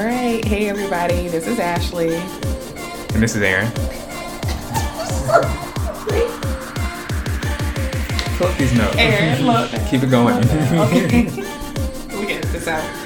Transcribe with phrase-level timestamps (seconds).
[0.00, 0.42] All right.
[0.42, 1.28] Hey, everybody.
[1.28, 2.16] This is Ashley.
[3.12, 3.66] And this is Aaron.
[8.40, 8.96] Up these notes.
[8.96, 9.70] Aaron, look.
[9.90, 10.36] Keep it going.
[10.38, 11.24] Okay.
[12.18, 12.99] we get this out.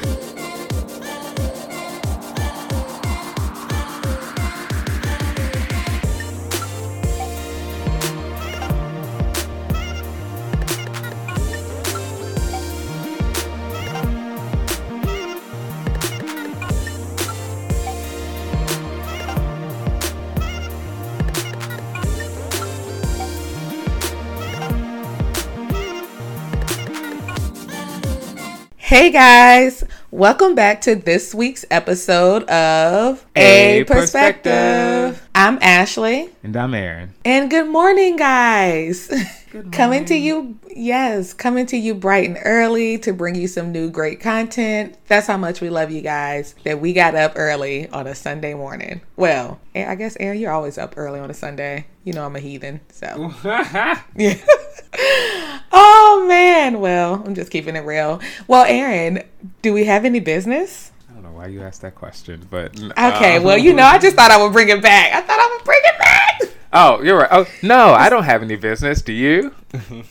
[28.94, 34.52] Hey guys, welcome back to this week's episode of A A Perspective.
[34.52, 35.28] Perspective.
[35.34, 37.12] I'm Ashley, and I'm Aaron.
[37.24, 39.08] and good morning, guys.
[39.08, 39.70] Good morning.
[39.72, 43.90] coming to you, yes, coming to you bright and early to bring you some new
[43.90, 44.96] great content.
[45.08, 48.54] That's how much we love you guys that we got up early on a Sunday
[48.54, 49.00] morning.
[49.16, 51.86] Well, eh, I guess, Aaron, you're always up early on a Sunday.
[52.04, 53.34] You know I'm a heathen, so.
[54.14, 54.36] Yeah.
[55.72, 56.80] Oh man.
[56.80, 58.20] Well, I'm just keeping it real.
[58.48, 59.22] Well, Aaron,
[59.62, 60.92] do we have any business?
[61.10, 63.36] I don't know why you asked that question, but Okay.
[63.36, 65.12] uh, well, you know, I just thought I would bring it back.
[65.12, 66.40] I thought I would bring it back.
[66.72, 67.28] Oh, you're right.
[67.30, 69.02] Oh no, I don't have any business.
[69.02, 69.54] Do you?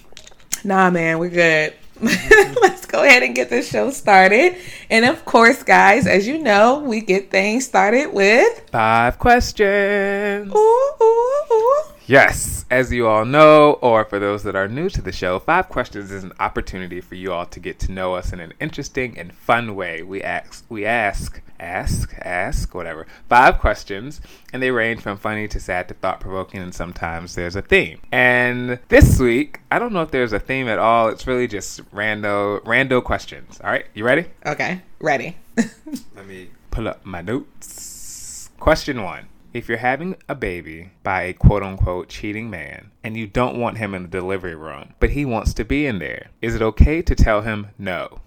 [0.66, 1.74] Nah, man, we're good.
[2.02, 4.56] Let's go ahead and get this show started.
[4.90, 10.54] And of course, guys, as you know, we get things started with Five questions.
[10.56, 11.82] ooh, ooh, ooh.
[12.06, 15.70] Yes, as you all know, or for those that are new to the show, Five
[15.70, 19.18] Questions is an opportunity for you all to get to know us in an interesting
[19.18, 20.04] and fun way.
[20.04, 24.20] We ask, we ask, ask, ask, whatever, five questions,
[24.52, 28.02] and they range from funny to sad to thought provoking, and sometimes there's a theme.
[28.12, 31.08] And this week, I don't know if there's a theme at all.
[31.08, 33.62] It's really just rando, rando questions.
[33.64, 34.26] All right, you ready?
[34.46, 35.38] Okay, ready.
[36.16, 38.50] Let me pull up my notes.
[38.60, 39.30] Question one.
[39.54, 43.78] If you're having a baby by a quote unquote cheating man and you don't want
[43.78, 47.04] him in the delivery room, but he wants to be in there, is it okay
[47.04, 48.20] to tell him no?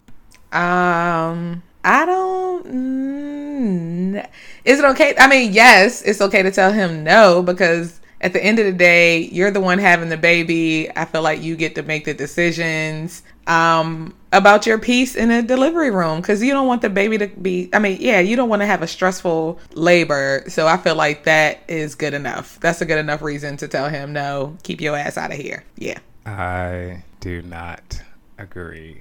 [0.53, 2.67] Um, I don't.
[2.67, 4.29] Mm,
[4.65, 5.17] is it okay?
[5.19, 8.73] I mean, yes, it's okay to tell him no because at the end of the
[8.73, 10.89] day, you're the one having the baby.
[10.97, 15.43] I feel like you get to make the decisions um about your piece in a
[15.43, 18.49] delivery room because you don't want the baby to be i mean yeah you don't
[18.49, 22.81] want to have a stressful labor so i feel like that is good enough that's
[22.81, 25.99] a good enough reason to tell him no keep your ass out of here yeah
[26.27, 28.03] I do not
[28.37, 29.01] agree.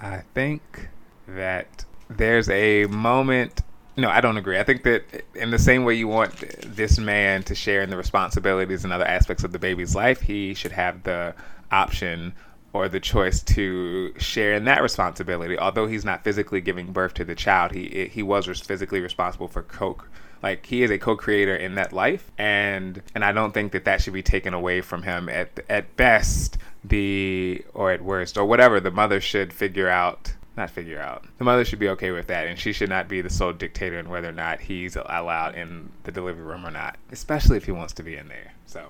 [0.00, 0.88] I think
[1.26, 3.62] that there's a moment.
[3.96, 4.58] No, I don't agree.
[4.58, 5.02] I think that
[5.34, 6.34] in the same way you want
[6.76, 10.52] this man to share in the responsibilities and other aspects of the baby's life, he
[10.52, 11.34] should have the
[11.70, 12.34] option
[12.72, 15.58] or the choice to share in that responsibility.
[15.58, 19.62] Although he's not physically giving birth to the child, he he was physically responsible for
[19.62, 19.98] co
[20.42, 24.02] like he is a co-creator in that life and and I don't think that that
[24.02, 28.80] should be taken away from him at at best the or at worst or whatever
[28.80, 32.46] the mother should figure out not figure out the mother should be okay with that
[32.46, 35.90] and she should not be the sole dictator in whether or not he's allowed in
[36.04, 38.88] the delivery room or not especially if he wants to be in there so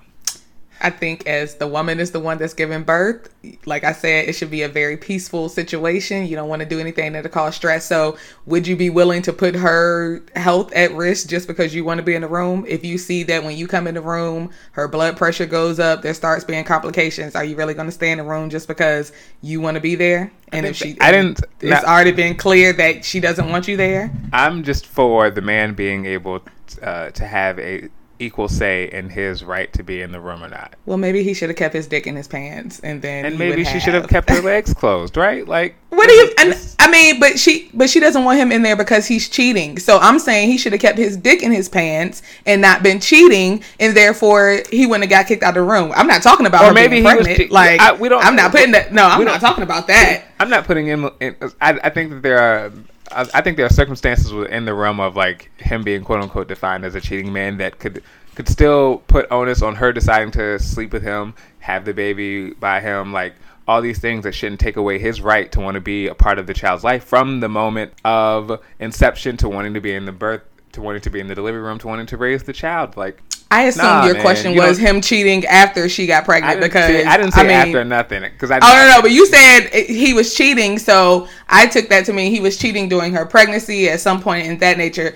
[0.83, 3.33] I think as the woman is the one that's giving birth,
[3.67, 6.27] like I said, it should be a very peaceful situation.
[6.27, 7.87] You don't want to do anything that'll cause stress.
[7.87, 11.99] So, would you be willing to put her health at risk just because you want
[11.99, 12.65] to be in the room?
[12.69, 16.03] If you see that when you come in the room, her blood pressure goes up,
[16.03, 19.13] there starts being complications, are you really going to stay in the room just because
[19.41, 20.33] you want to be there?
[20.53, 21.89] And if she, I didn't- it's no.
[21.89, 24.13] already been clear that she doesn't want you there.
[24.33, 26.41] I'm just for the man being able
[26.83, 30.49] uh, to have a equal say in his right to be in the room or
[30.49, 33.39] not Well, maybe he should have kept his dick in his pants, and then and
[33.39, 36.31] maybe she should have kept her legs closed right like What do you?
[36.39, 39.79] And, I mean, but she, but she doesn't want him in there because he's cheating.
[39.79, 42.99] So I'm saying he should have kept his dick in his pants and not been
[43.01, 45.93] cheating, and therefore he wouldn't have got kicked out of the room.
[45.95, 47.37] I'm not talking about Or maybe he was pregnant.
[47.39, 48.93] che- like I- we don't- I'm not putting that.
[48.93, 50.25] No, I'm not talking about that.
[50.41, 51.09] I'm not putting in.
[51.21, 52.73] in I, I think that there are.
[53.15, 56.49] I I think there are circumstances within the realm of like him being quote unquote
[56.49, 58.03] defined as a cheating man that could
[58.35, 62.81] could still put onus on her deciding to sleep with him, have the baby by
[62.81, 63.35] him, like
[63.69, 66.39] all these things that shouldn't take away his right to want to be a part
[66.39, 70.13] of the child's life from the moment of inception to wanting to be in the
[70.13, 70.43] birth
[70.73, 72.97] to wanting to be in the delivery room to wanting to raise the child.
[72.97, 73.23] Like
[73.53, 76.55] I assumed Nah, your man, question you was him cheating after she got I pregnant
[76.55, 78.57] didn't because say, I didn't say mean, after nothing because I.
[78.63, 82.33] Oh no, no, but you said he was cheating, so I took that to mean
[82.33, 85.15] he was cheating during her pregnancy at some point in that nature.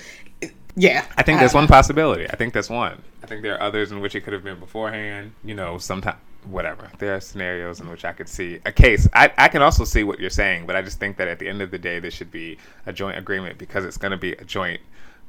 [0.76, 2.28] Yeah, I think that's one possibility.
[2.28, 3.00] I think that's one.
[3.22, 5.32] I think there are others in which it could have been beforehand.
[5.42, 6.90] You know, sometimes whatever.
[6.98, 9.08] There are scenarios in which I could see a case.
[9.14, 11.48] I, I can also see what you're saying, but I just think that at the
[11.48, 14.32] end of the day, there should be a joint agreement because it's going to be
[14.32, 14.80] a joint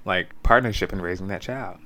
[0.06, 1.78] like partnership in raising that child.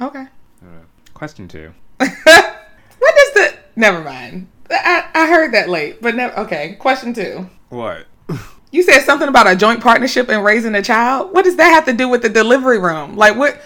[0.00, 0.26] Okay.
[0.62, 0.66] Uh,
[1.14, 1.72] question two.
[1.96, 3.54] what is the?
[3.76, 4.48] Never mind.
[4.70, 6.38] I, I heard that late, but never.
[6.40, 6.74] Okay.
[6.78, 7.48] Question two.
[7.68, 8.06] What?
[8.72, 11.32] You said something about a joint partnership and raising a child.
[11.32, 13.16] What does that have to do with the delivery room?
[13.16, 13.62] Like what?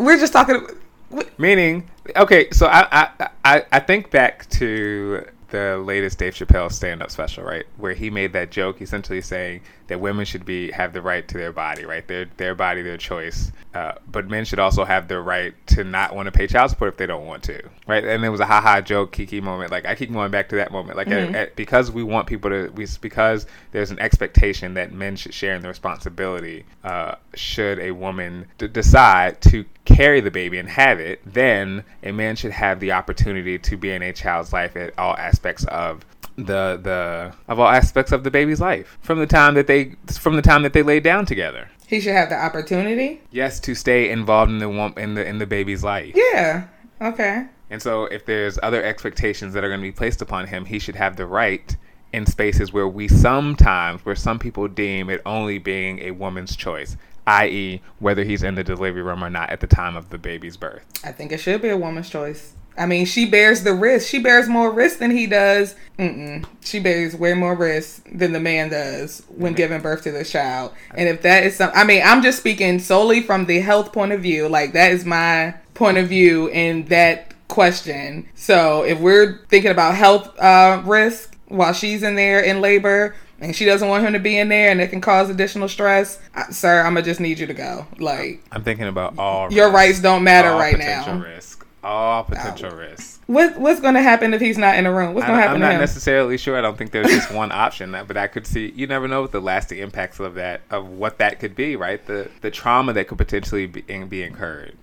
[0.00, 0.66] We're just talking.
[1.10, 1.38] What?
[1.38, 7.10] Meaning, okay, so I, I I I think back to the latest Dave Chappelle stand-up
[7.10, 11.02] special, right, where he made that joke, essentially saying that women should be have the
[11.02, 14.84] right to their body, right, their their body, their choice, uh, but men should also
[14.84, 17.60] have the right to not want to pay child support if they don't want to,
[17.86, 18.04] right?
[18.04, 19.70] And it was a ha ha joke, kiki moment.
[19.72, 21.34] Like I keep going back to that moment, like Mm-hmm.
[21.34, 25.32] at, at, because we want people to, we because there's an expectation that men should
[25.32, 26.64] share in the responsibility.
[26.84, 32.12] Uh, should a woman d- decide to carry the baby and have it, then a
[32.12, 36.04] man should have the opportunity to be in a child's life at all aspects of
[36.38, 40.36] the the of all aspects of the baby's life from the time that they from
[40.36, 41.68] the time that they lay down together.
[41.86, 43.20] He should have the opportunity.
[43.30, 46.12] Yes, to stay involved in the wom- in the in the baby's life.
[46.14, 46.68] Yeah.
[47.00, 47.46] Okay.
[47.70, 50.78] And so, if there's other expectations that are going to be placed upon him, he
[50.78, 51.76] should have the right
[52.12, 56.96] in spaces where we sometimes, where some people deem it only being a woman's choice,
[57.26, 60.56] i.e., whether he's in the delivery room or not at the time of the baby's
[60.56, 60.86] birth.
[61.04, 62.54] I think it should be a woman's choice.
[62.78, 64.08] I mean, she bears the risk.
[64.08, 65.74] She bears more risk than he does.
[65.98, 66.44] Mm-mm.
[66.62, 70.72] She bears way more risk than the man does when giving birth to the child.
[70.94, 74.12] And if that is some, I mean, I'm just speaking solely from the health point
[74.12, 74.48] of view.
[74.48, 78.28] Like that is my point of view in that question.
[78.34, 83.14] So if we're thinking about health uh, risk while she's in there in labor.
[83.40, 86.18] And she doesn't want him to be in there, and it can cause additional stress.
[86.34, 87.86] I, sir, I'm gonna just need you to go.
[88.00, 91.20] Like I'm thinking about all your risk, rights don't matter right now.
[91.20, 93.20] risk, all potential risks.
[93.26, 95.14] What what's going to happen if he's not in the room?
[95.14, 96.56] What's going to happen I'm not necessarily sure.
[96.56, 98.72] I don't think there's just one option, that, but I could see.
[98.74, 102.04] You never know what the lasting impacts of that, of what that could be, right?
[102.04, 104.76] The the trauma that could potentially be, be incurred.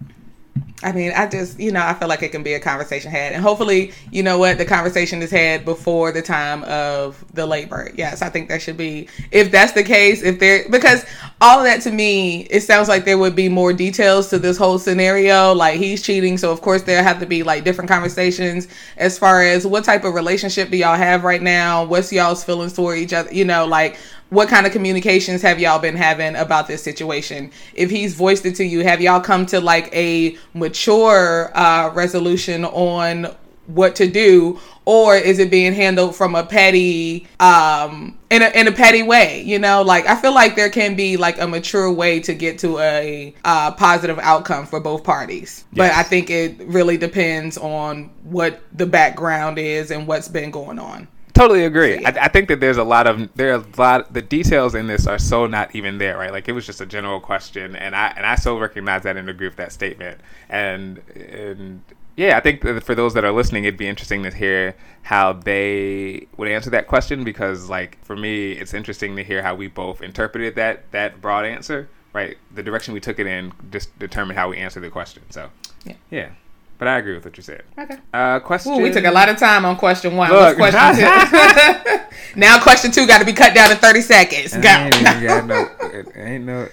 [0.83, 3.31] I mean, I just, you know, I feel like it can be a conversation had.
[3.31, 7.91] And hopefully, you know what, the conversation is had before the time of the labor.
[7.95, 11.05] Yes, I think that should be, if that's the case, if there, because
[11.39, 14.57] all of that to me, it sounds like there would be more details to this
[14.57, 15.53] whole scenario.
[15.53, 16.37] Like he's cheating.
[16.37, 18.67] So, of course, there have to be like different conversations
[18.97, 21.85] as far as what type of relationship do y'all have right now?
[21.85, 23.33] What's y'all's feelings toward each other?
[23.33, 23.97] You know, like,
[24.29, 27.51] what kind of communications have y'all been having about this situation?
[27.73, 32.65] If he's voiced it to you, have y'all come to like a mature uh, resolution
[32.65, 33.35] on
[33.67, 38.67] what to do, or is it being handled from a petty, um, in a in
[38.67, 39.41] a petty way?
[39.41, 42.59] You know, like I feel like there can be like a mature way to get
[42.59, 48.11] to a uh, positive outcome for both parties, but I think it really depends on
[48.23, 51.07] what the background is and what's been going on.
[51.35, 51.99] Totally agree.
[51.99, 52.13] Yeah.
[52.15, 54.87] I, I think that there's a lot of there are a lot the details in
[54.87, 56.31] this are so not even there, right?
[56.31, 59.25] Like it was just a general question, and I and I so recognize that in
[59.25, 60.21] the group that statement.
[60.47, 61.81] And and
[62.15, 65.33] yeah, I think that for those that are listening, it'd be interesting to hear how
[65.33, 69.67] they would answer that question because, like for me, it's interesting to hear how we
[69.67, 71.89] both interpreted that that broad answer.
[72.13, 75.23] Right, the direction we took it in just determined how we answered the question.
[75.31, 75.49] So
[75.83, 75.95] Yeah.
[76.09, 76.29] yeah.
[76.77, 77.63] But I agree with what you said.
[77.77, 77.97] Okay.
[78.13, 78.73] Uh, question.
[78.73, 80.29] Ooh, we took a lot of time on question one.
[80.31, 80.57] Look.
[80.57, 81.99] What's question two?
[82.35, 84.53] now question two got to be cut down to thirty seconds.
[84.53, 84.69] Go.
[84.69, 85.69] Ain't got no.
[85.95, 86.67] It ain't no.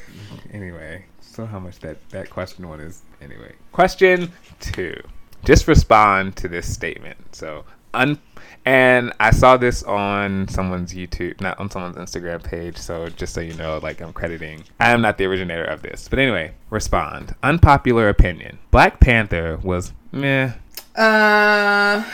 [0.53, 3.03] Anyway, so how much that that question one is.
[3.21, 5.01] Anyway, question two.
[5.45, 7.35] Just respond to this statement.
[7.35, 8.19] So un.
[8.65, 12.77] And I saw this on someone's YouTube, not on someone's Instagram page.
[12.77, 16.09] So just so you know, like I'm crediting, I am not the originator of this.
[16.09, 17.35] But anyway, respond.
[17.43, 18.59] Unpopular opinion.
[18.71, 20.53] Black Panther was meh.
[20.95, 22.05] Uh,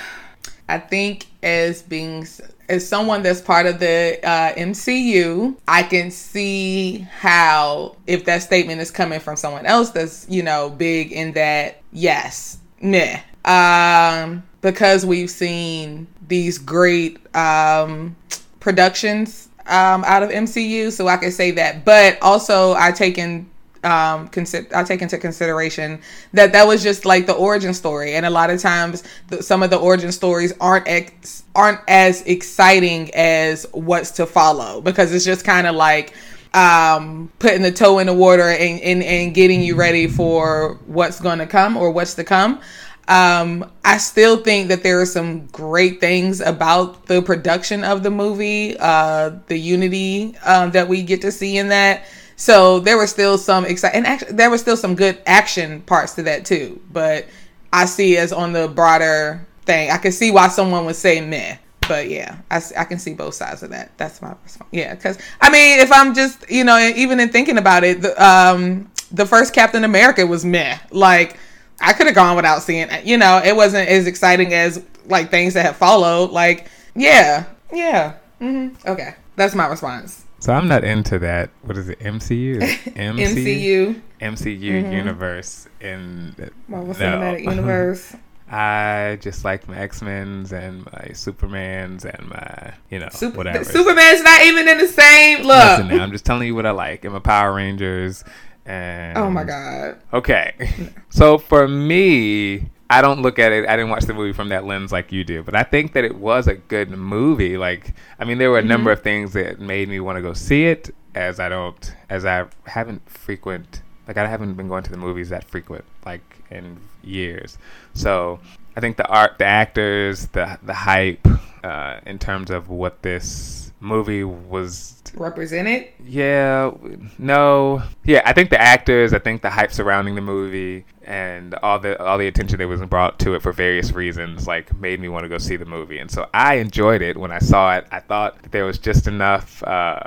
[0.68, 2.26] I think as being
[2.68, 8.80] as someone that's part of the uh, MCU, I can see how if that statement
[8.80, 13.20] is coming from someone else that's you know big in that yes, meh.
[13.44, 18.16] Um, because we've seen these great um
[18.60, 21.84] productions um out of MCU, so I can say that.
[21.84, 23.48] But also, I take in
[23.84, 24.28] um
[24.74, 26.00] I take into consideration
[26.32, 28.14] that that was just like the origin story.
[28.14, 32.22] And a lot of times the, some of the origin stories aren't ex, aren't as
[32.22, 34.80] exciting as what's to follow.
[34.80, 36.14] Because it's just kind of like
[36.54, 41.20] um putting the toe in the water and, and and getting you ready for what's
[41.20, 42.60] going to come or what's to come
[43.08, 48.10] um, I still think that there are some great things about the production of the
[48.10, 52.04] movie, uh, the unity um, that we get to see in that.
[52.36, 56.14] So there were still some exciting, and actually there were still some good action parts
[56.16, 56.80] to that too.
[56.92, 57.26] But
[57.72, 59.90] I see as on the broader thing.
[59.90, 61.56] I can see why someone would say meh.
[61.88, 63.96] But yeah, I can see both sides of that.
[63.96, 64.68] That's my response.
[64.70, 68.22] Yeah, because I mean, if I'm just you know, even in thinking about it, the,
[68.22, 70.76] um, the first Captain America was meh.
[70.90, 71.38] Like
[71.80, 73.04] I could have gone without seeing it.
[73.04, 76.30] You know, it wasn't as exciting as like things that have followed.
[76.30, 78.14] Like yeah, yeah.
[78.38, 80.24] hmm Okay, that's my response.
[80.40, 81.50] So I'm not into that.
[81.62, 81.98] What is it?
[81.98, 82.60] MCU?
[82.94, 86.34] MCU, MCU universe in
[86.68, 86.94] Marvel no.
[86.94, 88.14] Cinematic Universe.
[88.50, 93.64] I just like my X Men's and my Supermans and my you know Super, whatever.
[93.64, 95.78] Superman's not even in the same look.
[95.78, 97.04] Listen now, I'm just telling you what I like.
[97.04, 98.24] And my Power Rangers
[98.68, 100.00] and Oh my god.
[100.12, 100.54] Okay.
[101.10, 103.68] So for me, I don't look at it.
[103.68, 106.04] I didn't watch the movie from that lens like you do, but I think that
[106.04, 107.56] it was a good movie.
[107.56, 110.32] Like, I mean, there were a number of things that made me want to go
[110.32, 110.94] see it.
[111.14, 115.30] As I don't, as I haven't frequent, like I haven't been going to the movies
[115.30, 117.58] that frequent, like in years.
[117.94, 118.38] So
[118.76, 121.26] I think the art, the actors, the the hype,
[121.64, 125.88] uh, in terms of what this movie was Represented.
[126.04, 126.70] yeah,
[127.18, 127.82] no.
[128.04, 132.00] Yeah, I think the actors, I think the hype surrounding the movie and all the
[132.04, 135.24] all the attention that was brought to it for various reasons like made me want
[135.24, 135.98] to go see the movie.
[135.98, 137.86] And so I enjoyed it when I saw it.
[137.90, 140.00] I thought that there was just enough uh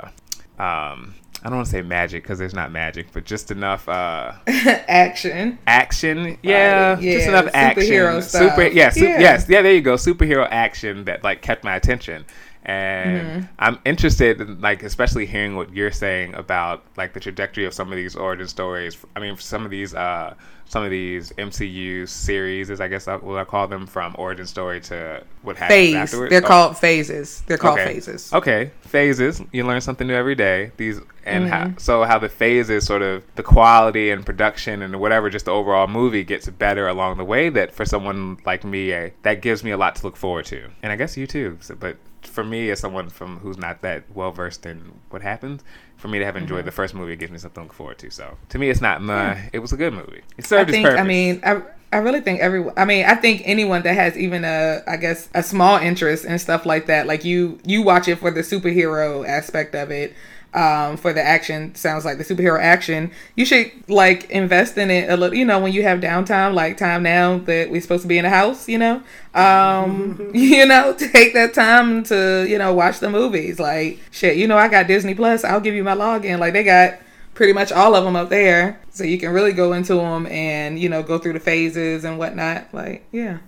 [0.58, 1.14] um
[1.44, 5.58] I don't want to say magic because there's not magic, but just enough uh, Action.
[5.66, 6.38] action.
[6.40, 7.82] Yeah, yeah, just enough action.
[7.82, 8.50] superhero stuff.
[8.50, 9.18] Super, yeah, su- Yeah.
[9.18, 9.60] yes, yeah.
[9.62, 9.94] There you go.
[9.94, 12.24] Superhero action that like kept my attention,
[12.64, 13.46] and Mm-hmm.
[13.58, 17.90] I'm interested in like especially hearing what you're saying about like the trajectory of some
[17.90, 18.96] of these origin stories.
[19.16, 20.34] I mean, some of these uh
[20.66, 24.46] some of these MCU series, is I guess I, what I call them, from origin
[24.46, 25.94] story to what happens Phase.
[25.96, 26.30] afterwards.
[26.30, 26.48] They're Oh.
[26.48, 27.42] called phases.
[27.46, 27.92] They're called Okay.
[27.94, 28.32] phases.
[28.32, 29.42] Okay, phases.
[29.52, 30.70] You learn something new every day.
[30.78, 31.52] These and Mm-hmm.
[31.72, 35.50] how, so how the phases, sort of the quality and production and whatever, just the
[35.52, 37.48] overall movie gets better along the way.
[37.50, 40.70] That for someone like me, eh, that gives me a lot to look forward to,
[40.82, 41.58] and I guess you too.
[41.60, 45.62] So, but for me, as someone from who's not that well versed in what happens,
[45.96, 46.66] for me to have enjoyed Mm-hmm.
[46.66, 48.10] the first movie, it gives me something to look forward to.
[48.10, 49.02] So to me, it's not.
[49.02, 50.22] Meh, It was a good movie.
[50.38, 50.86] It I served its think.
[50.86, 51.00] purpose.
[51.00, 51.62] I mean, I.
[51.94, 52.72] I really think everyone.
[52.78, 56.38] I mean, I think anyone that has even a, I guess, a small interest in
[56.38, 60.14] stuff like that, like you, you watch it for the superhero aspect of it,
[60.54, 61.74] um, for the action.
[61.74, 63.10] Sounds like the superhero action.
[63.36, 65.36] You should like invest in it a little.
[65.36, 68.24] You know, when you have downtime, like time now that we're supposed to be in
[68.24, 68.68] the house.
[68.68, 69.02] You know,
[69.34, 73.58] um, you know, take that time to you know watch the movies.
[73.58, 75.44] Like shit, you know, I got Disney Plus.
[75.44, 76.38] I'll give you my login.
[76.38, 76.98] Like they got
[77.34, 80.78] pretty much all of them up there so you can really go into them and
[80.78, 83.38] you know go through the phases and whatnot like yeah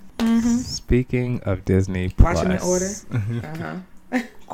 [0.62, 3.76] Speaking of Disney watch them in order uh-huh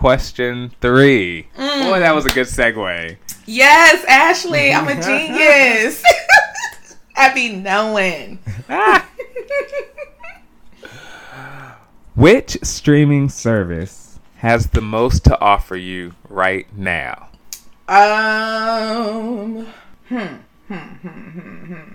[0.01, 1.47] question three.
[1.59, 1.91] Mm.
[1.91, 3.17] Boy, that was a good segue.
[3.47, 6.03] yes ashley i'm a genius
[7.17, 8.39] i be knowing
[12.15, 17.29] Which streaming service has the most to offer you right now?
[17.89, 19.67] um
[20.09, 21.95] hmm, hmm, hmm, hmm, hmm.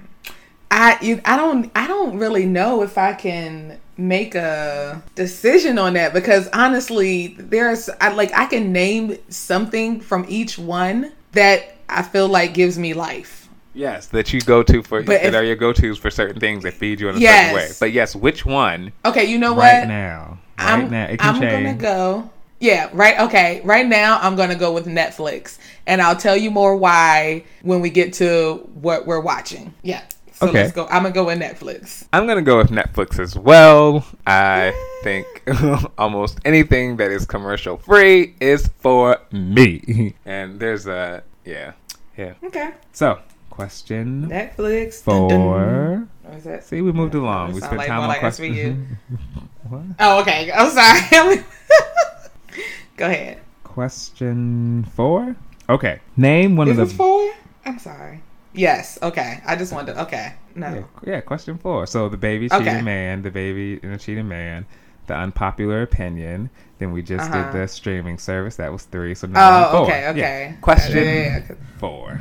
[0.71, 5.93] I you, I don't I don't really know if I can make a decision on
[5.93, 12.01] that because honestly there's I like I can name something from each one that I
[12.01, 13.47] feel like gives me life.
[13.73, 16.39] Yes, that you go to for But that if- are your go tos for certain
[16.39, 17.51] things that feed you in a Yes.
[17.51, 17.71] certain way.
[17.79, 19.87] But yes, which one Okay, you know right what?
[19.87, 20.39] now?
[20.57, 22.29] Right I'm, now, it can I'm gonna go.
[22.61, 23.19] Yeah, right.
[23.19, 27.81] Okay, right now I'm gonna go with Netflix, and I'll tell you more why when
[27.81, 29.73] we get to what we're watching.
[29.83, 30.01] Yeah.
[30.35, 30.63] So Okay.
[30.63, 30.85] let's go.
[30.87, 32.05] I'm gonna go with Netflix.
[32.11, 34.05] I'm gonna go with Netflix as well.
[34.27, 34.73] I
[35.03, 35.25] think
[35.97, 40.13] almost anything that is commercial free is for me.
[40.25, 41.71] And there's a yeah,
[42.17, 42.33] yeah.
[42.43, 42.71] Okay.
[42.91, 45.05] So question Netflix.
[45.05, 45.39] Dun, dun.
[45.39, 46.07] four.
[46.23, 46.63] What is that?
[46.65, 47.53] See, we moved along.
[47.53, 48.97] We spent like time more on like question.
[49.69, 49.81] what?
[49.99, 50.51] Oh, okay.
[50.51, 51.43] I'm sorry.
[52.97, 53.39] go ahead.
[53.63, 55.35] Question four.
[55.69, 56.97] Okay, name one Is of this the.
[56.97, 57.33] four?
[57.65, 58.21] I'm sorry.
[58.57, 58.97] Yes.
[59.01, 59.41] Okay.
[59.45, 59.93] I just wanted.
[59.93, 60.33] To, okay.
[60.55, 60.73] No.
[60.73, 60.83] Yeah,
[61.15, 61.85] yeah, question four.
[61.87, 62.81] So the baby cheating Okay.
[62.81, 64.65] man, the baby and the cheating man,
[65.07, 66.49] the unpopular opinion.
[66.79, 67.51] Then we just Uh-huh.
[67.51, 68.55] did the streaming service.
[68.57, 69.15] That was three.
[69.15, 69.71] So now Oh.
[69.71, 69.81] four.
[69.85, 70.07] Okay.
[70.09, 70.53] Okay.
[70.61, 71.55] Question Yeah, yeah, yeah.
[71.77, 72.19] four.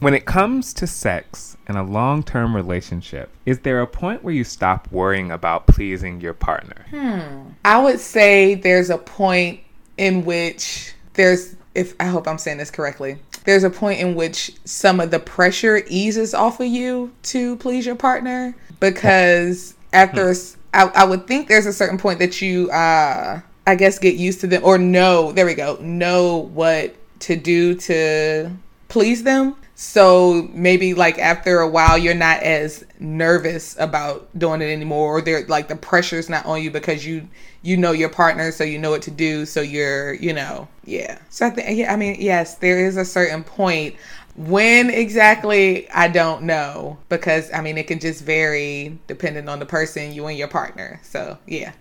[0.00, 4.34] When it comes to sex in a long term relationship, is there a point where
[4.34, 6.86] you stop worrying about pleasing your partner?
[6.90, 7.50] Hmm.
[7.64, 9.60] I would say there's a point
[9.98, 13.18] in which there's if I hope I'm saying this correctly.
[13.44, 17.86] There's a point in which some of the pressure eases off of you to please
[17.86, 20.34] your partner because after
[20.74, 24.40] I, I would think there's a certain point that you uh I guess get used
[24.40, 28.50] to them or know there we go know what to do to
[28.88, 34.70] please them so maybe like after a while you're not as nervous about doing it
[34.70, 37.26] anymore or they're like the pressure's not on you because you
[37.62, 41.18] you know your partner so you know what to do so you're you know yeah.
[41.30, 43.96] So i think yeah i mean yes there is a certain point.
[44.34, 49.66] When exactly i don't know because i mean it can just vary depending on the
[49.66, 51.00] person you and your partner.
[51.02, 51.72] So yeah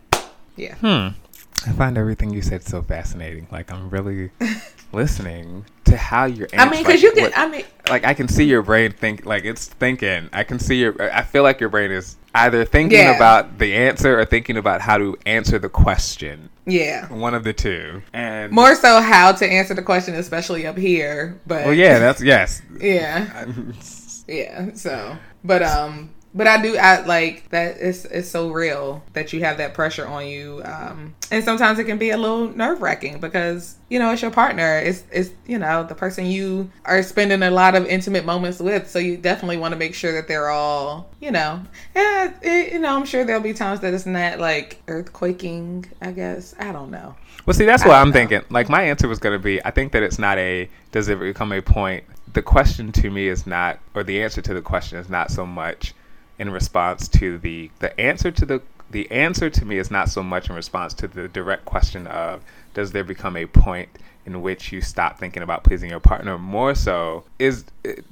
[0.56, 0.76] yeah.
[0.76, 1.18] Hmm.
[1.66, 3.48] I find everything you said so fascinating.
[3.52, 4.32] Like I'm really
[4.94, 6.48] listening to how you're.
[6.58, 7.24] I mean, because like, you can.
[7.24, 10.30] what- I mean, like I can see your brain think like it's thinking.
[10.34, 10.96] I can see your.
[11.14, 13.16] I feel like your brain is either thinking Yeah.
[13.16, 16.50] about the answer or thinking about how to answer the question.
[16.66, 17.08] yeah.
[17.12, 18.02] One of the two.
[18.14, 21.40] And More so, how to answer the question, especially up here.
[21.48, 22.62] But Well, yeah, that's yes.
[22.80, 23.46] yeah,
[24.28, 24.70] yeah.
[24.76, 26.78] So, but um, but I do.
[26.78, 27.78] I like that.
[27.80, 30.62] It's it's so real that you have that pressure on you.
[30.64, 34.32] Um, and sometimes it can be a little nerve wracking because you know it's your
[34.32, 34.78] partner.
[34.78, 38.90] It's it's you know the person you are spending a lot of intimate moments with.
[38.90, 41.64] So you definitely want to make sure that they're all you know.
[41.96, 42.96] Yeah, it, you know.
[42.96, 45.88] I'm sure there'll be times that it's not like earthquaking.
[46.02, 47.16] I guess I don't know.
[47.46, 48.14] Well, see, that's what I'm know.
[48.14, 48.42] thinking.
[48.50, 51.20] Like, my answer was going to be I think that it's not a, does it
[51.20, 52.04] become a point?
[52.34, 55.46] The question to me is not, or the answer to the question is not so
[55.46, 55.94] much
[56.42, 60.24] in response to the, the answer to the, the answer to me is not so
[60.24, 62.42] much in response to the direct question of,
[62.74, 63.90] does there become a point
[64.26, 66.38] in which you stop thinking about pleasing your partner?
[66.38, 67.66] More so, is,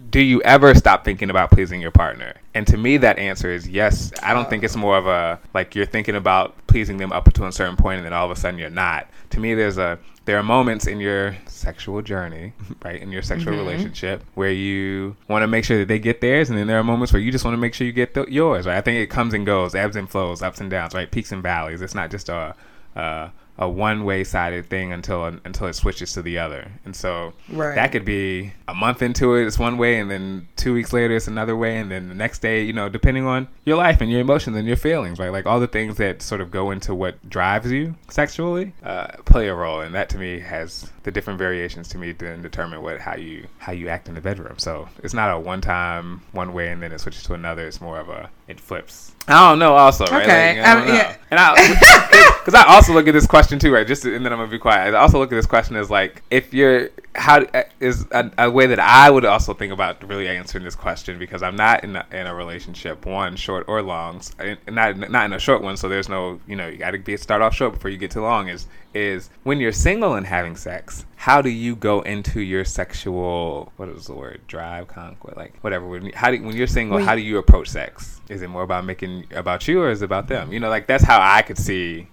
[0.10, 2.36] do you ever stop thinking about pleasing your partner?
[2.54, 4.12] And to me, that answer is yes.
[4.24, 7.46] I don't think it's more of a like you're thinking about pleasing them up to
[7.46, 9.08] a certain point, and then all of a sudden you're not.
[9.32, 13.54] To me, there's a there are moments in your sexual journey, right, in your sexual
[13.54, 13.66] mm-hmm.
[13.68, 16.84] relationship, where you want to make sure that they get theirs, and then there are
[16.84, 18.66] moments where you just want to make sure you get th- yours.
[18.66, 18.78] Right?
[18.78, 21.44] I think it comes and goes, ebbs and flows, ups and downs, right, peaks and
[21.44, 21.82] valleys.
[21.82, 22.56] It's not just a
[22.96, 27.34] a, a one way sided thing until until it switches to the other, and so
[27.52, 27.76] Right.
[27.76, 31.16] that could be a month into it, it's one way, and then two weeks later,
[31.16, 34.10] it's another way, and then the next day, you know, depending on your life and
[34.10, 35.32] your emotions and your feelings, right?
[35.32, 39.48] Like all the things that sort of go into what drives you sexually uh, play
[39.50, 43.00] a role, and that to me has the different variations to me then determine what
[43.00, 44.58] how you how you act in the bedroom.
[44.58, 47.68] So it's not a one time one way and then it switches to another.
[47.68, 49.14] It's more of a it flips.
[49.30, 49.76] I don't know.
[49.76, 50.24] Also, right?
[50.24, 50.94] Okay, Like, I don't um, know.
[50.96, 51.16] yeah.
[51.32, 53.86] And I, because I also look at this question too, right?
[53.86, 54.96] Just to, and then I'm gonna be quiet.
[54.96, 58.66] I also look at this question as like, if you're how uh, a, a way
[58.66, 62.06] that I would also think about really answering this question because I'm not in a,
[62.12, 65.78] in a relationship, one short or long, and not not in a short one.
[65.78, 68.12] So there's no, you know, you got to be start off short before you get
[68.12, 68.50] too long.
[68.50, 73.72] Is is when you're single and having sex, how do you go into your sexual
[73.76, 77.06] what is the word drive conquest like whatever when how do when you're single When-
[77.06, 80.06] how do you approach sex is it more about making about you or is it
[80.06, 82.08] about them you know like that's how I could see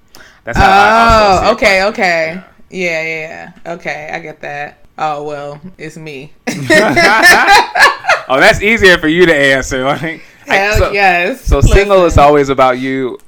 [0.44, 2.42] that's how I oh, also see Oh, okay, okay.
[2.68, 3.74] Yeah, yeah, yeah.
[3.74, 4.84] Okay, I get that.
[4.98, 6.32] Oh well, it's me.
[6.48, 11.44] oh that's easier for you to answer like I- Hell so, yes.
[11.44, 13.18] so single is always about you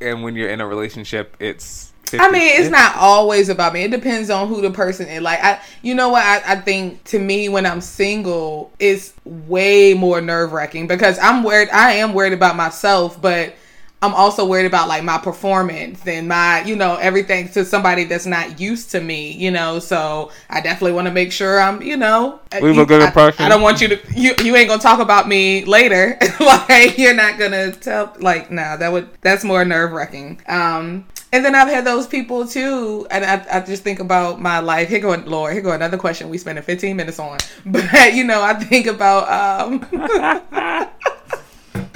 [0.00, 3.82] and when you're in a relationship it's 50, I mean, it's not always about me.
[3.82, 5.22] It depends on who the person is.
[5.22, 6.22] Like, I, you know what?
[6.24, 11.42] I, I think to me, when I'm single, it's way more nerve wracking because I'm
[11.42, 11.68] worried.
[11.70, 13.54] I am worried about myself, but
[14.02, 18.26] I'm also worried about like my performance and my, you know, everything to somebody that's
[18.26, 19.32] not used to me.
[19.32, 22.86] You know, so I definitely want to make sure I'm, you know, Leave you- a
[22.86, 23.44] good I- impression.
[23.44, 23.98] I, don't want you to.
[24.14, 26.18] You you ain't gonna talk about me later.
[26.40, 28.14] like you're not gonna tell.
[28.20, 30.40] Like nah, that would that's more nerve wracking.
[30.46, 31.06] Um.
[31.32, 34.88] And then I've had those people too, and I, I just think about my life.
[34.88, 35.52] Here go, Lord.
[35.52, 37.38] Here go another question we spending 15 minutes on.
[37.66, 39.84] But you know, I think about um,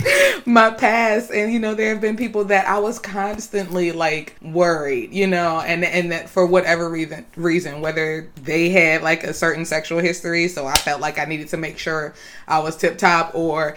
[0.47, 5.13] my past and you know there have been people that I was constantly like worried
[5.13, 9.65] you know and and that for whatever reason reason whether they had like a certain
[9.65, 12.15] sexual history so I felt like I needed to make sure
[12.49, 13.77] I was tip top or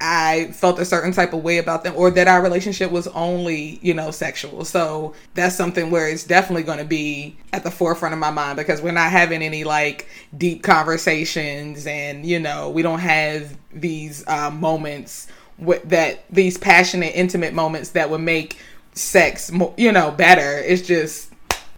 [0.00, 3.78] I felt a certain type of way about them or that our relationship was only
[3.82, 4.64] you know sexual.
[4.64, 8.56] So that's something where it's definitely going to be at the forefront of my mind
[8.56, 14.26] because we're not having any like deep conversations and you know we don't have these
[14.26, 18.58] uh, moments with that these passionate intimate moments that would make
[18.92, 21.32] sex mo- you know better it's just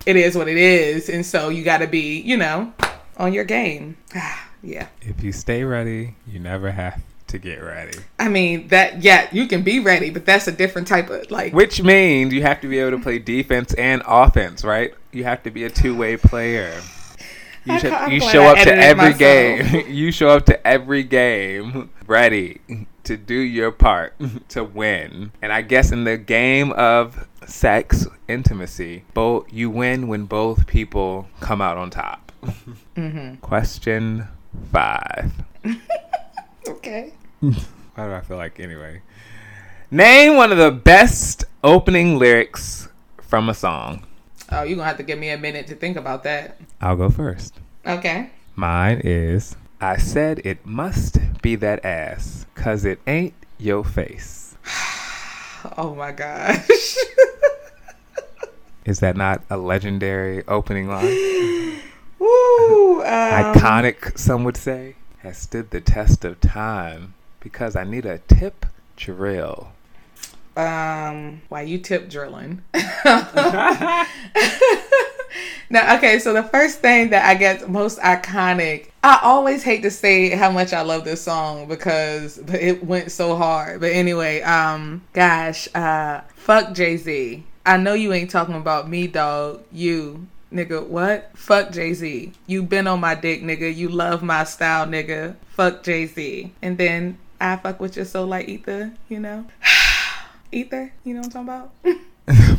[0.07, 2.73] it is what it is and so you got to be you know
[3.17, 3.97] on your game
[4.62, 9.29] yeah if you stay ready you never have to get ready i mean that yeah
[9.33, 12.61] you can be ready but that's a different type of like Which means you have
[12.61, 14.95] to be able to play defense and offense, right?
[15.11, 16.81] You have to be a two way player.
[17.69, 19.19] You, should, you show up to every myself.
[19.19, 19.87] game.
[19.93, 22.61] you show up to every game ready
[23.07, 24.14] to do your part
[24.51, 25.33] to win.
[25.42, 31.29] And I guess in the game of sex intimacy, both you win when both people
[31.40, 32.33] come out on top.
[32.97, 33.37] Mm-hmm.
[33.37, 34.29] Question
[34.71, 35.33] five.
[36.69, 37.12] Okay.
[37.40, 37.53] Why
[37.97, 39.01] do I feel like anyway?
[39.90, 42.88] Name one of the best opening lyrics
[43.23, 44.05] from a song.
[44.51, 46.59] Oh, you're gonna have to give me a minute to think about that.
[46.81, 47.55] I'll go first.
[47.87, 48.31] Okay.
[48.57, 54.57] Mine is I said it must be that ass, cause it ain't your face.
[55.77, 56.97] Oh my gosh.
[58.85, 61.07] Is that not a legendary opening line?
[62.21, 63.01] Woo.
[63.01, 68.19] Um, Iconic, some would say, has stood the test of time because I need a
[68.29, 68.65] tip
[68.97, 69.73] drill.
[70.57, 72.62] Um, why you tip drilling?
[75.69, 79.90] now, okay, so the first thing that I guess most iconic, I always hate to
[79.90, 83.81] say how much I love this song because but it went so hard.
[83.81, 87.45] But anyway, um, gosh, uh, fuck Jay Z.
[87.66, 89.62] I know you ain't talking about me, dog.
[89.73, 90.27] You.
[90.53, 91.33] Nigga, what?
[91.35, 92.33] Fuck Jay Z.
[92.47, 93.75] You been on my dick, nigga.
[93.75, 95.35] You love my style, nigga.
[95.49, 96.53] Fuck Jay Z.
[96.62, 99.45] And then I fuck with your soul like ether, you know?
[100.53, 101.95] Ether, you know what I'm talking
[102.39, 102.59] about?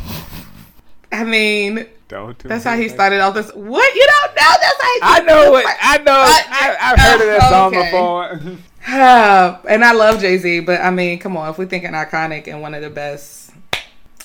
[1.10, 3.50] I mean, Don't do that's how he like- started all this.
[3.54, 3.94] What?
[3.94, 4.56] You don't know?
[4.60, 5.66] That's how he I know it.
[5.80, 6.12] I know.
[6.12, 7.90] I- I, I've heard of that song okay.
[7.90, 8.58] before.
[8.86, 12.46] Uh, and I love Jay Z, but I mean, come on, if we're thinking iconic
[12.46, 13.52] and one of the best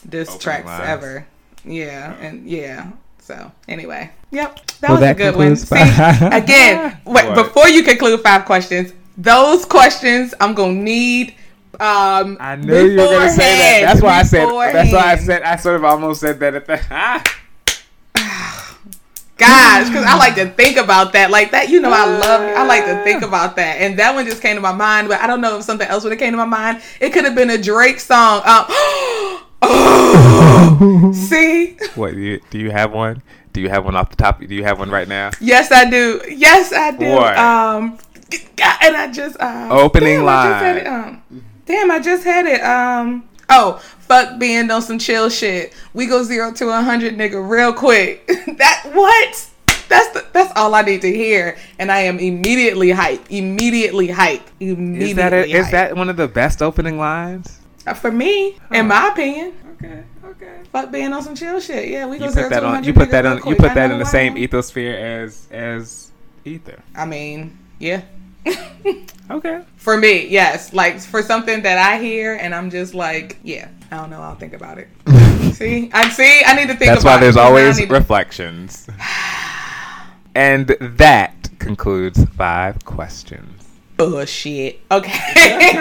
[0.07, 0.89] diss Opening tracks lines.
[0.89, 1.27] ever,
[1.65, 2.91] yeah, and yeah.
[3.19, 5.55] So anyway, yep, that Well, was that a good one.
[5.55, 5.75] See,
[6.35, 11.35] again, wait, before you conclude five questions, those questions I'm gonna need.
[11.79, 13.81] Um, I knew you were gonna say that.
[13.81, 14.47] That's why I said.
[14.47, 15.41] That's why I said.
[15.41, 16.77] I sort of almost said that at the.
[19.37, 21.31] Gosh, because I like to think about that.
[21.31, 22.41] Like that, you know, I love.
[22.41, 25.07] I like to think about that, and that one just came to my mind.
[25.07, 26.81] But I don't know if something else would have came to my mind.
[26.99, 28.37] It could have been a Drake song.
[28.45, 28.65] Um,
[29.63, 32.59] oh, see, what do you do?
[32.59, 33.23] You have one?
[33.51, 34.39] Do you have one off the top?
[34.39, 35.31] Do you have one right now?
[35.39, 36.21] yes, I do.
[36.27, 37.09] Yes, I do.
[37.09, 37.37] What?
[37.37, 37.97] Um,
[38.59, 41.43] and I just um, Opening damn, I just had line.
[41.65, 42.61] Damn, I just had it.
[42.61, 45.73] Um, oh, fuck being on some chill shit.
[45.93, 48.25] We go zero to a hundred, nigga, real quick.
[48.57, 49.49] that what?
[49.89, 53.25] That's the, that's all I need to hear, and I am immediately hype.
[53.29, 54.47] Immediately hype.
[54.59, 55.09] Immediately.
[55.11, 57.59] Is that a, is that one of the best opening lines?
[57.85, 58.57] Uh, for me?
[58.71, 60.03] In my opinion, Okay.
[60.25, 60.61] Okay.
[60.71, 61.89] fuck being on some chill shit.
[61.89, 62.83] Yeah, we go You zero put that to on.
[62.83, 63.37] You put that on.
[63.45, 66.11] You put that in the same ethosphere as as
[66.45, 66.81] ether.
[66.95, 68.03] I mean, yeah.
[69.31, 69.61] Okay.
[69.77, 70.73] For me, yes.
[70.73, 74.21] Like for something that I hear and I'm just like, yeah, I don't know.
[74.21, 74.89] I'll think about it.
[75.55, 76.41] see, I see.
[76.45, 76.91] I need to think.
[76.91, 77.39] That's about why there's it.
[77.39, 78.87] Now I always need to- reflections.
[80.35, 83.63] and that concludes five questions.
[83.97, 84.81] bullshit.
[84.91, 85.77] Okay.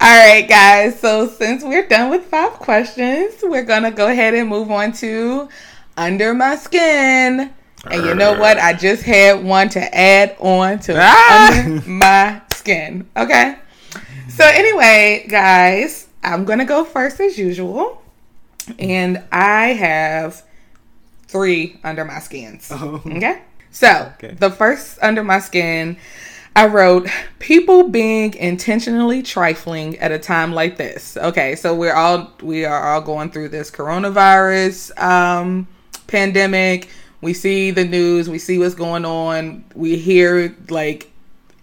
[0.00, 0.98] All right, guys.
[1.00, 5.48] So since we're done with five questions, we're gonna go ahead and move on to
[5.96, 7.52] under my skin.
[7.86, 8.58] And you know what?
[8.58, 11.80] I just had one to add on to Ah!
[11.86, 13.08] my skin.
[13.16, 13.56] Okay.
[14.28, 18.02] So anyway, guys, I'm gonna go first as usual,
[18.78, 20.42] and I have
[21.28, 22.70] three under my skins.
[22.72, 23.02] Oh.
[23.06, 23.42] Okay.
[23.70, 24.34] So Okay.
[24.38, 25.96] the first under my skin,
[26.56, 31.16] I wrote people being intentionally trifling at a time like this.
[31.16, 35.66] Okay, so we're all we are all going through this coronavirus um,
[36.08, 36.88] pandemic.
[37.20, 38.28] We see the news.
[38.28, 39.64] We see what's going on.
[39.74, 41.10] We hear like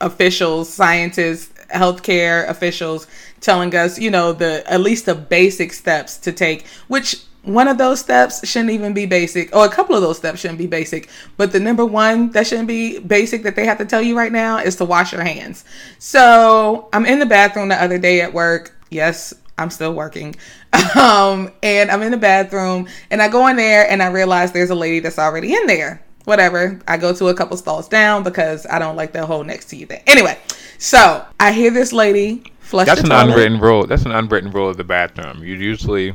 [0.02, 3.08] officials, scientists, healthcare officials
[3.42, 7.78] telling us, you know, the at least the basic steps to take, which one of
[7.78, 11.10] those steps shouldn't even be basic, or a couple of those steps shouldn't be basic.
[11.38, 14.32] But the number one that shouldn't be basic that they have to tell you right
[14.32, 15.64] now is to wash your hands.
[15.98, 18.76] So I'm in the bathroom the other day at work.
[18.90, 20.36] Yes, I'm still working.
[20.96, 24.70] Um, and I'm in the bathroom and I go in there and I realize there's
[24.70, 26.02] a lady that's already in there.
[26.26, 26.80] Whatever.
[26.88, 29.76] I go to a couple stalls down because I don't like the whole next to
[29.76, 30.02] you thing.
[30.08, 30.38] Anyway,
[30.78, 33.30] so I hear this lady flush That's an toilet.
[33.32, 33.86] unwritten rule.
[33.88, 35.44] That's an unwritten rule of the bathroom.
[35.44, 36.14] You usually,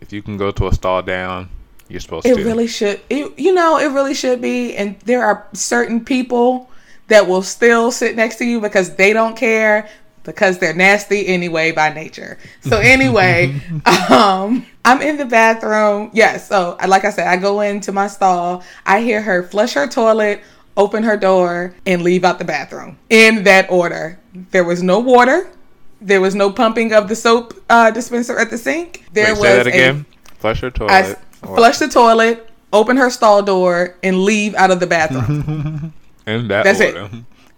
[0.00, 1.48] if you can go to a stall down,
[1.88, 2.44] you're supposed It to.
[2.44, 3.00] really should.
[3.10, 4.74] It, you know, it really should be.
[4.76, 6.70] And there are certain people
[7.08, 9.88] that will still sit next to you because they don't care
[10.24, 12.38] because they're nasty anyway by nature.
[12.62, 13.60] So anyway,
[14.10, 16.10] um, I'm in the bathroom.
[16.12, 16.48] Yes.
[16.48, 18.62] so like I said, I go into my stall.
[18.86, 20.42] I hear her flush her toilet,
[20.76, 24.18] open her door, and leave out the bathroom in that order.
[24.50, 25.50] There was no water.
[26.00, 29.04] There was no pumping of the soap uh, dispenser at the sink.
[29.12, 30.06] There Wait, was say that a again.
[30.38, 30.92] Flush your toilet.
[30.92, 34.86] I s- or- flush the toilet, open her stall door, and leave out of the
[34.86, 35.92] bathroom.
[36.26, 36.96] in that That's it.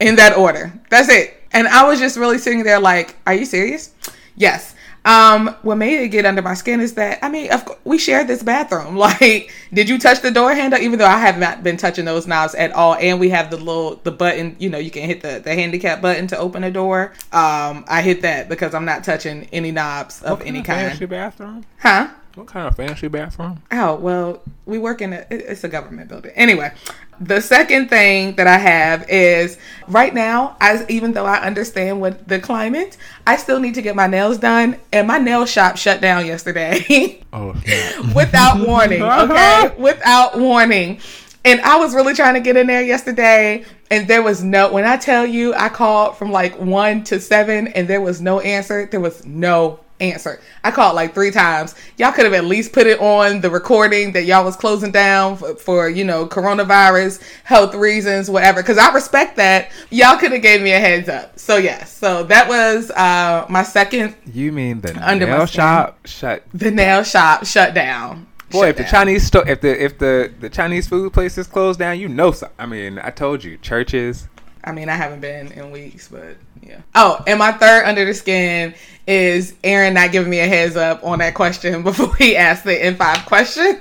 [0.00, 0.72] in that order.
[0.90, 1.42] That's it.
[1.56, 3.90] And I was just really sitting there like, are you serious?
[4.36, 4.74] Yes.
[5.06, 7.96] Um, what made it get under my skin is that I mean, of course, we
[7.96, 8.96] shared this bathroom.
[9.06, 10.80] Like, did you touch the door handle?
[10.80, 13.56] Even though I have not been touching those knobs at all, and we have the
[13.56, 14.56] little the button.
[14.58, 17.12] You know, you can hit the the handicap button to open a door.
[17.32, 20.88] Um, I hit that because I'm not touching any knobs of any kind of kind.
[20.90, 21.64] fancy bathroom?
[21.78, 22.08] Huh?
[22.34, 23.62] What kind of fancy bathroom?
[23.70, 26.32] Oh, well, we work in a it- it's a government building.
[26.34, 26.72] Anyway,
[27.20, 32.26] the second thing that I have is right now, as even though I understand what
[32.29, 36.00] the climate, I still need to get my nails done and my nail shop shut
[36.00, 38.14] down yesterday Oh, snap.
[38.14, 39.68] without warning, uh-huh.
[39.70, 39.83] okay?
[39.83, 41.00] Without warning.
[41.44, 44.85] And I was really trying to get in there yesterday and there was no when
[44.85, 48.87] I tell you I called from like 1 to 7 and there was no answer,
[48.87, 50.40] there was no answer.
[50.64, 51.74] I called like three times.
[51.96, 55.37] Y'all could have at least put it on the recording that y'all was closing down
[55.37, 58.62] for, for you know coronavirus health reasons, whatever.
[58.62, 59.70] Because I respect that.
[59.90, 61.38] Y'all could have gave me a heads up.
[61.38, 64.14] So yes, so that was uh my second.
[64.32, 66.44] you mean the Under nail shop shut?
[66.52, 68.26] The nail shop shut down.
[68.50, 68.92] Boy, Shut if the down.
[68.92, 72.54] Chinese store, if the if the the Chinese food places closed down, you know something.
[72.59, 74.28] I mean, I told you, churches.
[74.66, 76.81] I mean, I haven't been in weeks, but yeah.
[76.94, 78.74] Oh, and my third under the skin
[79.07, 82.85] is Aaron not giving me a heads up on that question before he asked the
[82.85, 83.81] N five question.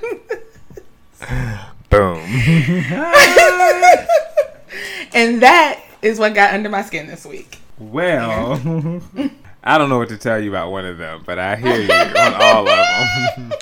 [1.90, 2.18] Boom.
[5.12, 7.58] and that is what got under my skin this week.
[7.78, 8.60] well,
[9.64, 11.90] I don't know what to tell you about one of them, but I hear you
[11.90, 13.52] on all of them.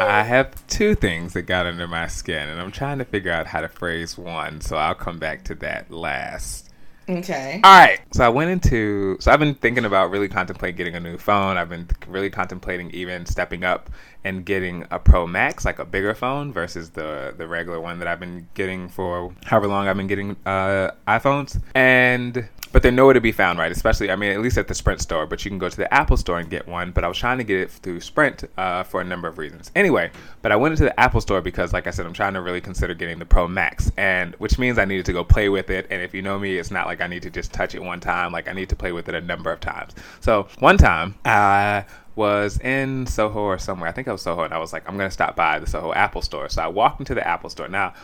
[0.00, 3.46] I have two things that got under my skin, and I'm trying to figure out
[3.46, 6.68] how to phrase one, so I'll come back to that last.
[7.08, 7.60] Okay.
[7.64, 8.00] All right.
[8.12, 9.16] So I went into.
[9.20, 11.56] So I've been thinking about really contemplating getting a new phone.
[11.56, 13.88] I've been really contemplating even stepping up
[14.24, 18.08] and getting a Pro Max, like a bigger phone, versus the the regular one that
[18.08, 21.62] I've been getting for however long I've been getting uh, iPhones.
[21.74, 23.72] And but they're nowhere to be found, right?
[23.72, 25.26] Especially, I mean, at least at the Sprint store.
[25.26, 26.90] But you can go to the Apple store and get one.
[26.90, 29.70] But I was trying to get it through Sprint uh, for a number of reasons.
[29.74, 30.10] Anyway,
[30.42, 32.60] but I went into the Apple store because, like I said, I'm trying to really
[32.60, 35.86] consider getting the Pro Max, and which means I needed to go play with it.
[35.90, 38.00] And if you know me, it's not like I need to just touch it one
[38.00, 38.32] time.
[38.32, 39.94] Like I need to play with it a number of times.
[40.20, 41.84] So one time, I
[42.18, 43.88] was in Soho or somewhere.
[43.88, 45.92] I think I was Soho, and I was like, I'm gonna stop by the Soho
[45.92, 46.48] Apple store.
[46.48, 47.68] So I walked into the Apple store.
[47.68, 47.94] Now,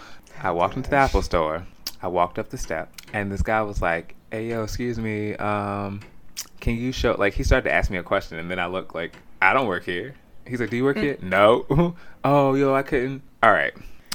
[0.42, 1.66] I walked into the Apple store.
[2.00, 6.00] I walked up the step, and this guy was like, "Hey, yo, excuse me, um,
[6.58, 8.92] can you show?" Like, he started to ask me a question, and then I looked
[8.92, 11.94] like, "I don't work here." He's like, "Do you work here?" No.
[12.24, 13.22] oh, yo, I couldn't.
[13.44, 13.72] All right.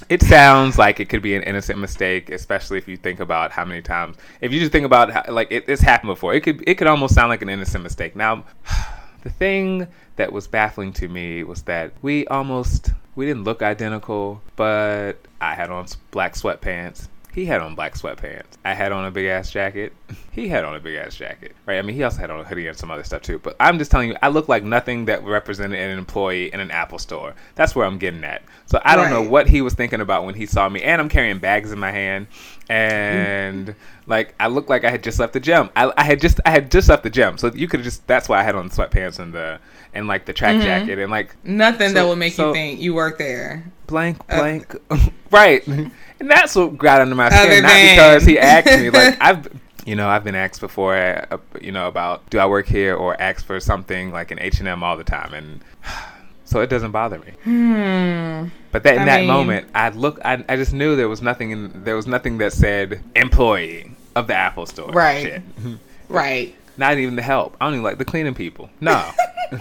[0.10, 3.64] It sounds like it could be an innocent mistake, especially if you think about how
[3.64, 4.18] many times.
[4.42, 6.88] If you just think about how, like it, it's happened before, it could it could
[6.88, 8.14] almost sound like an innocent mistake.
[8.14, 8.44] Now,
[9.24, 14.42] the thing that was baffling to me was that we almost we didn't look identical,
[14.58, 17.08] but I had on black sweatpants.
[17.32, 18.58] He had on black sweatpants.
[18.66, 19.94] I had on a big ass jacket.
[20.32, 21.54] He had on a big ass jacket.
[21.66, 21.80] Right?
[21.80, 23.40] I mean, he also had on a hoodie and some other stuff too.
[23.40, 26.72] But I'm just telling you, I look like nothing that represented an employee in an
[26.72, 27.36] Apple store.
[27.56, 28.44] That's where I'm getting at.
[28.66, 30.82] So I don't know what he was thinking about when he saw me.
[30.82, 32.28] And I'm carrying bags in my hand,
[32.70, 33.76] and mm.
[34.06, 35.70] like I look like I had just left the gym.
[35.76, 37.38] I, I had just I had just left the gym.
[37.38, 39.60] So you could just that's why I had on sweatpants and the
[39.94, 40.64] and like the track mm-hmm.
[40.64, 43.66] jacket and like Nothing that would make so- you think you work there.
[43.88, 44.76] blank uh, blank
[45.32, 45.68] right
[46.20, 49.18] and that's what got under my Other skin not than- because he asked me like
[49.22, 49.48] i've
[49.86, 53.20] you know i've been asked before uh, you know about do i work here or
[53.22, 55.62] asked for something like an h&m all the time and
[56.46, 58.48] so it doesn't bother me Hmm.
[58.72, 61.22] but that in I that mean- moment i look I, I just knew there was
[61.22, 65.24] nothing in there was nothing that said employee of the apple store Right.
[65.24, 65.42] Shit.
[66.10, 66.56] Right.
[66.78, 69.10] not even the help i don't even like the cleaning people no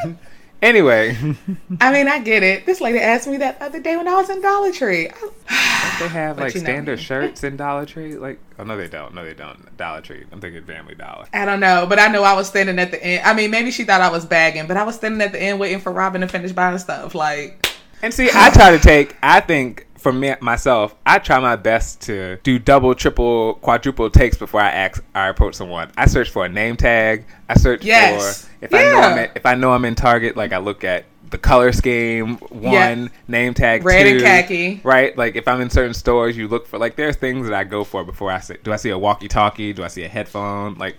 [0.62, 1.16] anyway
[1.80, 2.66] I mean, I get it.
[2.66, 5.08] This lady asked me that other day when I was in Dollar Tree.
[5.08, 5.14] I-
[6.00, 8.16] They have like know standard shirts in Dollar Tree.
[8.16, 9.14] Like, oh no, they don't.
[9.14, 9.76] No, they don't.
[9.76, 10.24] Dollar Tree.
[10.30, 11.26] I'm thinking Family Dollar.
[11.32, 13.24] I don't know, but I know I was standing at the end.
[13.24, 15.58] I mean, maybe she thought I was bagging, but I was standing at the end
[15.58, 17.14] waiting for Robin to finish buying stuff.
[17.16, 17.66] Like,
[18.02, 19.16] And see, I try to take.
[19.22, 24.36] I think for me myself, I try my best to do double, triple, quadruple takes
[24.38, 25.02] before I ask.
[25.14, 25.90] I approach someone.
[25.96, 27.24] I search for a name tag.
[27.48, 28.44] I search Yes.
[28.44, 29.30] for if I know I'm Yeah.
[29.34, 30.36] if I know I'm in Target.
[30.36, 33.08] Like I look at the color scheme one Yeah.
[33.28, 34.80] name tag Red two, and khaki.
[34.82, 37.64] right like if i'm in certain stores you look for like there's things that i
[37.64, 40.08] go for before i say do i see a walkie talkie do i see a
[40.08, 40.96] headphone like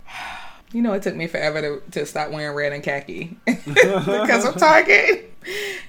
[0.72, 4.56] you know, it took me forever to, to stop wearing red and khaki because of
[4.58, 5.34] Target.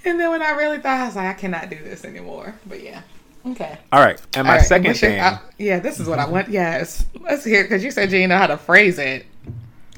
[0.04, 2.54] And then when I really thought, I was like, I cannot do this anymore.
[2.66, 3.02] But yeah.
[3.46, 3.78] Okay.
[3.90, 6.50] all right and my right, second your- thing uh, yeah, this is what I want.
[6.50, 7.06] Yes.
[7.20, 9.24] Let's hear because you said you didn't know how to phrase it.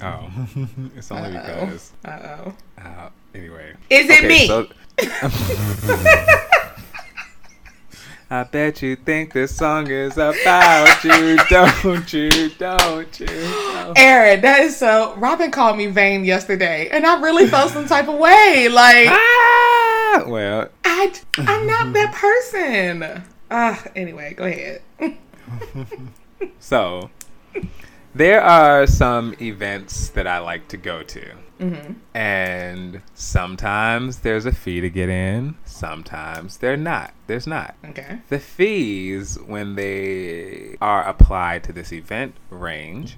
[0.00, 0.30] Oh,
[0.96, 1.66] it's only Uh-oh.
[1.66, 1.92] because.
[2.04, 2.54] Uh oh.
[2.80, 3.74] Uh, anyway.
[3.90, 4.46] Is it me?
[4.46, 4.68] so-
[8.32, 12.48] I bet you think this song is about you, don't you?
[12.56, 13.26] Don't you?
[13.26, 13.98] Don't.
[13.98, 15.14] Aaron, that is so.
[15.16, 18.70] Robin called me vain yesterday, and I really felt some type of way.
[18.72, 23.22] Like, Ah, well, I, I'm not that person.
[23.50, 24.80] Ah, anyway, go ahead.
[26.58, 27.10] so
[28.14, 31.32] there are some events that I like to go to.
[31.62, 37.14] Hmm And sometimes there's a fee to get in, sometimes there not.
[37.27, 37.75] There's not.
[37.85, 38.18] Okay.
[38.29, 43.16] The fees when they are applied to this event range.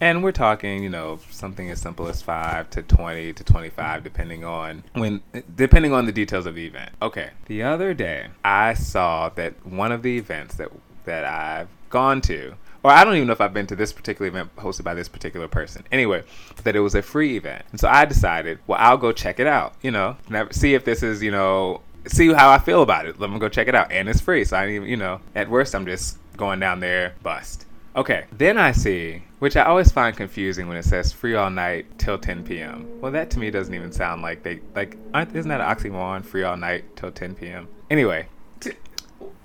[0.00, 4.44] And we're talking, you know, something as simple as 5 to 20 to 25 depending
[4.44, 5.22] on when
[5.56, 6.90] depending on the details of the event.
[7.00, 7.30] Okay.
[7.46, 10.68] The other day, I saw that one of the events that
[11.04, 14.28] that I've gone to or I don't even know if I've been to this particular
[14.28, 15.82] event hosted by this particular person.
[15.90, 16.22] Anyway,
[16.62, 17.64] that it was a free event.
[17.72, 20.84] And so I decided, well, I'll go check it out, you know, never, see if
[20.84, 23.18] this is, you know, see how I feel about it.
[23.18, 23.90] Let me go check it out.
[23.90, 24.44] And it's free.
[24.44, 27.66] So I didn't even, you know, at worst, I'm just going down there, bust.
[27.96, 31.86] Okay, then I see, which I always find confusing when it says free all night
[31.96, 33.00] till 10 p.m.
[33.00, 36.24] Well, that to me doesn't even sound like they, like, aren't, isn't that an oxymoron?
[36.24, 37.68] Free all night till 10 p.m.
[37.90, 38.26] Anyway,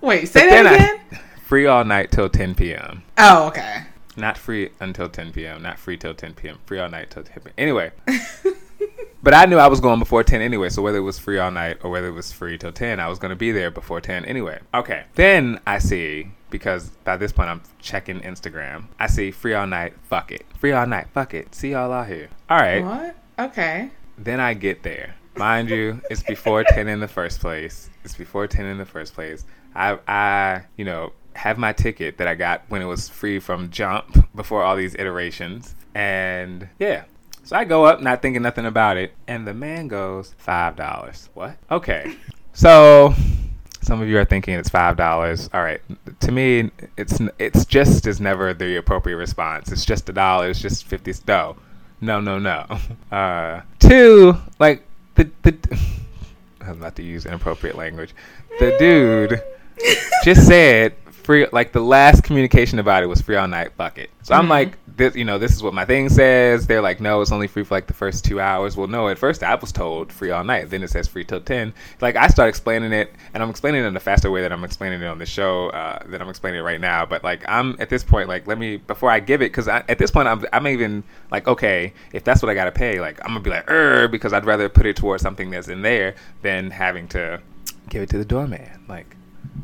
[0.01, 0.99] Wait, say but that then I- again.
[1.49, 3.01] free all night till 10 p.m.
[3.17, 3.81] oh, okay.
[4.15, 5.63] Not free until 10 p.m.
[5.63, 6.59] Not free till 10 p.m.
[6.67, 7.53] Free all night till 10 p.m.
[7.57, 7.91] Anyway,
[9.23, 10.69] but I knew I was going before 10 anyway.
[10.69, 13.07] So whether it was free all night or whether it was free till 10, I
[13.07, 14.59] was going to be there before 10 anyway.
[14.75, 15.05] Okay.
[15.15, 18.83] Then I see because by this point I'm checking Instagram.
[18.99, 19.93] I see free all night.
[20.03, 20.45] Fuck it.
[20.59, 21.07] Free all night.
[21.15, 21.55] Fuck it.
[21.55, 22.29] See y'all out here.
[22.47, 22.83] All right.
[22.83, 23.15] What?
[23.39, 23.89] Okay.
[24.19, 25.15] Then I get there.
[25.35, 27.89] Mind you, it's before 10 in the first place.
[28.03, 29.45] It's before 10 in the first place.
[29.73, 33.69] I, I, you know, have my ticket that I got when it was free from
[33.69, 35.73] Jump before all these iterations.
[35.95, 37.05] And yeah.
[37.43, 39.13] So I go up not thinking nothing about it.
[39.25, 41.29] And the man goes, $5.
[41.33, 41.57] What?
[41.71, 42.15] Okay.
[42.51, 43.13] So
[43.81, 45.49] some of you are thinking it's five dollars.
[45.53, 45.79] All right,
[46.19, 49.71] to me, it's it's just is never the appropriate response.
[49.71, 50.49] It's just a dollar.
[50.49, 51.13] It's just fifty.
[51.25, 51.55] No,
[52.01, 52.65] no, no, no.
[53.11, 54.83] Uh, two, like
[55.15, 55.55] the the.
[56.61, 58.13] I was about to use inappropriate language.
[58.59, 59.41] The dude
[60.25, 60.95] just said
[61.29, 61.45] free.
[61.51, 63.71] Like the last communication about it was free all night.
[63.77, 64.09] Fuck it.
[64.23, 64.49] So I'm Mhm.
[64.49, 66.65] like, this, you know, this is what my thing says.
[66.65, 68.75] They're like, no, it's only free for like the first two hours.
[68.75, 70.71] Well, no, at first I was told free all night.
[70.71, 71.71] Then it says free till ten.
[72.01, 74.63] Like I start explaining it, and I'm explaining it in a faster way than I'm
[74.63, 77.05] explaining it on the show uh, that I'm explaining it right now.
[77.05, 79.99] But like I'm at this point, like let me before I give it, because at
[79.99, 83.27] this point I'm I'm even like, okay, if that's what I gotta pay, like I'm
[83.27, 86.71] gonna be like, er, because I'd rather put it towards something that's in there than
[86.71, 87.39] having to
[87.87, 88.67] give it to the doorman.
[88.87, 89.15] Like,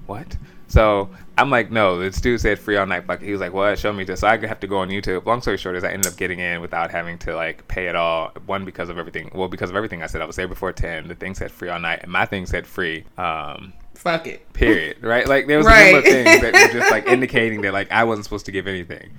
[0.06, 0.38] what?
[0.68, 3.08] So I'm like, no, this dude said free all night.
[3.08, 3.78] Like he was like, what?
[3.78, 4.22] Show me this.
[4.22, 5.26] So I have to go on YouTube.
[5.26, 7.96] Long story short is I ended up getting in without having to like pay at
[7.96, 8.32] all.
[8.46, 9.32] One because of everything.
[9.34, 10.22] Well, because of everything I said.
[10.22, 11.08] I was there before ten.
[11.08, 13.04] The thing said free all night, and my thing said free.
[13.18, 14.52] Um, Fuck it.
[14.54, 15.04] period.
[15.04, 15.28] Right?
[15.28, 18.04] Like there was a number of things that were just like indicating that like I
[18.06, 19.12] wasn't supposed to give anything.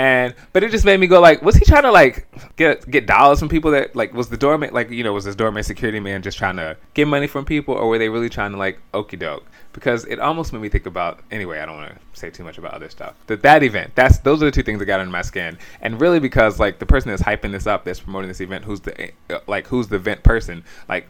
[0.00, 3.04] And but it just made me go like, was he trying to like get get
[3.04, 6.00] dollars from people that like was the doorman like you know was this doorman security
[6.00, 8.80] man just trying to get money from people or were they really trying to like
[8.94, 9.44] okey doke?
[9.74, 11.58] Because it almost made me think about anyway.
[11.58, 13.14] I don't want to say too much about other stuff.
[13.26, 15.58] That that event that's those are the two things that got under my skin.
[15.82, 18.80] And really because like the person that's hyping this up, that's promoting this event, who's
[18.80, 21.08] the uh, like who's the event person, like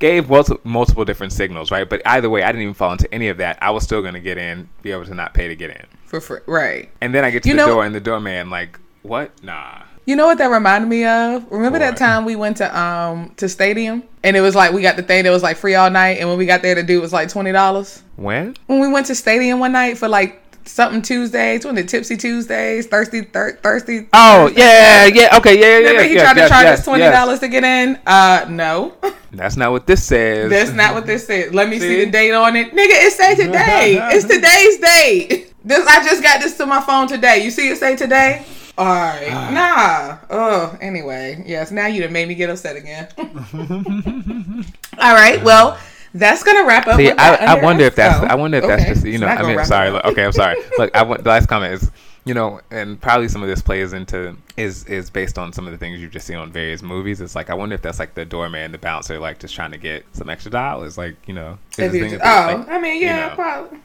[0.00, 1.88] gave multiple multiple different signals, right?
[1.88, 3.56] But either way, I didn't even fall into any of that.
[3.62, 5.86] I was still gonna get in, be able to not pay to get in.
[6.08, 6.40] For free.
[6.46, 6.90] Right.
[7.00, 9.30] And then I get to You the know- door, and the doorman like, "What?
[9.42, 11.44] Nah." You know what that reminded me of?
[11.52, 14.96] Remember that time we went to um to stadium and it was like we got
[14.96, 17.02] the thing that was like free all night and when we got there the dude
[17.02, 18.02] was like twenty dollars.
[18.16, 18.56] When?
[18.68, 22.86] When we went to stadium one night for like something Tuesdays, when the Tipsy Tuesdays,
[22.86, 24.08] Thirsty thir- Thirsty.
[24.14, 25.76] Oh yeah, yeah, okay, yeah, yeah.
[25.76, 27.98] Remember yeah, he yes, tried to charge us twenty dollars to get in?
[28.06, 28.94] Uh no.
[29.32, 30.48] That's not what this says.
[30.48, 31.52] That's not what this says.
[31.52, 32.04] Let me see, See?
[32.06, 32.68] the date on it.
[32.68, 33.98] Nigga, it say today.
[34.12, 35.47] it's today's date.
[35.68, 37.44] This I just got this to my phone today.
[37.44, 38.42] You see it say today?
[38.78, 39.52] Alright.
[39.52, 40.16] nah.
[40.30, 41.42] Oh, anyway.
[41.46, 43.08] Yes, now you done made me get upset again.
[44.98, 45.78] Alright, well,
[46.14, 46.96] that's gonna wrap up.
[46.96, 48.30] See, I, I wonder if that's skull.
[48.30, 50.94] I wonder if that's just you know I mean sorry look, okay I'm sorry look
[50.96, 51.90] I want the last comment is
[52.24, 55.72] you know and probably some of this plays into is is based on some of
[55.72, 58.14] the things you've just seen on various movies it's like I wonder if that's like
[58.14, 61.58] the doorman the bouncer like just trying to get some extra dollars like you know
[61.72, 63.34] is If his you thing just- oh, like, I mean, you yeah, know.
[63.34, 63.78] probably.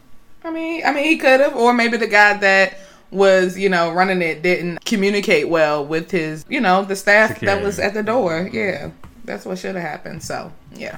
[0.43, 2.77] I mean, I mean, he could have, or maybe the guy that
[3.11, 7.63] was, you know, running it didn't communicate well with his, you know, the staff that
[7.63, 8.49] was at the door.
[8.51, 8.91] Yeah,
[9.23, 10.23] that's what should have happened.
[10.23, 10.97] So, yeah.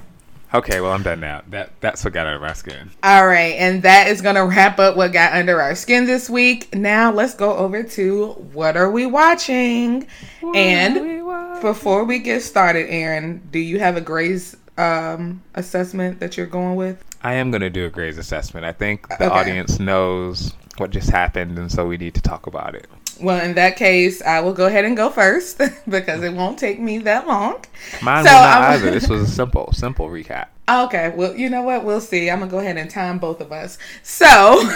[0.53, 3.83] okay well I'm done now that that's what got under my skin All right, and
[3.83, 6.73] that is gonna wrap up what got under our skin this week.
[6.73, 10.07] Now let's go over to what are we watching?
[10.55, 11.23] and
[11.61, 16.76] before we get started, Aaron, do you have a Grey's um, assessment that you're going
[16.76, 17.03] with?
[17.23, 18.65] I am going to do a Grey's assessment.
[18.65, 19.26] I think the Okay.
[19.28, 22.88] audience knows what just happened, and so we need to talk about it.
[23.21, 25.57] Well, in that case, I will go ahead and go first
[25.89, 27.63] because it won't take me that long.
[28.01, 28.91] Mine So, will not I'm- either.
[28.91, 30.47] This was a simple, simple recap.
[30.68, 31.84] Okay, well, you know what?
[31.84, 32.30] We'll see.
[32.30, 33.78] I'm gonna go ahead and time both of us.
[34.01, 34.68] So,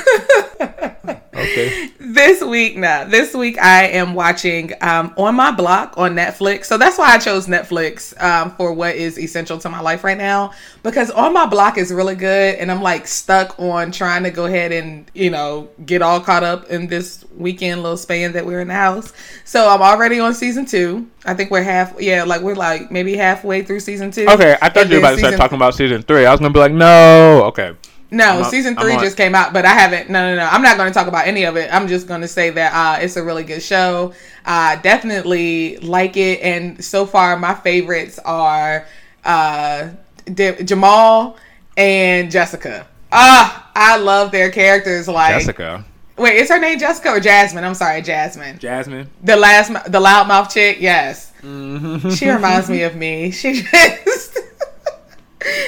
[1.33, 1.89] Okay.
[1.99, 6.65] this week, no, this week I am watching um, on my block on Netflix.
[6.65, 10.17] So that's why I chose Netflix um, for what is essential to my life right
[10.17, 10.51] now
[10.83, 14.45] because on my block is really good, and I'm like stuck on trying to go
[14.45, 18.61] ahead and you know get all caught up in this weekend little span that we're
[18.61, 19.13] in the house.
[19.45, 21.09] So I'm already on season two.
[21.25, 24.27] I think we're half, yeah, like we're like maybe halfway through season two.
[24.27, 26.25] Okay, I thought you were about to start talking about season three.
[26.25, 27.43] I was going to be like, no.
[27.45, 27.75] Okay.
[28.11, 30.09] No, season 3 just came out, but I haven't.
[30.09, 30.47] No, no, no.
[30.49, 31.71] I'm not going to talk about any of it.
[31.71, 34.13] I'm just going to say that uh, it's a really good show.
[34.43, 36.41] Uh, definitely like it.
[36.41, 38.87] And so far, my favorites are
[39.23, 39.89] uh,
[40.25, 41.37] De- Jamal
[41.77, 42.87] and Jessica.
[43.11, 45.07] Ah, I love their characters.
[45.07, 45.85] Like, Jessica.
[46.17, 47.63] wait, is her name Jessica or Jasmine?
[47.63, 48.57] I'm sorry, Jasmine.
[48.57, 49.07] Jasmine.
[49.23, 50.77] The last, the loudmouth chick.
[50.79, 52.09] Yes, Mm-hmm.
[52.09, 53.29] she reminds me of me.
[53.31, 54.39] She just.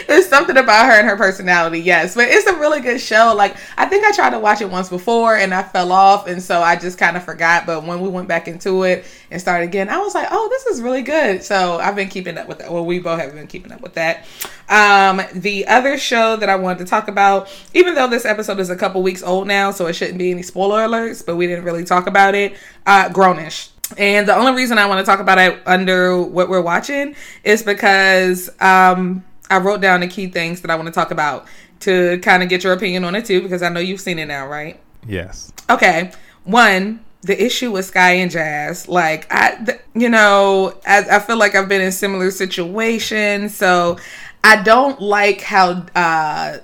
[0.08, 2.16] There's something about her and her personality, yes.
[2.16, 3.34] But it's a really good show.
[3.36, 6.44] Like I think I tried to watch it once before and I fell off and
[6.44, 7.66] so I just kind of forgot.
[7.66, 10.66] But when we went back into it and started again, I was like, Oh, this
[10.66, 11.44] is really good.
[11.44, 12.72] So I've been keeping up with that.
[12.72, 14.26] Well, we both have been keeping up with that.
[14.68, 18.70] Um, the other show that I wanted to talk about, even though this episode is
[18.70, 21.64] a couple weeks old now, so it shouldn't be any spoiler alerts, but we didn't
[21.64, 22.58] really talk about it.
[22.86, 23.70] Uh Grownish.
[23.98, 27.64] And the only reason I want to talk about it under what we're watching is
[27.64, 31.46] because um, I wrote down the key things that I want to talk about
[31.82, 34.26] to kind of get your opinion on it too, because I know you've seen it
[34.26, 34.80] now, right?
[35.08, 35.52] Yes.
[35.70, 36.12] Okay.
[36.44, 41.38] One, the issue with Sky and Jazz, like I, th- you know, I, I feel
[41.38, 43.98] like I've been in similar situations, so
[44.44, 46.58] I don't like how uh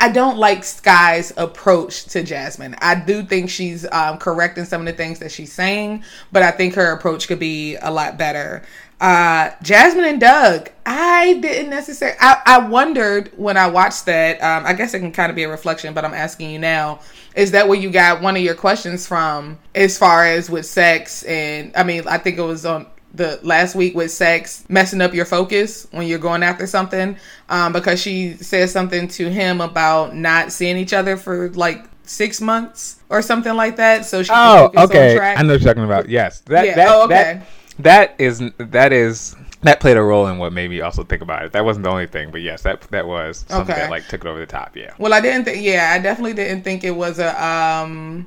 [0.00, 2.76] I don't like Sky's approach to Jasmine.
[2.80, 6.44] I do think she's um, correct in some of the things that she's saying, but
[6.44, 8.62] I think her approach could be a lot better.
[9.00, 12.18] Uh, Jasmine and Doug, I didn't necessarily.
[12.20, 14.42] I, I wondered when I watched that.
[14.42, 17.00] Um, I guess it can kind of be a reflection, but I'm asking you now:
[17.36, 21.22] Is that where you got one of your questions from, as far as with sex?
[21.24, 25.14] And I mean, I think it was on the last week with sex messing up
[25.14, 27.16] your focus when you're going after something
[27.48, 32.38] um, because she says something to him about not seeing each other for like six
[32.40, 35.16] months or something like that so she Oh, okay.
[35.16, 35.38] track.
[35.38, 36.08] I know what you're talking about.
[36.08, 36.40] Yes.
[36.40, 36.74] That, Yeah.
[36.76, 37.14] that, Oh, okay.
[37.14, 37.46] that,
[37.80, 41.44] that is that is that played a role in what made me also think about
[41.44, 41.52] it.
[41.52, 43.82] That wasn't the only thing, but yes, that that was something Okay.
[43.82, 44.76] that like took it over the top.
[44.76, 44.92] Yeah.
[44.98, 48.26] well i didn't think yeah i definitely didn't think it was a um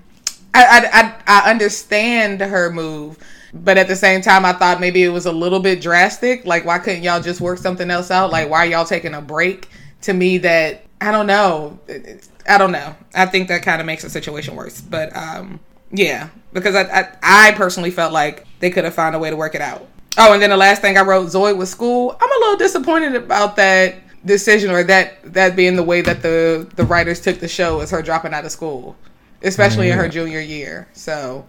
[0.53, 3.17] I, I i i understand her move
[3.53, 6.65] but at the same time i thought maybe it was a little bit drastic like
[6.65, 9.69] why couldn't y'all just work something else out like why are y'all taking a break
[10.01, 11.79] to me that i don't know
[12.49, 15.59] i don't know i think that kind of makes the situation worse but um
[15.91, 19.35] yeah because I, I i personally felt like they could have found a way to
[19.35, 19.87] work it out.
[20.17, 22.15] Oh and then the last thing i wrote zoe with school.
[22.19, 26.69] I'm a little disappointed about that decision or that that being the way that the
[26.75, 28.95] the writers took the show as her dropping out of school
[29.43, 31.45] especially in her junior year so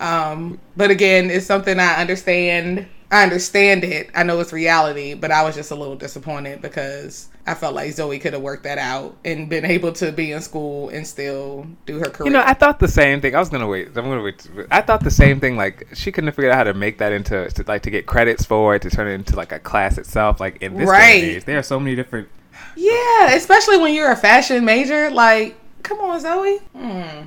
[0.00, 5.30] um but again it's something i understand i understand it i know it's reality but
[5.30, 8.78] i was just a little disappointed because i felt like zoe could have worked that
[8.78, 12.42] out and been able to be in school and still do her career You know,
[12.44, 13.34] I thought the same thing.
[13.34, 13.88] I was gonna wait.
[13.88, 14.48] I'm gonna wait.
[14.70, 15.56] I thought the same thing.
[15.56, 18.06] Like she couldn't have figured out how to make that into to, like to get
[18.06, 20.40] credits for it to turn it into like a class itself.
[20.40, 21.22] Like in this day Right.
[21.24, 22.28] and age, there are so many different.
[22.76, 25.10] Yeah, especially when you're a fashion major.
[25.10, 26.58] Like, come on, Zoe.
[26.74, 27.26] Hmm.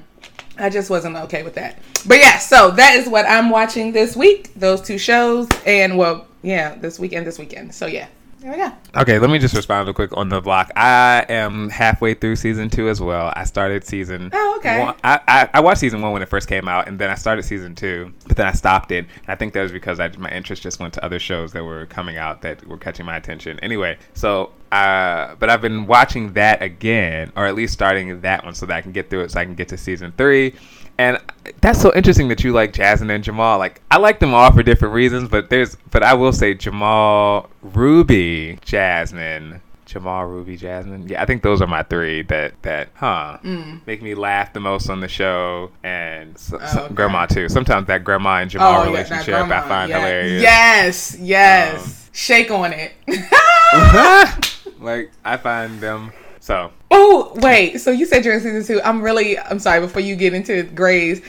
[0.60, 1.80] I just wasn't okay with that.
[2.05, 4.53] But yeah, so that is what I'm watching this week.
[4.55, 7.74] Those two shows, and well, yeah, this weekend, this weekend.
[7.74, 8.08] So yeah,
[8.39, 8.72] there we go.
[8.95, 10.72] Okay, let me just respond real quick on the block.
[10.76, 13.34] I am halfway through season two as well.
[13.36, 14.30] I started season.
[14.32, 14.84] Oh, okay.
[14.84, 17.16] One, I, I I watched season one when it first came out, and then I
[17.16, 18.99] started season two, but then I stopped it.
[19.05, 21.64] And I think that was because I, my interest just went to other shows that
[21.64, 23.60] were coming out that were catching my attention.
[23.62, 28.53] Anyway, so uh, but I've been watching that again, or at least starting that one,
[28.55, 30.53] so that I can get through it, so I can get to season three.
[30.99, 31.20] And
[31.61, 33.59] that's so interesting that you like Jasmine and Jamal.
[33.59, 37.49] Like I like them all for different reasons, but there's but I will say Jamal,
[37.61, 41.07] Ruby, Jasmine, Jamal, Ruby, Jasmine.
[41.07, 43.38] Yeah, I think those are my three that that huh
[43.86, 46.93] make me laugh the most on the show, and s Oh, s- okay.
[46.95, 47.47] grandma too.
[47.47, 49.99] Sometimes that grandma and Jamal yeah, that relationship I grandma, find yeah.
[49.99, 50.41] hilarious.
[50.41, 51.86] Yes, yes.
[51.86, 52.93] Um, Shake on it.
[54.80, 56.71] like I find them so.
[56.91, 57.82] Oh, wait.
[57.82, 58.82] So you said you're in season two.
[58.82, 61.21] I'm really, I'm sorry, before you get into grades,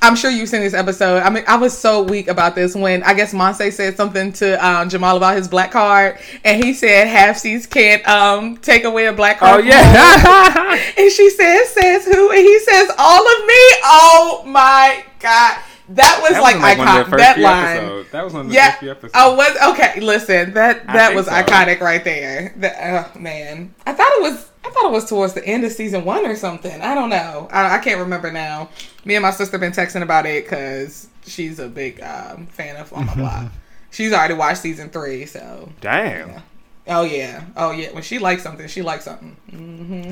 [0.00, 1.22] I'm sure you've seen this episode.
[1.22, 4.64] I mean, I was so weak about this when I guess Monse said something to
[4.64, 9.12] um, Jamal about his black card, and he said halfsies can't um, take away a
[9.12, 9.60] black card.
[9.60, 10.72] Oh yeah.
[10.98, 15.62] and she says, "Says who?" And he says, "All of me." Oh my god.
[15.96, 17.16] That was That like was, like, one of iconic.
[17.18, 17.76] That line.
[17.76, 18.10] episodes.
[18.12, 18.68] That was one of the Yeah.
[18.70, 19.12] first few episodes.
[19.16, 20.00] Oh, was okay.
[20.00, 21.32] Listen, that that was so.
[21.32, 22.54] iconic right there.
[22.56, 22.72] The,
[23.14, 24.48] oh man, I thought it was.
[24.64, 26.80] I thought it was towards the end of season one or something.
[26.80, 27.48] I don't know.
[27.50, 28.68] I, I can't remember now.
[29.04, 32.92] Me and my sister been texting about it because she's a big um, fan of
[32.92, 33.52] On My Block.
[33.90, 36.30] She's already watched season three, so Damn.
[36.30, 36.40] Yeah.
[36.86, 37.92] oh yeah, oh yeah.
[37.92, 39.36] When she likes something, she likes something.
[39.50, 40.10] hmm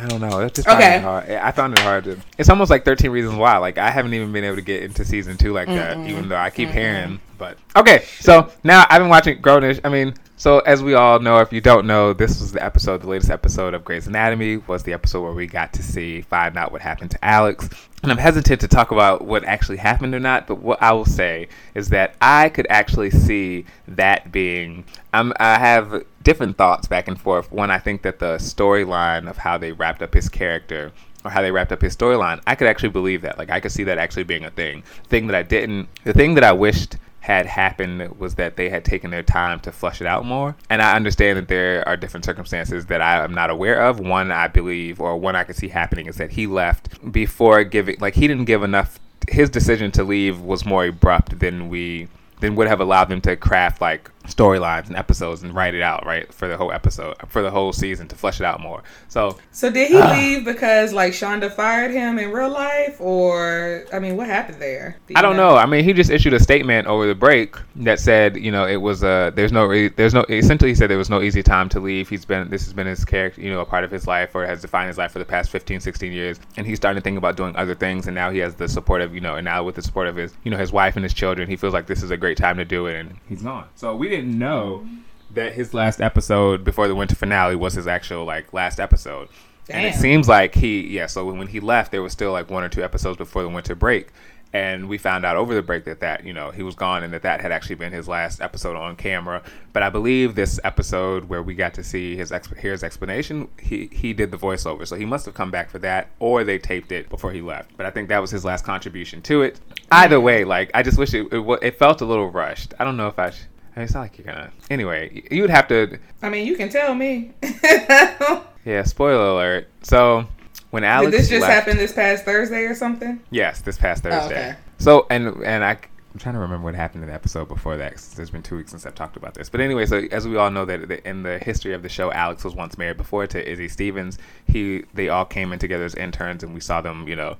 [0.00, 0.38] I don't know.
[0.38, 1.00] That's just Okay.
[1.00, 1.28] hard.
[1.28, 2.18] I found it hard to.
[2.38, 3.56] It's almost like Thirteen Reasons Why.
[3.56, 6.36] Like I haven't even been able to get into season two like that, even though
[6.36, 7.20] I keep hearing.
[7.36, 9.80] But okay, so now I've been watching Grownish.
[9.84, 13.02] I mean, so as we all know, if you don't know, this was the episode,
[13.02, 16.56] the latest episode of Grey's Anatomy was the episode where we got to see find
[16.56, 17.68] out what happened to Alex.
[18.04, 21.04] And I'm hesitant to talk about what actually happened or not, but what I will
[21.04, 24.84] say is that I could actually see that being.
[25.12, 27.50] I'm, I have different thoughts back and forth.
[27.50, 30.92] One, I think that the storyline of how they wrapped up his character
[31.24, 33.38] or how they wrapped up his storyline, I could actually believe that.
[33.38, 34.84] Like I could see that actually being a thing.
[35.02, 35.88] The Thing that I didn't.
[36.04, 39.72] The thing that I wished had happened was that they had taken their time to
[39.72, 40.56] flush it out more.
[40.70, 44.00] And I understand that there are different circumstances that I am not aware of.
[44.00, 47.96] One I believe, or one I could see happening, is that he left before giving,
[48.00, 48.98] like he didn't give enough.
[49.28, 52.08] His decision to leave was more abrupt than we
[52.40, 56.04] than would have allowed them to craft like storylines and episodes and write it out
[56.06, 58.82] right for the whole episode for the whole season to flesh it out more.
[59.08, 60.12] So So did he Ah.
[60.12, 64.96] leave because like Shonda fired him in real life, or I mean, what happened there?
[65.06, 65.56] Do I don't know.
[65.56, 68.76] I mean, he just issued a statement over the break that said, you know, it
[68.76, 71.68] was uh, there's no re- there's no essentially he said there was no easy time
[71.70, 72.08] to leave.
[72.08, 74.44] He's been this has been his character, you know, a part of his life or
[74.46, 77.18] has defined his life for the past 15, 16 years, and he's starting to think
[77.18, 78.06] about doing other things.
[78.06, 80.16] And now he has the support of you know, and now with the support of
[80.16, 82.36] his you know his wife and his children, he feels like this is a great
[82.36, 83.66] time to do it, and he's gone.
[83.74, 84.86] So we didn't know
[85.30, 89.28] that his last episode before the winter finale was his actual like last episode.
[89.70, 91.06] And it seems like he, yeah.
[91.06, 93.50] So when, when he left, there was still like one or two episodes before the
[93.50, 94.08] winter break,
[94.54, 97.12] and we found out over the break that that you know he was gone and
[97.12, 99.42] that that had actually been his last episode on camera.
[99.74, 103.48] But I believe this episode where we got to see his exp- hear his explanation,
[103.60, 106.58] he he did the voiceover, so he must have come back for that, or they
[106.58, 107.76] taped it before he left.
[107.76, 109.60] But I think that was his last contribution to it.
[109.92, 112.72] Either way, like I just wish it it, it felt a little rushed.
[112.78, 113.30] I don't know if I.
[113.30, 113.42] Sh-
[113.78, 114.50] I mean, it's not like you're gonna.
[114.70, 116.00] Anyway, you would have to.
[116.20, 117.32] I mean, you can tell me.
[118.64, 119.68] Yeah, spoiler alert.
[119.82, 120.26] So
[120.70, 123.18] when Alex Did this just left- happen this past Thursday or something?
[123.30, 124.48] Yes, this past oh, Thursday.
[124.50, 124.56] okay.
[124.78, 125.70] So and and I.
[126.12, 127.92] I'm trying to remember what happened in the episode before that.
[127.92, 129.48] 'cause there's been two weeks since I've talked about this.
[129.48, 132.10] But anyway, so as we all know, that that in the history of the show,
[132.12, 134.18] Alex was once married before to Izzy Stevens.
[134.46, 137.36] He they all came in together as interns, and we saw them, you know,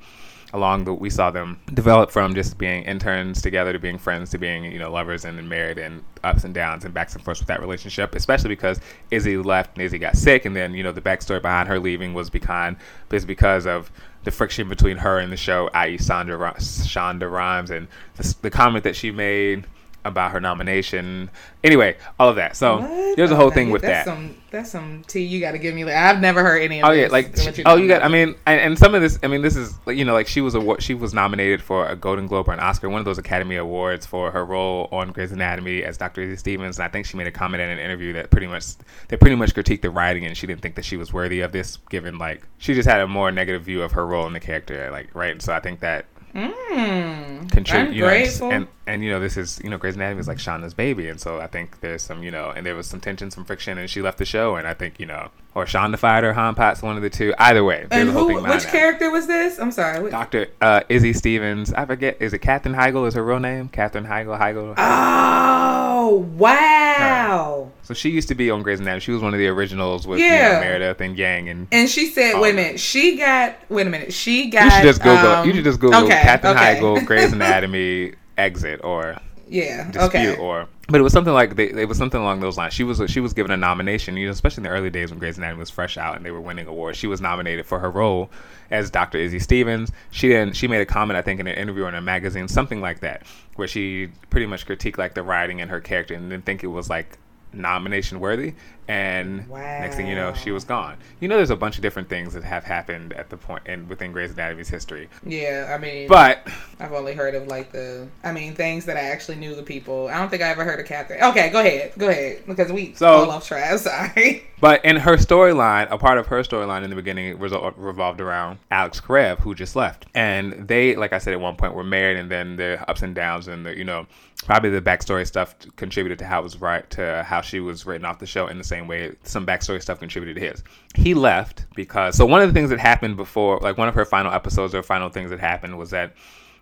[0.53, 4.38] along the we saw them develop from just being interns together to being friends to
[4.38, 7.40] being you know lovers and then married and ups and downs and backs and forths
[7.40, 8.80] with that relationship especially because
[9.11, 12.14] izzy left and izzy got sick and then you know the backstory behind her leaving
[12.14, 12.76] was behind
[13.12, 13.90] is because of
[14.24, 17.86] the friction between her and the show i.e Sandra, shonda rhimes and
[18.16, 19.66] the, the comment that she made
[20.05, 21.28] about her nomination
[21.64, 23.16] anyway all of that so What?
[23.16, 25.74] there's a whole thing with that's that Some, that's some tea you got to give
[25.74, 25.84] me.
[25.84, 27.03] Like, I've never heard any of Oh this.
[27.03, 28.03] yeah, like she- oh, you got.
[28.03, 29.18] I mean, and, and some of this.
[29.22, 31.94] I mean, this is you know, like she was a she was nominated for a
[31.96, 35.32] Golden Globe or an Oscar, one of those Academy Awards for her role on Grey's
[35.32, 36.22] Anatomy as Dr.
[36.22, 36.78] Izzy Stevens.
[36.78, 38.64] And I think she made a comment in an interview that pretty much
[39.09, 41.53] they pretty much critiqued the writing and she didn't think that she was worthy of
[41.53, 44.40] this, given like she just had a more negative view of her role in the
[44.40, 45.32] character, like right.
[45.32, 47.94] And so I think that Mm, contribute.
[47.94, 48.52] You know, and, grateful.
[48.52, 51.20] and and you know this is you know Grey's Anatomy is like Shonda's baby, and
[51.20, 53.88] so I think there's some you know and there was some tension, some friction, and
[53.88, 56.82] she left the show, and I think you know or Shonda fired her, Han Potts,
[56.82, 57.34] one of the two.
[57.36, 58.34] Either way, and who?
[58.40, 58.70] Which that.
[58.70, 59.59] character was this?
[59.59, 60.00] I'm sorry.
[60.00, 61.72] Which- Doctor uh, Izzy Stevens.
[61.72, 62.16] I forget.
[62.20, 63.09] Is it Katherine Heigl?
[63.09, 63.68] Is her real name?
[63.68, 64.38] Katherine Heigl.
[64.38, 64.74] Heigl.
[64.78, 67.72] Oh wow!
[67.82, 69.00] so she used to be on Grey's Anatomy.
[69.00, 71.48] She was one of the originals with you know, Meredith and Yang.
[71.48, 73.56] And And she said, "Wait a minute." She got.
[73.68, 74.12] Wait a minute.
[74.12, 74.64] She got.
[74.64, 75.26] you should just Google.
[75.26, 76.80] um, you should just Google okay, Katherine okay.
[76.80, 79.16] Heigl Grey's Anatomy exit or
[79.49, 79.90] Yeah.
[79.90, 80.36] dispute Okay.
[80.36, 82.72] or but it was something like they, it was something along those lines.
[82.72, 85.18] She was she was given a nomination, you know, especially in the early days when
[85.18, 86.96] Grey's Anatomy was fresh out and they were winning awards.
[86.96, 88.30] She was nominated for her role
[88.70, 89.18] as Dr.
[89.18, 89.92] Izzy Stevens.
[90.11, 90.55] She didn't.
[90.57, 93.01] she made a comment I think in an interview or in a magazine, something like
[93.01, 93.22] that,
[93.57, 96.68] where she pretty much critiqued like the writing and her character and didn't think it
[96.68, 97.18] was like
[97.53, 98.55] nomination worthy
[98.88, 102.09] and next thing you know she was gone you know there's a bunch of different
[102.09, 105.72] things that have happened at the and in within Grey's Anatomy's history Yeah.
[105.74, 106.09] I mean.
[106.09, 106.46] but
[106.80, 110.09] I've only heard of like the, I mean, things that I actually knew the people.
[110.09, 111.22] I don't think I ever heard of Katherine.
[111.22, 113.78] Okay, go ahead, go ahead, because we So- all off track.
[113.78, 114.44] Sorry.
[114.61, 118.59] But in her storyline, a part of her storyline in the beginning resol- revolved around
[118.70, 120.07] Alex Karev, who just left.
[120.14, 123.14] And they, like I said, at one point were married, and then the ups and
[123.14, 124.07] downs and the, you know,
[124.45, 128.18] probably the backstory stuff contributed to how was right to how she was written off
[128.18, 130.62] the show in the same way some backstory stuff contributed to his.
[130.95, 134.05] He left because so one of the things that happened before, like one of her
[134.05, 136.14] final episodes or final things that happened was that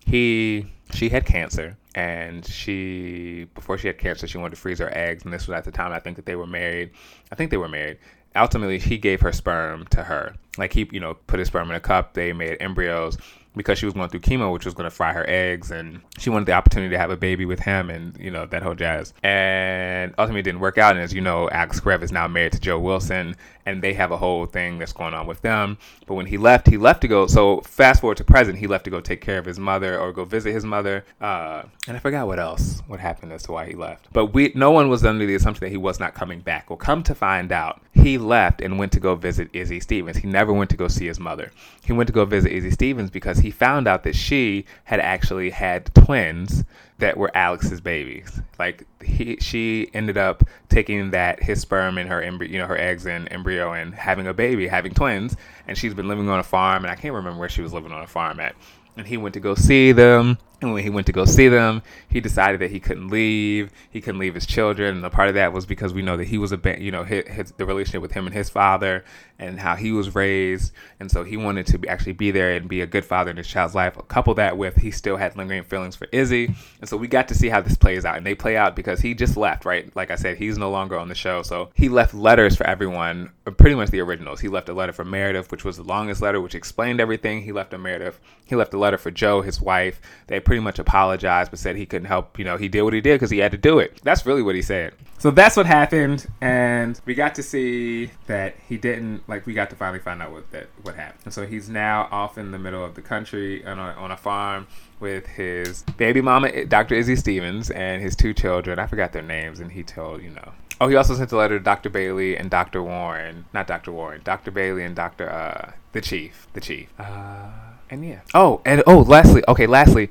[0.05, 4.97] he she had cancer and she before she had cancer she wanted to freeze her
[4.97, 6.91] eggs and this was at the time i think that they were married.
[7.31, 7.99] I think they were married.
[8.35, 10.35] Ultimately he gave her sperm to her.
[10.59, 12.15] Like he you know put his sperm in a cup.
[12.15, 13.19] They made embryos
[13.57, 16.31] because she was going through chemo which was going to fry her eggs and she
[16.31, 19.15] wanted the opportunity to have a baby with him and you know that whole jazz.
[19.23, 22.53] And ultimately it didn't work out and as you know alex Karev is now married
[22.53, 23.35] to jo wilson
[23.65, 25.77] and they have a whole thing that's going on with them.
[26.07, 28.85] But when he left he left to go so fast forward to present he left
[28.85, 32.01] to go take care of his mother or go visit his mother uh, and i
[32.01, 34.07] forgot what else what happened as to why he left.
[34.13, 36.71] But we no one was under the assumption that he was not coming back.
[36.71, 40.17] Well come to find out he left and went to go visit izzy stevens.
[40.19, 41.51] He never went to go see his mother.
[41.85, 45.51] He went to go visit izzy stevens because he found out that she had actually
[45.51, 46.65] had twins
[46.99, 48.41] that were Alex's babies.
[48.59, 52.79] Like he, she ended up taking that his sperm and her embryo, you know, her
[52.79, 55.37] eggs and embryo, and having a baby, having twins.
[55.69, 57.93] And she's been living on a farm, and I can't remember where she was living
[57.93, 58.55] on a farm at.
[58.97, 60.39] And he went to go see them.
[60.63, 63.71] And when he went to go see them, he decided that he couldn't leave.
[63.91, 64.97] He couldn't leave his children.
[64.97, 67.05] And a part of that was because we know that he was a, you know,
[67.05, 69.05] his, his, the relationship with him and his father,
[69.39, 70.73] and how he was raised.
[70.99, 73.47] And so he wanted to actually be there and be a good father in his
[73.47, 73.99] child's life.
[74.09, 76.55] Couple that with he still had lingering feelings for Izzy.
[76.81, 78.17] And so we got to see how this plays out.
[78.17, 79.95] And they play out because he just left, right?
[79.95, 81.43] Like I said, he's no longer on the show.
[81.43, 84.41] So he left letters for everyone, uh, pretty much the originals.
[84.41, 87.43] He left a letter for Meredith, which was the longest letter, which explained everything.
[87.43, 88.19] He left a Meredith.
[88.47, 90.01] He left a letter for Jo, his wife.
[90.29, 92.39] They pretty much apologized, but said he couldn't help.
[92.39, 94.01] You know, he did what he did because he had to do it.
[94.03, 94.95] That's really what he said.
[95.19, 99.45] So that's what happened, and we got to see that he didn't like.
[99.45, 101.23] We got to finally find out what that what happened.
[101.25, 104.17] And so he's now off in the middle of the country on a, on a
[104.17, 104.69] farm
[105.01, 106.95] with his baby mama, Dr.
[106.95, 108.79] Izzy Stevens, and his two children.
[108.79, 110.53] I forgot their names, and he told you know.
[110.81, 111.89] Oh, he also sent a letter to Dr.
[111.89, 112.83] Bailey and Dr.
[112.83, 113.93] Warren, not Dr.
[113.93, 114.51] Warren, Dr.
[114.51, 115.31] Bailey and Dr.
[115.31, 116.89] Uh, the Chief, the Chief.
[117.01, 117.49] Uh,
[117.91, 118.21] and yeah.
[118.35, 120.09] Oh, and oh, lastly, okay, lastly,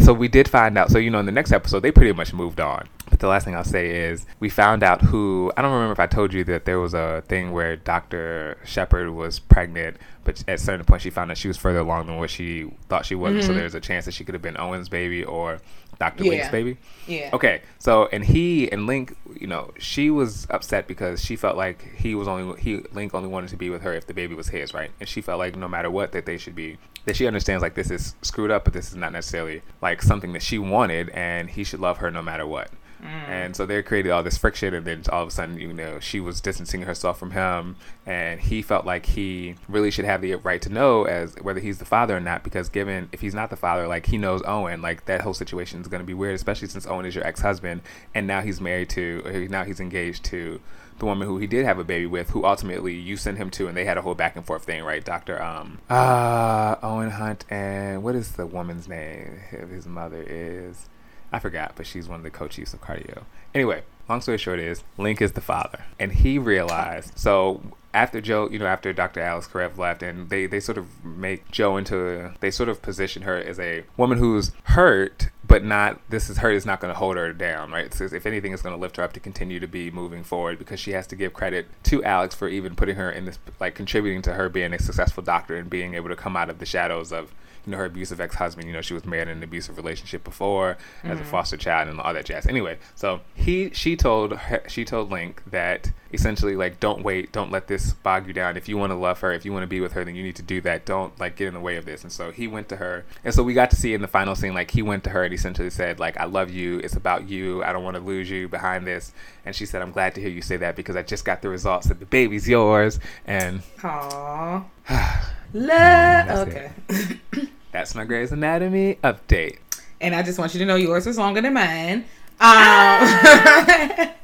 [0.00, 0.90] so we did find out.
[0.90, 2.88] So you know, in the next episode, they pretty much moved on.
[3.10, 5.50] But the last thing I'll say is we found out who.
[5.56, 8.58] I don't remember if I told you that there was a thing where Dr.
[8.64, 12.06] Shepherd was pregnant, but at a certain point she found that she was further along
[12.06, 13.46] than what she thought she was.
[13.46, 13.56] So Mhm.
[13.56, 15.58] there's a chance that she could have been Owen's baby or
[15.98, 16.24] Dr.
[16.24, 16.30] Yeah.
[16.30, 16.76] Link's baby.
[17.06, 17.30] Yeah.
[17.32, 21.82] Okay, so and he and Link, you know, she was upset because she felt like
[21.96, 24.48] he was only he Link only wanted to be with her if the baby was
[24.48, 24.90] his, right?
[25.00, 27.74] And she felt like no matter what that they should be that she understands like
[27.74, 31.50] this is screwed up, but this is not necessarily like something that she wanted, and
[31.50, 32.70] he should love her no matter what.
[33.02, 36.00] And so they created all this friction, and then all of a sudden, you know,
[36.00, 40.34] she was distancing herself from him, and he felt like he really should have the
[40.34, 43.50] right to know as whether he's the father or not, because given if he's not
[43.50, 46.34] the father, like he knows Owen, like that whole situation is going to be weird,
[46.34, 47.82] especially since Owen is your ex-husband,
[48.14, 50.60] and now he's married to, or now he's engaged to
[50.98, 53.68] the woman who he did have a baby with, who ultimately you sent him to,
[53.68, 55.04] and they had a whole back and forth thing, right?
[55.04, 59.38] Doctor um uh Owen Hunt and what is the woman's name?
[59.50, 60.88] His mother is
[61.32, 63.24] I forgot, but she's one of the co-chiefs of cardio.
[63.54, 67.62] Anyway, long story short is Link is the father, and he realized so.
[67.94, 69.20] After Jo, you know, after Dr.
[69.20, 73.22] Alex Karev left, and they, they sort of make Jo into, they sort of position
[73.22, 76.98] her as a woman who's hurt, but not, this is hurt is not going to
[76.98, 77.92] hold her down, right?
[77.92, 80.58] So if anything, it's going to lift her up to continue to be moving forward
[80.58, 83.74] because she has to give credit to Alex for even putting her in this, like
[83.74, 86.66] contributing to her being a successful doctor and being able to come out of the
[86.66, 87.32] shadows of
[87.66, 90.76] you know her abusive ex-husband you know she was married in an abusive relationship before
[91.04, 91.30] as a mm-hmm.
[91.30, 92.46] foster child and all that jazz.
[92.46, 97.50] Anyway so he she told her, she told link that essentially like don't wait don't
[97.50, 98.56] let this bog you down.
[98.56, 100.22] If you want to love her if you want to be with her then you
[100.22, 100.84] need to do that.
[100.84, 102.02] Don't like get in the way of this.
[102.02, 103.04] And so he went to her.
[103.24, 105.24] And so we got to see in the final scene like he went to her
[105.24, 106.78] and essentially said like i love you.
[106.78, 107.62] It's about you.
[107.62, 109.12] I don't want to lose you behind this.
[109.44, 111.48] And she said i'm glad to hear you say that because i just got the
[111.48, 113.00] results that the baby's yours.
[113.26, 114.64] And Aww.
[115.54, 116.48] Love.
[116.48, 116.70] Okay.
[117.72, 119.58] that's my Grey's Anatomy update.
[120.00, 122.04] And I just want you to know yours was longer than mine.
[122.40, 123.00] Um,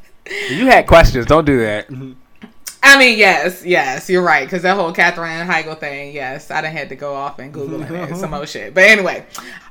[0.50, 1.26] You had questions.
[1.26, 1.86] Don't do that.
[2.86, 4.44] I mean, yes, yes, you're right.
[4.44, 7.82] Because that whole Katherine Heigl thing, yes, I done had to go off and Google
[7.82, 8.74] it, some more shit.
[8.74, 9.24] But anyway,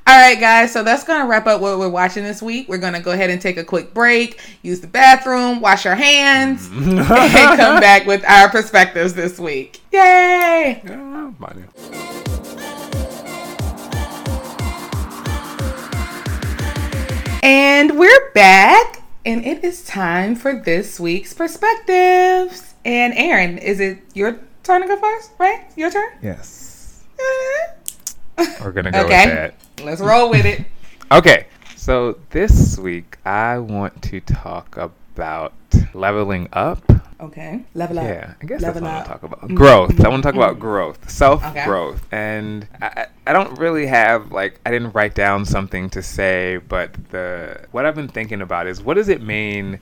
[0.08, 0.74] all right, guys.
[0.74, 2.68] So that's gonna wrap up what we're watching this week.
[2.68, 6.68] We're gonna go ahead and take a quick break, use the bathroom, wash our hands,
[6.74, 9.82] and come back with our perspectives this week.
[9.92, 10.82] Yay!
[11.38, 11.66] Money.
[17.44, 22.74] And we're back, and it is time for this week's perspectives.
[22.86, 25.32] And Aaron, is it your turn to go first?
[25.40, 25.66] Right?
[25.76, 26.10] Your turn?
[26.22, 27.04] Yes.
[28.38, 29.26] Uh, We're gonna go Okay.
[29.26, 29.54] with that.
[29.84, 30.66] Let's roll with it.
[31.12, 31.46] Okay,
[31.76, 35.54] so this week I want to talk about
[35.94, 36.82] leveling up.
[37.24, 37.62] Okay.
[37.74, 38.06] Level up.
[38.06, 39.04] Yeah, I guess Level that's what I want up.
[39.06, 39.42] to talk about.
[39.42, 39.56] Mm-hmm.
[39.56, 40.06] Growth.
[40.06, 40.60] I want to talk about mm-hmm.
[40.60, 45.46] growth, self growth, and I, I I don't really have like I didn't write down
[45.46, 49.80] something to say, but the what I've been thinking about is what does it mean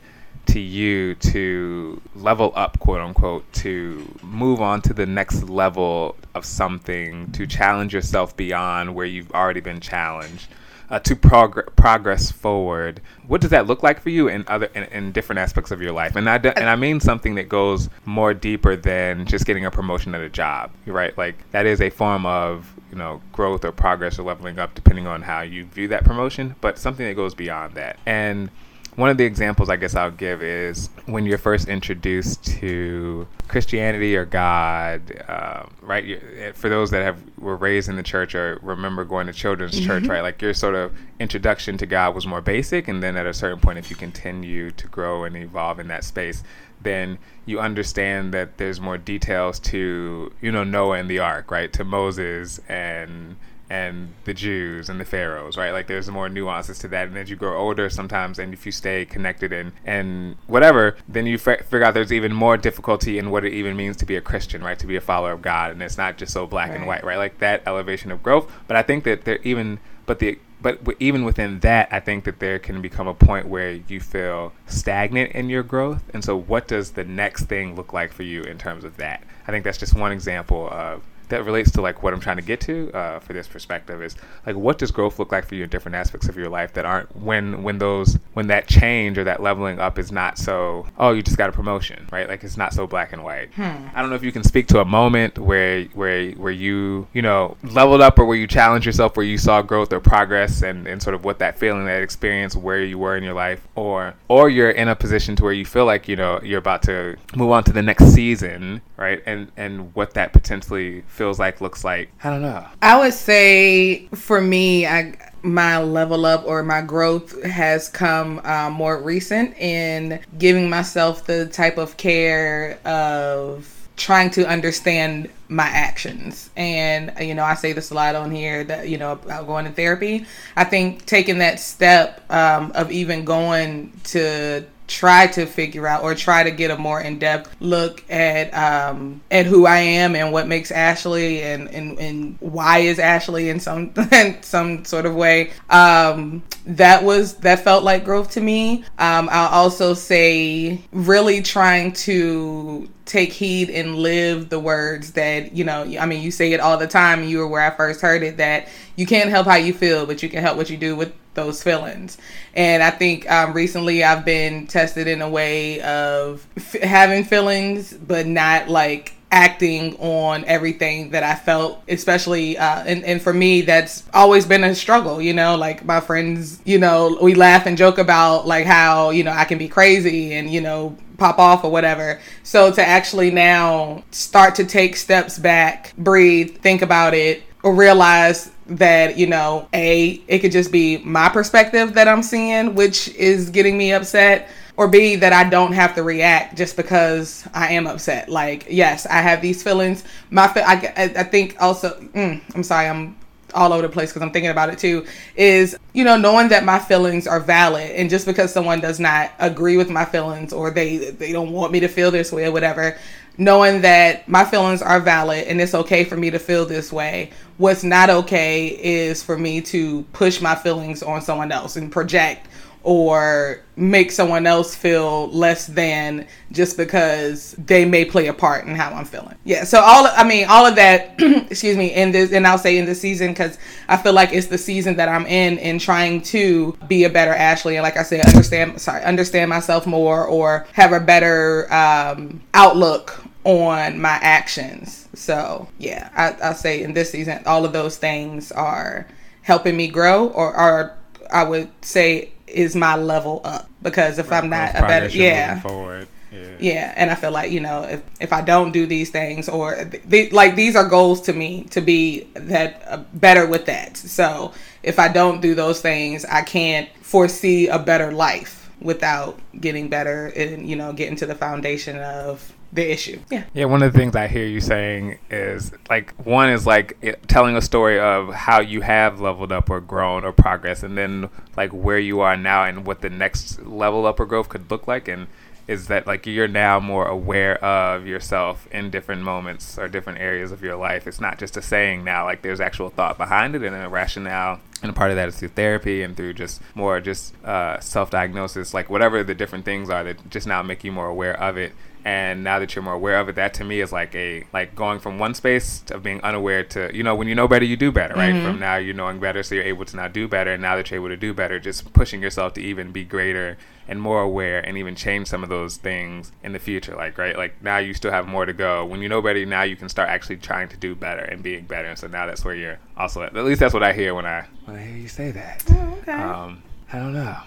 [0.47, 6.45] to you to level up, quote unquote, to move on to the next level of
[6.45, 10.47] something, to challenge yourself beyond where you've already been challenged
[10.91, 13.01] uh, to prog- progress forward.
[13.25, 15.93] What does that look like for you in other in, in different aspects of your
[15.93, 16.15] life?
[16.15, 19.71] And I do, and I mean something that goes more deeper than just getting a
[19.71, 20.71] promotion at a job.
[20.85, 21.17] Right?
[21.17, 25.07] Like that is a form of you know growth or progress or leveling up, depending
[25.07, 26.55] on how you view that promotion.
[26.61, 27.97] But something that goes beyond that.
[28.05, 28.51] And
[28.95, 34.17] one of the examples I guess I'll give is when you're first introduced to Christianity
[34.17, 36.03] or God, um, right?
[36.03, 39.33] You, eh, for those that have were raised in the church or remember going to
[39.33, 40.21] children's church, right?
[40.21, 43.59] Like your sort of introduction to God was more basic, and then at a certain
[43.59, 46.43] point, if you continue to grow and evolve in that space,
[46.81, 51.71] then you understand that there's more details to you know Noah and the ark, right?
[51.73, 53.37] To Moses and
[53.71, 55.71] and the Jews and the pharaohs, right?
[55.71, 57.07] Like there's more nuances to that.
[57.07, 61.25] And as you grow older, sometimes, and if you stay connected and and whatever, then
[61.25, 64.17] you f- figure out there's even more difficulty in what it even means to be
[64.17, 64.77] a Christian, right?
[64.77, 67.17] To be a follower of God, and it's not just so black and white, right?
[67.17, 68.51] Like that elevation of growth.
[68.67, 72.39] But I think that there even, but the but even within that, I think that
[72.39, 76.03] there can become a point where you feel stagnant in your growth.
[76.13, 79.23] And so, what does the next thing look like for you in terms of that?
[79.47, 81.01] I think that's just one example of
[81.31, 84.15] that relates to like what I'm trying to get to uh, for this perspective is
[84.45, 86.85] like what does growth look like for you in different aspects of your life that
[86.85, 91.11] aren't when when those when that change or that leveling up is not so oh
[91.11, 92.27] you just got a promotion right?
[92.27, 93.49] Like it's not so black and white.
[93.95, 97.21] I don't know if you can speak to a moment where where where you you
[97.21, 100.87] know leveled up or where you challenged yourself where you saw growth or progress and
[100.87, 104.13] and sort of what that feeling that experience where you were in your life or
[104.27, 107.15] or you're in a position to where you feel like you know you're about to
[107.35, 109.23] move on to the next season right?
[109.25, 112.09] And and what that potentially feels like looks like.
[112.23, 112.65] I don't know.
[112.81, 118.69] I would say for me, I my level up or my growth has come uh,
[118.69, 126.49] more recent in giving myself the type of care of trying to understand my actions.
[126.55, 129.65] And you know i say this a lot on here that you know about going
[129.65, 130.25] to therapy.
[130.55, 136.13] I think taking that step um, of even going to try to figure out or
[136.13, 140.47] try to get a more in-depth look at um at who I am and what
[140.49, 145.51] makes Ashley and and, and why is Ashley in some in some sort of way.
[145.69, 148.83] Um that was that felt like growth to me.
[148.99, 155.65] Um I'll also say really trying to take heed and live the words that you
[155.65, 158.23] know I mean you say it all the time you were where I first heard
[158.23, 160.95] it that you can't help how you feel but you can help what you do
[160.95, 162.17] with those feelings.
[162.55, 167.93] And I think um, recently I've been tested in a way of f- having feelings
[167.93, 173.61] but not like acting on everything that I felt, especially, uh, and, and for me,
[173.61, 177.77] that's always been a struggle, you know, like my friends, you know, we laugh and
[177.77, 181.63] joke about like how, you know, I can be crazy and, you know, pop off
[181.63, 182.19] or whatever.
[182.43, 188.51] So to actually now start to take steps back, breathe, think about it, or realize
[188.65, 193.49] that you know a it could just be my perspective that i'm seeing which is
[193.49, 194.49] getting me upset
[194.81, 199.05] or b that i don't have to react just because i am upset like yes
[199.05, 203.15] i have these feelings my I I think also mm, i'm sorry i'm
[203.53, 205.05] all over the place because i'm thinking about it too
[205.35, 209.31] is you know knowing that my feelings are valid and just because someone does not
[209.37, 212.51] agree with my feelings or they they don't want me to feel this way or
[212.51, 212.97] whatever
[213.37, 217.31] knowing that my feelings are valid and it's okay for me to feel this way.
[217.57, 222.47] What's not okay is for me to push my feelings on someone else and project
[222.83, 228.75] or make someone else feel less than just because they may play a part in
[228.75, 229.35] how I'm feeling.
[229.43, 232.77] Yeah, so all I mean all of that excuse me in this and I'll say
[232.77, 233.57] in this season cuz
[233.87, 237.33] I feel like it's the season that I'm in in trying to be a better
[237.33, 242.41] Ashley and like I said understand sorry understand myself more or have a better um
[242.53, 245.07] outlook on my actions.
[245.13, 249.07] So yeah, I, I'll say in this season, all of those things are
[249.41, 250.97] helping me grow, or are
[251.31, 256.07] I would say is my level up because if I'm not a better yeah forward
[256.31, 256.55] Yeah.
[256.59, 256.93] yeah.
[256.95, 260.31] And I feel like, you know, if, if I don't do these things or th-
[260.31, 263.97] like these are goals to me to be that uh, better with that.
[263.97, 269.89] So if I don't do those things, I can't foresee a better life without getting
[269.89, 273.19] better and, you know, getting to the foundation of the issue.
[273.29, 273.45] Yeah.
[273.53, 273.65] Yeah.
[273.65, 277.61] One of the things I hear you saying is like one is like telling a
[277.61, 281.99] story of how you have leveled up or grown or progress, and then like where
[281.99, 285.27] you are now and what the next level up or growth could look like, and
[285.67, 290.51] is that like you're now more aware of yourself in different moments or different areas
[290.51, 291.07] of your life.
[291.07, 294.59] It's not just a saying now, like there's actual thought behind it and a rationale.
[294.81, 298.09] And a part of that is through therapy and through just more just uh, self
[298.09, 301.55] diagnosis, like whatever the different things are that just now make you more aware of
[301.57, 301.73] it
[302.03, 304.75] and now that you're more aware of it that to me is like a like
[304.75, 307.77] going from one space of being unaware to you know when you know better you
[307.77, 308.33] do better right?
[308.33, 308.45] Mm-hmm.
[308.45, 310.53] from now you're knowing better so you're able to now do better.
[310.53, 313.57] And now that you're able to do better just pushing yourself to even be greater
[313.87, 317.37] and more aware and even change some of those things in the future like right?
[317.37, 318.85] Like now you still have more to go.
[318.85, 321.65] When you know better now you can start actually trying to do better and being
[321.65, 321.87] better.
[321.87, 324.25] And so now that's where you're also at, at least that's what i hear when
[324.25, 325.63] i when i hear you say that.
[325.69, 326.11] Oh, okay.
[326.11, 327.37] um i don't know.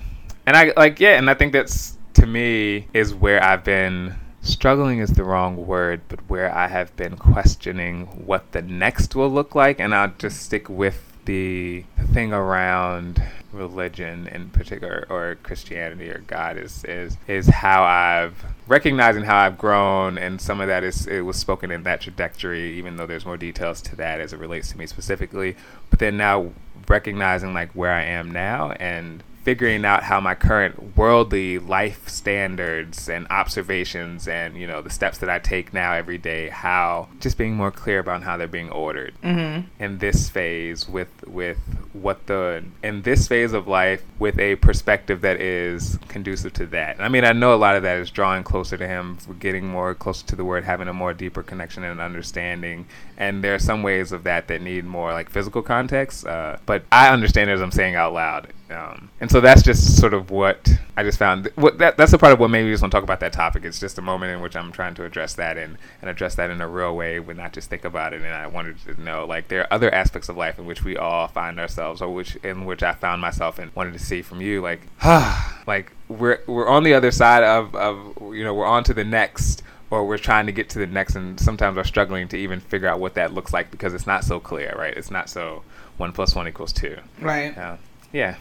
[0.47, 4.15] And i like yeah and i think that's to me is where i've been
[4.45, 9.31] struggling is the wrong word, but where I have been questioning what the next will
[9.31, 13.23] look like, and I'll just stick with the thing around
[13.53, 19.57] religion in particular or Christianity or God is is is how I've recognizing how I've
[19.57, 23.25] grown and some of that is it was spoken in that trajectory even though there's
[23.25, 25.57] more details to that as it relates to me specifically.
[25.89, 26.51] But then now
[26.89, 33.11] recognizing like where I am now and figuring out how my current worldly life standards
[33.11, 37.37] and observations and you know the steps that I take now every day how just
[37.37, 39.69] being more clear about how they're being ordered mm-hmm.
[39.79, 41.59] in this phase with with
[41.93, 46.99] what the in this phase of life with a perspective that is conducive to that
[46.99, 49.95] I mean I know a lot of that is drawing closer to him getting more
[49.95, 52.87] closer to the word having a more deeper connection and understanding
[53.17, 56.85] and there are some ways of that that need more like physical context uh, but
[56.91, 60.69] I understand as I'm saying out loud um, and so that's just sort of what
[60.97, 61.51] I just found.
[61.55, 63.33] What that that's a part of what maybe we just want to talk about that
[63.33, 63.65] topic.
[63.65, 66.51] It's just a moment in which I'm trying to address that and, and address that
[66.51, 68.23] in a real way, but not just think about it.
[68.23, 70.97] And I wanted to know like there are other aspects of life in which we
[70.97, 74.41] all find ourselves, or which in which I found myself and wanted to see from
[74.41, 74.81] you, like
[75.67, 79.05] like we're we're on the other side of of you know we're on to the
[79.05, 79.63] next
[79.95, 82.89] or we're trying to get to the next and sometimes are struggling to even figure
[82.89, 84.97] out what that looks like because it's not so clear right?
[84.97, 85.63] It's not so
[85.97, 86.97] one plus one equals two.
[87.21, 87.57] Right.
[87.57, 87.77] Uh,
[88.13, 88.37] yeah.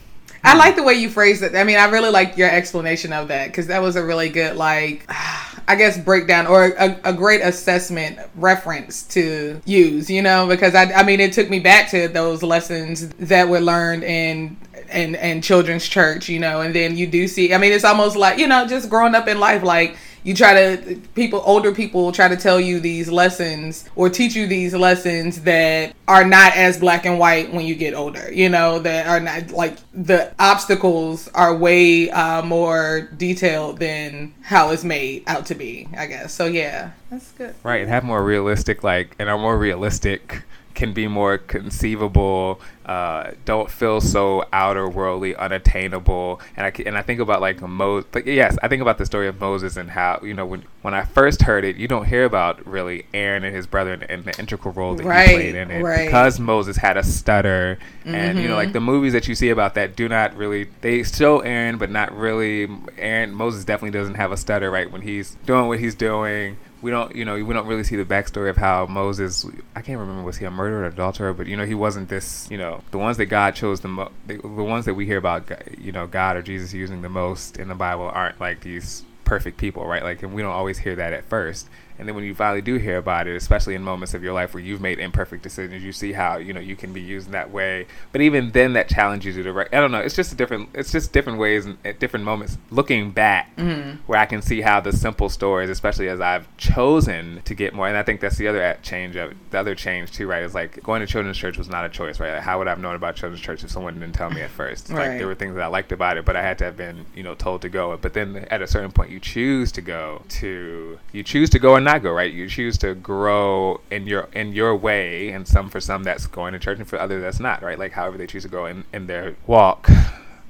[0.45, 1.55] I like the way you phrased it.
[1.55, 4.57] I mean, I really like your explanation of that because that was a really good,
[4.57, 5.05] like,
[5.67, 10.91] I guess, breakdown or a, a, great assessment reference to use, you know, because I,
[10.91, 14.57] I mean, it took me back to those lessons that were learned in
[14.91, 18.15] in, in children's church, you know, and then you do see, I mean, it's almost
[18.17, 22.11] like, you know, just growing up in life, like, you try to people older people
[22.11, 26.79] try to tell you these lessons or teach you these lessons that are not as
[26.79, 31.27] black and white when you get older you know that are not like the obstacles
[31.29, 36.33] are way uh, more detailed than how it's made out to be i guess.
[36.33, 36.91] So yeah.
[37.09, 37.53] That's good.
[37.63, 40.43] Right and have more realistic like and are more realistic
[40.73, 46.41] can be more conceivable, uh, don't feel so outer worldly, unattainable.
[46.57, 48.09] And I and I think about like Moses.
[48.13, 50.93] Like, yes, I think about the story of Moses and how you know when when
[50.93, 54.25] I first heard it, you don't hear about really Aaron and his brother and, and
[54.25, 56.05] the integral role that right, he played in it right.
[56.05, 57.77] because Moses had a stutter.
[58.01, 58.15] Mm-hmm.
[58.15, 58.73] And you know, like mm-hmm.
[58.73, 62.15] the movies that you see about that do not really they show Aaron, but not
[62.15, 62.67] really
[62.97, 63.33] Aaron.
[63.33, 67.15] Moses definitely doesn't have a stutter right when he's doing what he's doing we don't
[67.15, 70.37] you know we don't really see the backstory of how Moses I can't remember was
[70.37, 71.33] he a murderer or adulterer?
[71.33, 74.11] But you know he wasn't this you know the ones that God chose the mo-
[74.27, 77.57] the, the ones that we hear about you know God or Jesus using the most
[77.57, 80.03] in the Bible aren't like these perfect people right?
[80.03, 82.75] Like and we don't always hear that at first and then when you finally do
[82.75, 85.91] hear about it especially in moments of your life where you've made imperfect decisions you
[85.91, 87.85] see how you know you can be used in that way.
[88.11, 90.91] But even then that challenges you to i don't know it's just a different it's
[90.91, 92.57] just different ways and at different moments.
[92.71, 93.97] Looking back mm-hmm.
[94.07, 97.87] where i can see how the simple stories especially as i've chosen to get more
[97.87, 100.81] and i think that's the other change of the other change too right is like
[100.83, 102.33] going to children's church was not a choice right?
[102.33, 104.49] Like how would i have known about children's church if someone didn't tell me at
[104.49, 104.89] first?
[104.89, 105.09] Right.
[105.09, 107.05] like there were things that i liked about it but i had to have been
[107.15, 107.97] you know told to go.
[107.97, 111.75] But then at a certain point you choose to go to you choose to go
[111.75, 112.31] and not go, right?
[112.31, 116.53] You choose to grow in your in your way, and some for some that's going
[116.53, 117.77] to church, and for others that's not, right?
[117.77, 119.89] Like however they choose to go in in their walk,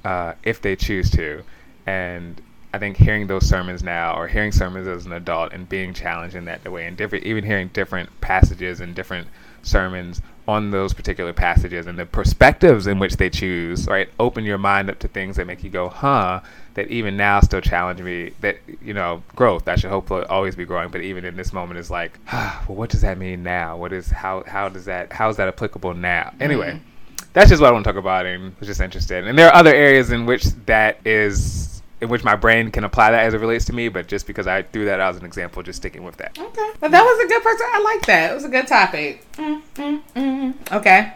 [0.05, 1.43] uh, if they choose to,
[1.85, 2.41] and
[2.73, 6.35] I think hearing those sermons now, or hearing sermons as an adult, and being challenged
[6.35, 9.27] in that way, and different, even hearing different passages and different
[9.61, 14.09] sermons on those particular passages and the perspectives in which they choose, right?
[14.19, 16.41] Open your mind up to things that make you go, huh,
[16.75, 18.31] that even now still challenge me.
[18.41, 21.79] That, you know, growth, I should hopefully always be growing, but even in this moment
[21.79, 23.77] is like, ah, well, what does that mean now?
[23.77, 26.33] What is, how, how does that, how is that applicable now?
[26.39, 27.25] Anyway, mm.
[27.33, 29.27] that's just what I want to talk about and was just interested.
[29.27, 33.11] And there are other areas in which that is in which my brain can apply
[33.11, 33.87] that as it relates to me.
[33.87, 36.37] But just because I threw that out as an example, just sticking with that.
[36.37, 37.65] Okay, but that was a good person.
[37.71, 38.31] I like that.
[38.31, 39.25] It was a good topic.
[39.33, 40.71] Mm, mm, mm.
[40.73, 41.13] Okay.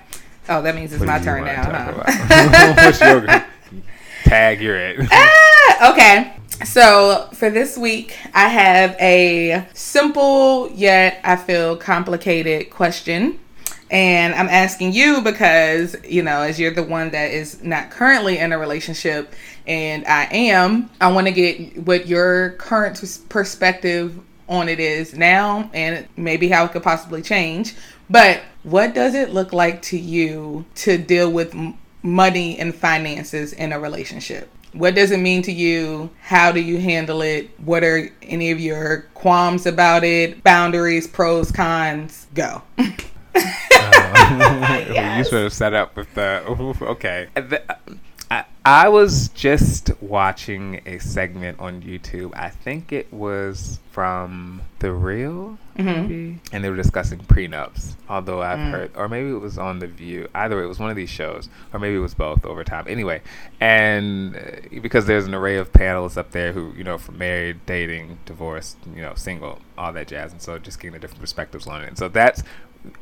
[0.49, 1.63] Oh, that means it's what my turn now.
[1.63, 2.73] Huh?
[2.85, 3.27] What's your
[4.23, 4.61] tag?
[4.61, 5.09] You're it.
[5.89, 6.33] Okay.
[6.65, 13.39] So for this week, I have a simple yet I feel complicated question.
[13.89, 18.37] And I'm asking you because, you know, as you're the one that is not currently
[18.39, 19.33] in a relationship
[19.65, 22.99] and I am, I want to get what your current
[23.29, 27.75] perspective on it is now and maybe how it could possibly change.
[28.09, 31.55] But what does it look like to you to deal with
[32.01, 34.49] money and finances in a relationship?
[34.77, 36.11] What does it mean to you?
[36.21, 37.49] How do you handle it?
[37.59, 40.43] What are any of your qualms about it?
[40.43, 42.27] Boundaries, pros, cons?
[42.35, 42.61] Go.
[43.37, 45.17] uh, yes.
[45.17, 46.43] You sort of set up with the
[46.81, 47.27] okay.
[47.35, 47.59] I,
[48.67, 52.33] I was just watching a segment on YouTube.
[52.35, 55.85] I think it was from The Real, mm-hmm.
[55.85, 57.95] maybe, and they were discussing prenups.
[58.09, 58.71] Although I've mm.
[58.71, 60.27] heard, or maybe it was on The View.
[60.35, 62.83] Either way, it was one of these shows, or maybe it was both over time.
[62.89, 63.21] Anyway,
[63.61, 67.65] and uh, because there's an array of panelists up there who, you know, from married,
[67.65, 71.67] dating, divorced, you know, single, all that jazz, and so just getting the different perspectives
[71.67, 71.87] on it.
[71.87, 72.43] And so that's,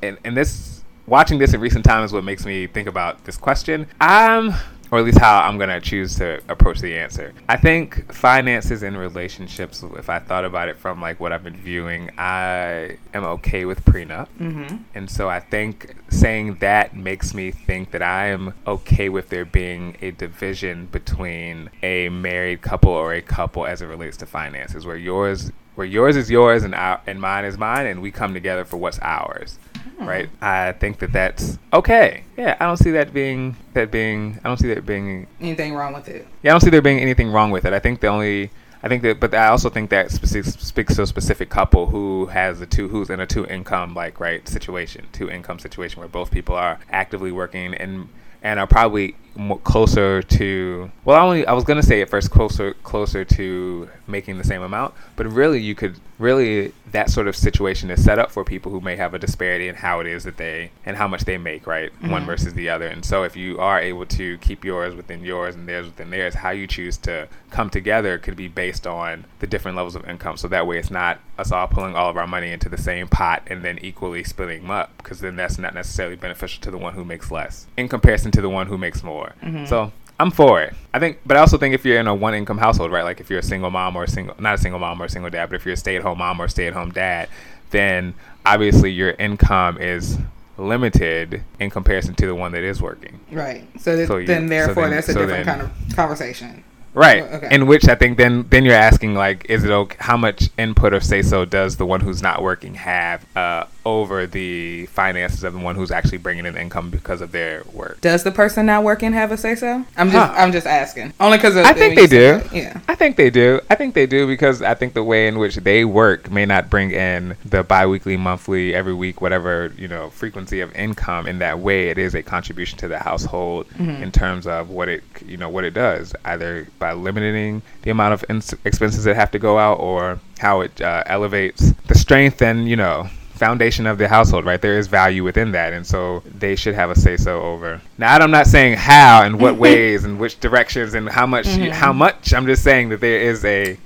[0.03, 3.38] and, and this watching this in recent times is what makes me think about this
[3.38, 3.88] question.
[3.99, 4.53] Um
[4.96, 7.34] or at least how I'm going to choose to approach the answer.
[7.50, 11.58] I think finances in relationships, if I thought about it from like what I've been
[11.58, 14.30] viewing, I am okay with prenup.
[14.39, 14.78] Mm-hmm.
[14.93, 19.43] And so I think saying that makes me think that I am okay with there
[19.43, 24.86] being a division between a married couple or a couple as it relates to finances,
[24.86, 28.34] where yours where yours is yours and our, and mine is mine, and we come
[28.34, 29.60] together for what's ours.
[30.00, 30.30] Right.
[30.42, 32.24] I think that that's okay.
[32.38, 34.40] Yeah, I don't see that being that being.
[34.44, 36.28] I don't see that being anything wrong with it.
[36.44, 37.74] Yeah, I don't see there being anything wrong with it.
[37.74, 38.52] I think the only.
[38.84, 42.28] I think that, but I also think that specific, speaks to a specific couple who
[42.28, 46.08] has a two, who's in a two income like right situation, two income situation where
[46.08, 48.10] both people are actively working and
[48.44, 49.16] and are probably
[49.64, 53.90] closer to well I, only, I was going to say at first closer closer to
[54.08, 58.20] making the same amount but really you could really that sort of situation is set
[58.20, 60.96] up for people who may have a disparity in how it is that they and
[60.96, 61.92] how much they make right?
[61.96, 62.10] Mm-hmm.
[62.10, 62.88] one versus the other.
[62.88, 66.36] And so if you are able to keep yours within yours and theirs within theirs
[66.36, 70.38] how you choose to come together could be based on the different levels of income.
[70.38, 73.08] So that way it's not us all pulling all of our money into the same
[73.10, 76.78] pot and then equally splitting them up because then that's not necessarily beneficial to the
[76.78, 79.65] one who makes less in comparison to the one who makes more Mm-hmm.
[79.65, 80.73] So I'm for it.
[80.93, 83.03] I think, but I also think if you're in a one income household, right?
[83.03, 85.09] Like if you're a single mom or a single, not a single mom or a
[85.09, 87.30] single dad, but if you're a stay at home mom or stay at home dad,
[87.71, 88.13] then
[88.45, 90.17] obviously your income is
[90.57, 93.19] limited in comparison to the one that is working.
[93.32, 93.67] Right.
[93.80, 95.95] So, th- so you, then therefore so then, that's a so different then, kind of
[95.95, 96.63] conversation.
[96.93, 97.23] Right.
[97.23, 97.53] Okay.
[97.53, 99.97] In which I think then then you're asking like, is it okay?
[99.99, 104.26] How much input or say so does the one who's not working have uh, over
[104.26, 108.02] the finances of the one who's actually bringing in income because of their work?
[108.02, 109.86] Does the person not working have a say so?
[109.96, 110.34] I'm just huh.
[110.36, 111.14] I'm just asking.
[111.20, 112.42] Only because I think they do.
[112.52, 112.80] Yeah.
[112.88, 113.60] I think they do.
[113.70, 116.70] I think they do because I think the way in which they work may not
[116.70, 121.28] bring in the biweekly, monthly, every week, whatever you know frequency of income.
[121.28, 124.04] In that way, it is a contribution to the household mm-hmm.
[124.04, 128.14] in terms of what it you know what it does either by limiting the amount
[128.14, 132.42] of ins- expenses that have to go out or how it uh, elevates the strength
[132.42, 136.24] and you know foundation of the household right there is value within that and so
[136.26, 140.06] they should have a say so over now i'm not saying how and what ways
[140.06, 141.72] and which directions and how much mm-hmm.
[141.72, 143.78] how much i'm just saying that there is a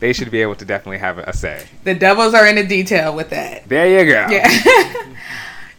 [0.00, 3.14] they should be able to definitely have a say the devils are in the detail
[3.14, 5.14] with that there you go yeah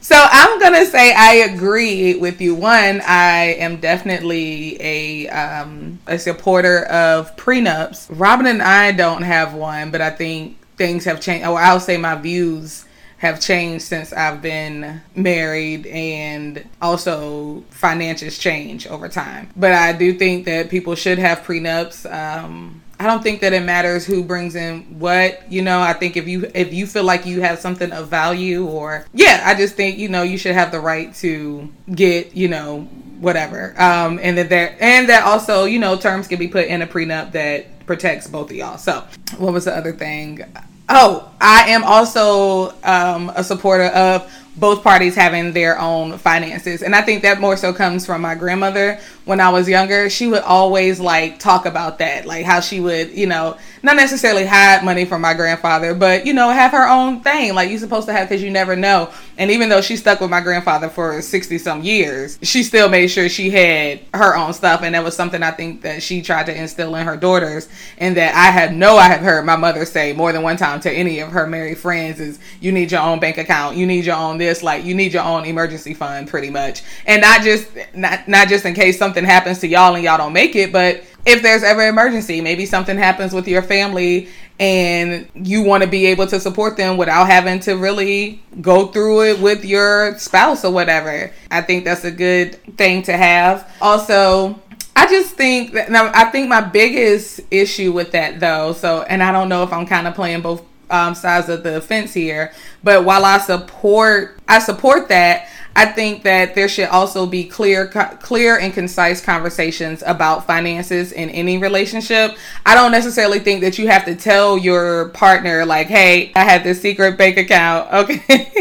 [0.01, 2.55] So I'm gonna say I agree with you.
[2.55, 8.07] One, I am definitely a um, a supporter of prenups.
[8.09, 11.45] Robin and I don't have one, but I think things have changed.
[11.45, 12.85] Or I'll say my views
[13.19, 19.49] have changed since I've been married and also finances change over time.
[19.57, 22.11] But I do think that people should have prenups.
[22.11, 25.51] Um, I don't think that it matters who brings in what.
[25.51, 28.65] You know, I think if you if you feel like you have something of value
[28.65, 32.47] or yeah, I just think you know you should have the right to get you
[32.47, 32.81] know
[33.19, 33.73] whatever.
[33.77, 36.87] Um, and that there and that also you know terms can be put in a
[36.87, 38.77] prenup that protects both of y'all.
[38.77, 39.05] So
[39.37, 40.45] what was the other thing?
[40.89, 46.81] Oh, I am also um, a supporter of both parties having their own finances.
[46.81, 48.99] And I think that more so comes from my grandmother
[49.29, 50.09] when I was younger.
[50.09, 54.43] She would always like talk about that, like how she would, you know, not necessarily
[54.43, 58.07] hide money from my grandfather, but you know, have her own thing like you're supposed
[58.07, 59.11] to have because you never know.
[59.37, 63.07] And even though she stuck with my grandfather for 60 some years, she still made
[63.07, 64.81] sure she had her own stuff.
[64.81, 67.69] And that was something I think that she tried to instill in her daughters.
[67.99, 70.79] And that I have no, I have heard my mother say more than one time
[70.81, 74.05] to any of her married friends is you need your own bank account, you need
[74.05, 76.81] your own this, like you need your own emergency fund pretty much.
[77.05, 80.33] And not just, not, not just in case something happens to y'all and y'all don't
[80.33, 85.63] make it, but if there's ever emergency, maybe something happens with your family and you
[85.63, 89.63] want to be able to support them without having to really go through it with
[89.63, 91.31] your spouse or whatever.
[91.49, 93.71] I think that's a good thing to have.
[93.81, 94.59] Also,
[94.95, 99.23] I just think that now I think my biggest issue with that though, so and
[99.23, 102.51] I don't know if I'm kind of playing both um, sides of the fence here,
[102.83, 107.87] but while I support I support that, I think that there should also be clear,
[107.87, 112.37] clear and concise conversations about finances in any relationship.
[112.65, 116.63] I don't necessarily think that you have to tell your partner like, "Hey, I have
[116.63, 118.51] this secret bank account." Okay.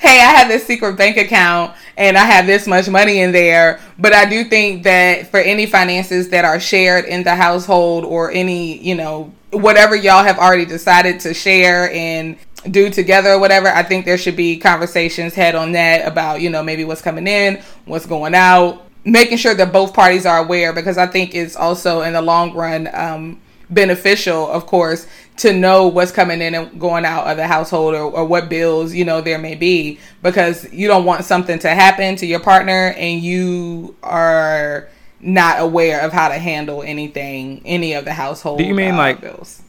[0.00, 3.80] hey, I have this secret bank account and I have this much money in there.
[3.98, 8.30] But I do think that for any finances that are shared in the household or
[8.30, 12.36] any, you know, whatever y'all have already decided to share and
[12.68, 16.50] do together or whatever, I think there should be conversations had on that about, you
[16.50, 20.72] know, maybe what's coming in, what's going out, making sure that both parties are aware
[20.72, 23.40] because I think it's also in the long run um,
[23.70, 25.06] beneficial, of course,
[25.38, 28.92] to know what's coming in and going out of the household or, or what bills,
[28.92, 32.92] you know, there may be because you don't want something to happen to your partner
[32.96, 34.88] and you are
[35.20, 38.58] not aware of how to handle anything, any of the household.
[38.58, 39.62] Do you mean uh, like bills?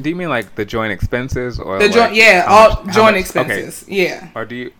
[0.00, 3.14] Do you mean like the joint expenses or The like joint, yeah, all much- joint
[3.16, 4.28] much- expenses, yeah.
[4.34, 4.72] Or do you?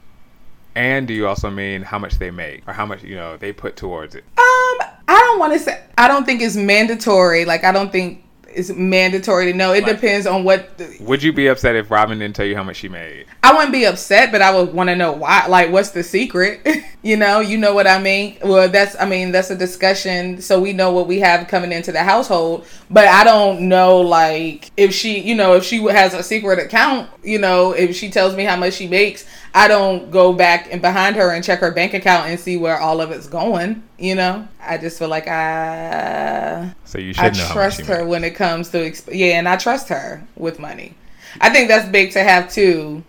[0.74, 3.52] And do you also mean how much they make or how much you know they
[3.52, 4.24] put towards it?
[4.38, 5.82] Um, I don't want to say.
[5.98, 7.44] I don't think it's mandatory.
[7.44, 8.22] Like, I don't think
[8.54, 9.72] it's mandatory to know.
[9.72, 10.76] It Like- depends on what.
[10.78, 13.26] The, Would you be upset if Robin didn't tell you how much she made?
[13.42, 15.46] I wouldn't be upset, but I would want to know why.
[15.46, 16.66] Like, what's the secret?
[17.02, 18.36] you know, you know what I mean.
[18.44, 18.96] Well, that's.
[19.00, 22.66] I mean, that's a discussion, so we know what we have coming into the household.
[22.90, 27.08] But I don't know, like, if she, you know, if she has a secret account,
[27.22, 29.24] you know, if she tells me how much she makes,
[29.54, 32.78] I don't go back and behind her and check her bank account and see where
[32.78, 33.82] all of it's going.
[33.98, 38.34] You know, I just feel like I So you should I trust her when it
[38.34, 40.94] comes to exp- yeah, and I trust her with money.
[41.40, 43.04] I think that's big to have too,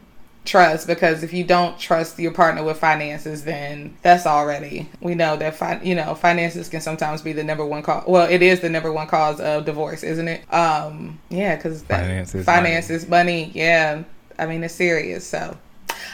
[0.45, 5.37] trust because if you don't trust your partner with finances, then that's already we know
[5.37, 8.03] that fi- you know finances can sometimes be the number one cause.
[8.07, 10.53] Well, it is the number one cause of divorce, isn't it?
[10.53, 13.51] Um, yeah, because Finances, finances, money.
[13.53, 14.03] Yeah,
[14.39, 15.25] I mean it's serious.
[15.25, 15.57] So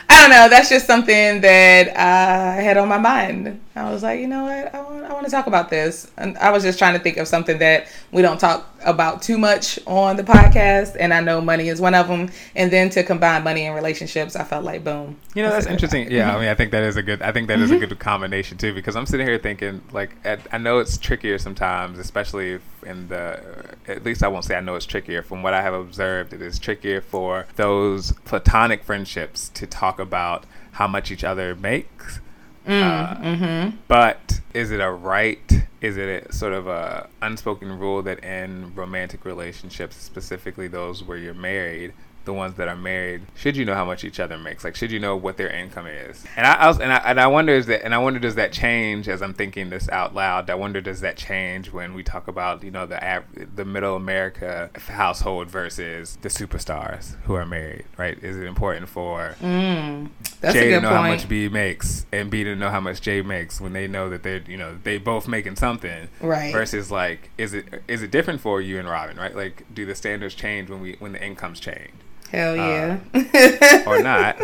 [0.09, 0.49] I don't know.
[0.49, 3.61] That's just something that I had on my mind.
[3.75, 4.73] I was like, you know what?
[4.73, 6.09] I want, I want to talk about this.
[6.17, 9.37] And I was just trying to think of something that we don't talk about too
[9.37, 10.95] much on the podcast.
[10.99, 12.31] And I know money is one of them.
[12.55, 15.17] And then to combine money and relationships, I felt like, boom.
[15.35, 16.09] You know, that's interesting.
[16.09, 16.39] Yeah, I mm-hmm.
[16.41, 17.21] mean, I think that is a good.
[17.21, 17.85] I think that is a mm-hmm.
[17.85, 21.99] good combination too, because I'm sitting here thinking, like, at, I know it's trickier sometimes,
[21.99, 23.75] especially in the.
[23.87, 25.21] At least I won't say I know it's trickier.
[25.21, 30.45] From what I have observed, it is trickier for those platonic friendships to talk about
[30.73, 32.19] how much each other makes.
[32.65, 33.77] Uh, mm-hmm.
[33.87, 35.65] But is it a right?
[35.79, 41.17] Is it a sort of a unspoken rule that in romantic relationships, specifically those where
[41.17, 41.93] you're married,
[42.27, 44.63] the ones that are married, should you know how much each other makes?
[44.63, 46.23] Like, should you know what their income is?
[46.35, 48.35] And I, I was, and I, and I wonder is that, and I wonder does
[48.35, 50.49] that change as I'm thinking this out loud?
[50.51, 53.23] I wonder does that change when we talk about you know the av-
[53.55, 58.21] the middle America household versus the superstars who are married, right?
[58.23, 60.09] Is it important for Mm,
[60.41, 63.59] Jay to know how much B makes and B to know how much Jay makes
[63.61, 66.51] when they know that they're you know they both making something Right.
[66.51, 69.95] versus like is it is it different for you and Robin right like do the
[69.95, 71.91] standards change when we when the incomes change
[72.31, 73.83] Hell uh, yeah.
[73.87, 74.41] or not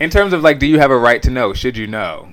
[0.00, 2.32] in terms of like do you have a right to know should you know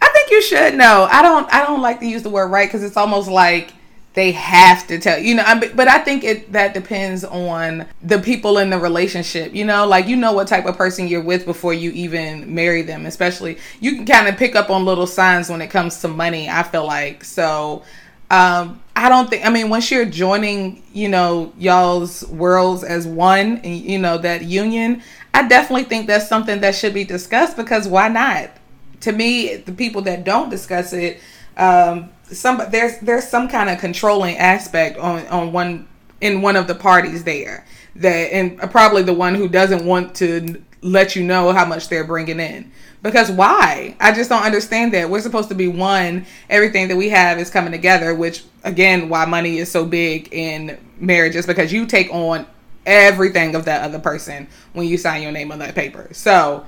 [0.00, 1.08] I think you should know.
[1.10, 1.52] I don't.
[1.52, 3.72] I don't like to use the word right because it's almost like
[4.14, 5.42] they have to tell you know.
[5.44, 9.54] I, but I think it that depends on the people in the relationship.
[9.54, 12.82] You know, like you know what type of person you're with before you even marry
[12.82, 13.06] them.
[13.06, 16.48] Especially you can kind of pick up on little signs when it comes to money.
[16.48, 17.82] I feel like so.
[18.30, 19.44] Um, I don't think.
[19.44, 24.44] I mean, once you're joining, you know, y'all's worlds as one, and you know that
[24.44, 25.02] union.
[25.34, 28.50] I definitely think that's something that should be discussed because why not?
[29.00, 31.20] to me, the people that don't discuss it,
[31.56, 35.86] um, some there's there's some kind of controlling aspect on on one
[36.20, 37.64] in one of the parties there
[38.00, 42.04] that and probably the one who doesn't want to let you know how much they're
[42.04, 42.70] bringing in
[43.02, 47.08] because why i just don't understand that we're supposed to be one everything that we
[47.08, 51.86] have is coming together which again why money is so big in marriages because you
[51.86, 52.46] take on
[52.84, 56.64] everything of that other person when you sign your name on that paper so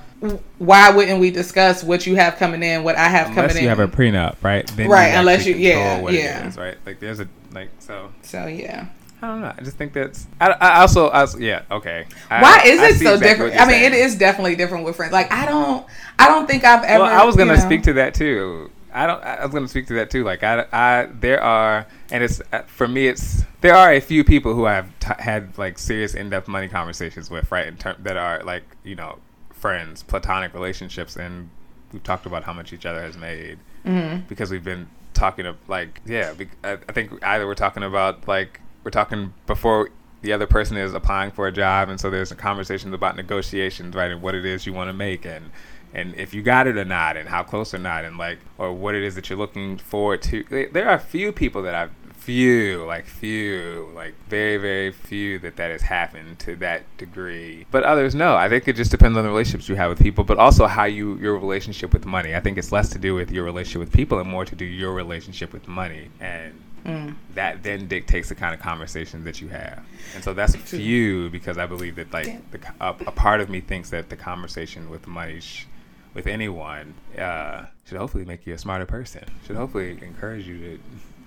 [0.59, 3.51] why wouldn't we discuss what you have coming in what i have unless coming in?
[3.51, 4.67] Unless you have a prenup, right?
[4.75, 6.49] Then Right, unless you- yeah, yeah.
[6.49, 6.77] is, right?
[6.85, 8.13] Like there's a like so.
[8.23, 8.89] so yeah
[9.21, 9.53] I don't know.
[9.57, 10.27] I just think that's.
[10.41, 12.07] I, I also, I yeah, okay.
[12.31, 14.05] I- why is it so exactly different i mean it saying.
[14.05, 15.85] is definitely different with friends like i don't
[16.19, 18.71] i don't think i've ever Well, I was gonna you know- speak to that too.
[18.91, 19.23] I don't.
[19.23, 20.25] I was gonna speak to that too.
[20.25, 23.07] Like I, I, there are, and it's uh, for me.
[23.07, 27.29] It's there are a few people who I've t- had like serious in-depth money conversations
[27.31, 27.67] with, right?
[27.67, 29.19] In term that are like you know
[29.53, 31.51] friends, platonic relationships, and
[31.93, 34.27] we've talked about how much each other has made Mm-hmm.
[34.27, 36.33] because we've been talking of like yeah.
[36.65, 38.59] I, I think either we're talking about like
[38.89, 39.91] we're talking before
[40.23, 43.95] the other person is applying for a job, and so there's a conversations about negotiations,
[43.95, 45.51] right, and what it is you want to make, and
[45.93, 48.73] and if you got it or not, and how close or not, and like or
[48.73, 50.69] what it is that you're looking forward to.
[50.73, 55.71] There- are few people that I've few like few like very very few that that
[55.71, 57.67] has happened to that degree.
[57.71, 58.37] But others no.
[58.37, 60.85] I think it just depends on the relationships you have with people but also how
[60.85, 62.35] you your relationship with money.
[62.35, 64.67] I think it's less to do with your relationship with people and more to do
[64.67, 66.53] your relationship with money and
[66.89, 67.15] Mm.
[67.35, 69.85] that then dictates the kind of conversation that you have.
[70.15, 73.51] And so that's a few because i believe that like the, a, a part of
[73.51, 75.67] me thinks that the conversation with money sh-
[76.15, 79.25] with anyone uh, should hopefully make you a smarter person.
[79.47, 80.81] Should hopefully encourage you to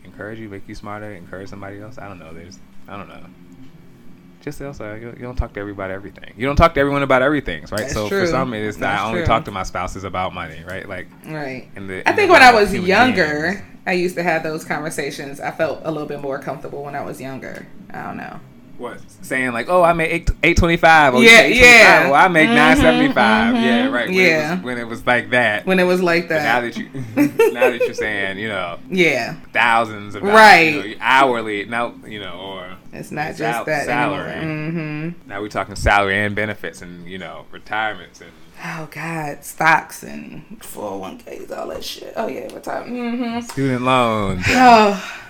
[0.04, 2.00] encourage you make you smarter encourage somebody else.
[2.00, 2.34] I don't know.
[2.34, 2.58] There's
[2.88, 3.24] i don't know
[4.42, 7.04] just also you, you don't talk to everybody about everything you don't talk to everyone
[7.04, 8.22] about everything right That's so true.
[8.26, 9.28] for some it is that i only true.
[9.28, 11.70] talk to my spouses about money right like Right.
[11.76, 13.66] in the I think the when I was younger.
[13.86, 15.40] I used to have those conversations.
[15.40, 17.66] I felt a little bit more comfortable when I was younger.
[17.92, 18.40] I don't know.
[18.82, 21.14] What saying like, oh, I make eight eight twenty five.
[21.16, 22.04] Oh, Yeah, yeah.
[22.06, 23.56] Well, I make Mhm, nine seventy five.
[23.56, 23.94] Yeah, mhm.
[23.94, 24.08] right.
[24.08, 24.52] When Yeah.
[24.54, 25.66] It was, when it was like that.
[25.66, 26.74] When it was like But now that.
[26.74, 26.90] that you
[27.54, 29.36] now that you're saying, you know, yeah.
[29.54, 30.86] thousands of dollars, Right.
[30.86, 34.32] you know, hourly now, you know, or It's not Sal- just that salary.
[34.34, 35.30] Mm-hmm.
[35.30, 38.32] now we're talking salary and benefits and you know retirements and
[38.64, 42.14] Oh God, stocks and 401ks, all that shit.
[42.16, 42.94] Oh yeah, retirement.
[42.96, 43.40] Mm-hmm.
[43.50, 44.44] student loans.
[44.50, 45.22] Oh,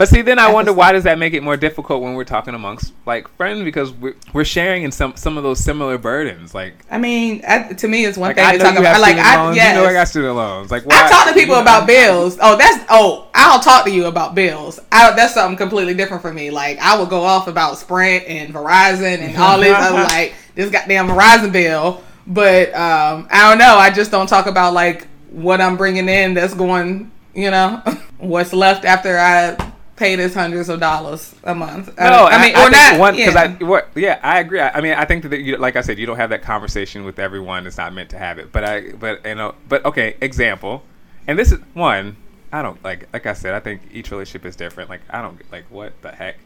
[0.00, 2.54] But see, then I wonder why does that make it more difficult when we're talking
[2.54, 6.54] amongst like friends because we're, we're sharing in some some of those similar burdens.
[6.54, 8.98] Like, I mean, I, to me, it's one like thing I to talk about.
[8.98, 9.56] Like, I loans.
[9.56, 9.76] yes.
[9.76, 10.70] You know I got student loans.
[10.70, 11.04] Like, why?
[11.04, 12.38] I talk to people you know, about bills.
[12.40, 14.80] Oh, that's oh, I'll talk to you about bills.
[14.90, 16.50] I, that's something completely different for me.
[16.50, 20.70] Like I will go off about Sprint and Verizon and all this other like this
[20.70, 22.02] goddamn Verizon bill.
[22.26, 23.76] But um, I don't know.
[23.76, 26.32] I just don't talk about like what I'm bringing in.
[26.32, 27.82] That's going, you know,
[28.16, 29.70] what's left after I
[30.00, 31.88] pay this hundreds of dollars a month.
[31.98, 32.98] No, I, I mean, or think not.
[32.98, 33.56] one because yeah.
[33.60, 34.58] I what, yeah, I agree.
[34.58, 37.04] I, I mean, I think that you, like I said, you don't have that conversation
[37.04, 37.66] with everyone.
[37.66, 38.50] It's not meant to have it.
[38.50, 40.82] But I, but you know, but okay, example,
[41.26, 42.16] and this is one.
[42.50, 44.88] I don't like, like I said, I think each relationship is different.
[44.88, 46.38] Like I don't like what the heck.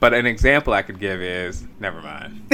[0.00, 2.42] But an example I could give is never mind.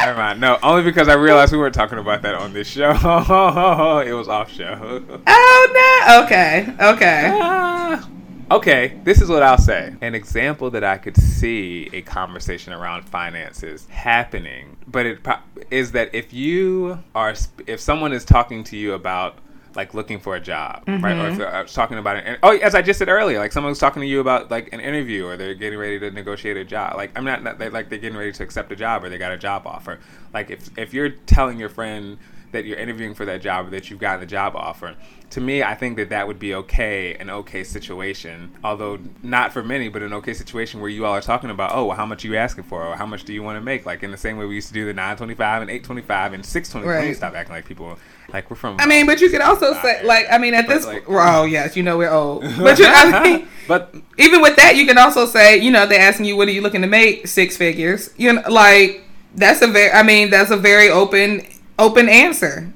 [0.00, 0.40] Never mind.
[0.40, 2.90] No, only because I realized we weren't talking about that on this show.
[4.06, 5.02] it was off show.
[5.26, 6.24] oh no.
[6.24, 6.74] Okay.
[6.78, 7.30] Okay.
[7.32, 8.06] Ah.
[8.50, 9.94] Okay, this is what I'll say.
[10.00, 15.38] An example that I could see a conversation around finances happening, but it pro-
[15.70, 17.34] is that if you are,
[17.66, 19.38] if someone is talking to you about
[19.76, 21.16] like looking for a job, right?
[21.16, 23.70] Or if they're uh, talking about it, oh, as I just said earlier, like someone
[23.70, 26.64] was talking to you about like an interview, or they're getting ready to negotiate a
[26.64, 26.96] job.
[26.96, 29.18] Like I'm not, not they, like they're getting ready to accept a job, or they
[29.18, 29.98] got a job offer.
[30.32, 32.18] Like if if you're telling your friend
[32.54, 34.94] that you're interviewing for that job or that you've gotten the job offer.
[35.30, 38.52] To me, I think that that would be okay, an okay situation.
[38.62, 41.86] Although not for many, but an okay situation where you all are talking about, oh,
[41.86, 43.84] well, how much are you asking for, or how much do you want to make?
[43.84, 46.86] Like in the same way we used to do the 925 and 825 and 625.
[46.94, 47.16] Let me Right.
[47.16, 47.98] stop acting like people
[48.32, 48.76] like we're from.
[48.80, 51.44] I mean, but you could also say, like, I mean, at But, this, like- oh
[51.44, 54.98] yes, you know we're old, but you, I mean, but even with that, you can
[54.98, 57.26] also say, you know, they're asking you, what are you looking to make?
[57.26, 58.10] Six figures.
[58.16, 59.02] You know, like
[59.34, 61.44] that's a very, I mean, that's a very open,
[61.78, 62.72] open answer.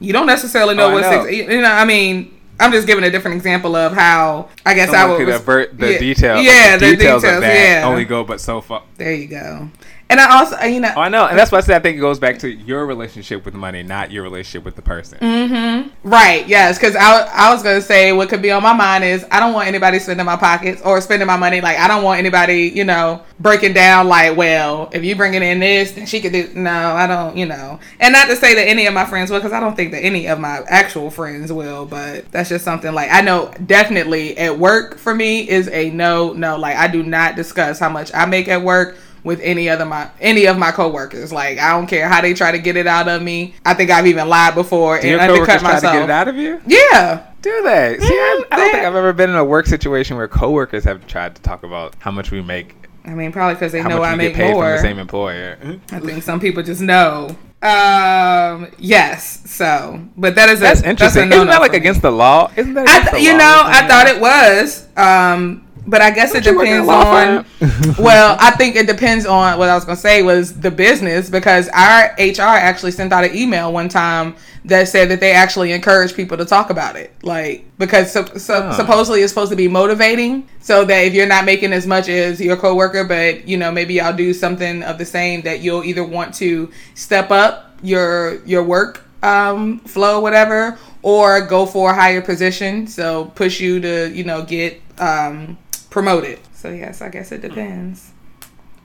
[0.00, 1.24] You don't necessarily know Oh, I what know.
[1.26, 1.36] six.
[1.36, 5.06] You know, I mean, I'm just giving a different example of how I guess I
[5.08, 6.42] would could res- avert the yeah, detail.
[6.42, 7.36] Yeah, the the details, details.
[7.36, 7.86] of that yeah.
[7.88, 8.82] only go but so far.
[8.96, 9.70] There you go.
[10.10, 11.98] And I also, you know, Oh, I know, and that's why I said I think
[11.98, 15.18] it goes back to your relationship with money, not your relationship with the person.
[15.18, 16.08] Mm-hmm.
[16.08, 16.46] Right.
[16.48, 16.78] Yes.
[16.78, 19.52] Because I, I was gonna say what could be on my mind is I don't
[19.52, 21.60] want anybody spending my pockets or spending my money.
[21.60, 25.60] Like I don't want anybody, you know, breaking down like, well, if you bringing in
[25.60, 26.48] this, then she could do.
[26.54, 27.36] No, I don't.
[27.36, 29.76] You know, and not to say that any of my friends will, because I don't
[29.76, 31.84] think that any of my actual friends will.
[31.84, 36.32] But that's just something like I know definitely at work for me is a no,
[36.32, 36.56] no.
[36.56, 38.96] Like I do not discuss how much I make at work
[39.28, 41.30] with any other my any of my coworkers.
[41.32, 43.54] Like I don't care how they try to get it out of me.
[43.64, 45.92] I think I've even lied before Do and undercut try myself.
[45.92, 46.60] to get it out of you?
[46.66, 47.26] Yeah.
[47.42, 47.98] Do they?
[48.00, 51.06] See, I, I don't think I've ever been in a work situation where coworkers have
[51.06, 52.74] tried to talk about how much we make,
[53.04, 54.64] I mean, probably because they know I make more.
[54.64, 55.56] from the same employer.
[55.92, 57.36] I think some people just know.
[57.60, 58.68] Um.
[58.78, 59.42] Yes.
[59.50, 61.28] So, but that is That's a, interesting.
[61.28, 61.78] That's a Isn't that like for me.
[61.78, 62.50] against the law?
[62.56, 64.86] Isn't that I against th- you know, I thought it was.
[64.96, 65.67] Um.
[65.88, 67.98] But I guess it Don't you work in a depends on.
[67.98, 71.68] well, I think it depends on what I was gonna say was the business because
[71.70, 74.36] our HR actually sent out an email one time
[74.66, 78.62] that said that they actually encourage people to talk about it, like because so, so,
[78.62, 78.72] Huh.
[78.74, 82.38] supposedly it's supposed to be motivating, so that if you're not making as much as
[82.38, 86.04] your coworker, but you know maybe y'all do something of the same, that you'll either
[86.04, 92.20] want to step up your your work um, flow, whatever, or go for a higher
[92.20, 95.56] position, so push you to you know get um,
[96.02, 96.38] promoted.
[96.54, 98.12] So yes, I guess it depends.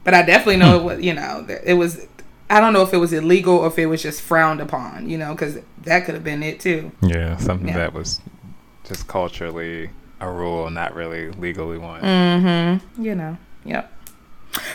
[0.02, 2.06] But I definitely know it was, you know, it was.
[2.50, 5.16] I don't know if it was illegal or if it was just frowned upon, you
[5.16, 6.92] know, because that could have been it too.
[7.00, 7.78] Yeah, something Yeah.
[7.78, 8.20] that was
[8.84, 12.02] just culturally a rule, not really legally one.
[12.02, 13.02] Mm-hmm.
[13.02, 13.38] You know.
[13.64, 13.90] Yep.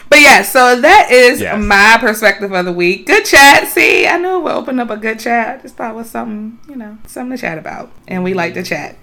[0.09, 1.63] But yeah, so that is Yes.
[1.63, 3.05] my perspective of the week.
[3.05, 3.67] Good chat.
[3.67, 5.59] See, I knew it would open up a good chat.
[5.59, 8.53] I just thought it was something, you know, something to chat about, and we like
[8.55, 8.95] to chat.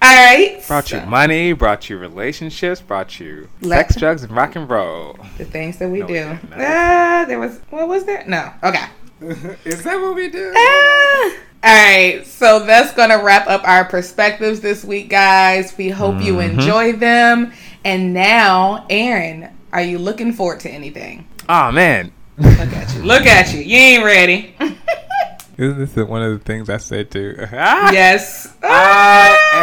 [0.00, 0.62] All right.
[0.66, 5.16] Brought you money, brought you relationships, brought you Let- sex, drugs, and rock and roll.
[5.38, 6.14] the things that we No, do.
[6.14, 6.38] No.
[6.56, 7.58] Ah, there was.
[7.70, 8.24] What was there?
[8.26, 8.52] No.
[8.62, 8.84] Okay.
[9.64, 10.52] Is that what we do?
[10.56, 11.32] Ah.
[11.64, 15.74] All right, so that's gonna wrap up our perspectives this week, guys.
[15.76, 16.60] We hope you Mm-hmm.
[16.60, 17.52] enjoy them.
[17.84, 21.26] And now, Aaron, are you looking forward to anything?
[21.48, 23.02] Oh man, Look at you.
[23.02, 23.60] Look at you.
[23.60, 24.54] You ain't ready.
[25.58, 27.34] isn't this one of the things I said too?
[27.52, 28.54] Yes.
[28.62, 29.60] I Ah,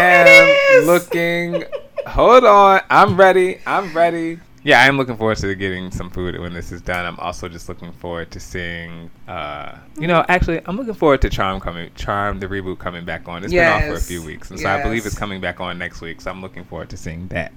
[0.80, 1.64] am looking.
[2.08, 3.60] Hold on, I'm ready.
[3.66, 4.40] I'm ready.
[4.64, 7.06] Yeah, I am looking forward to getting some food when this is done.
[7.06, 9.12] I'm also just looking forward to seeing.
[9.28, 11.92] Uh, you know, actually, I'm looking forward to Charmed coming.
[11.96, 13.44] Charmed, the reboot coming back on.
[13.44, 15.78] It's been off for a few weeks, and so I believe it's coming back on
[15.78, 16.20] next week.
[16.20, 17.54] So I'm looking forward to seeing that.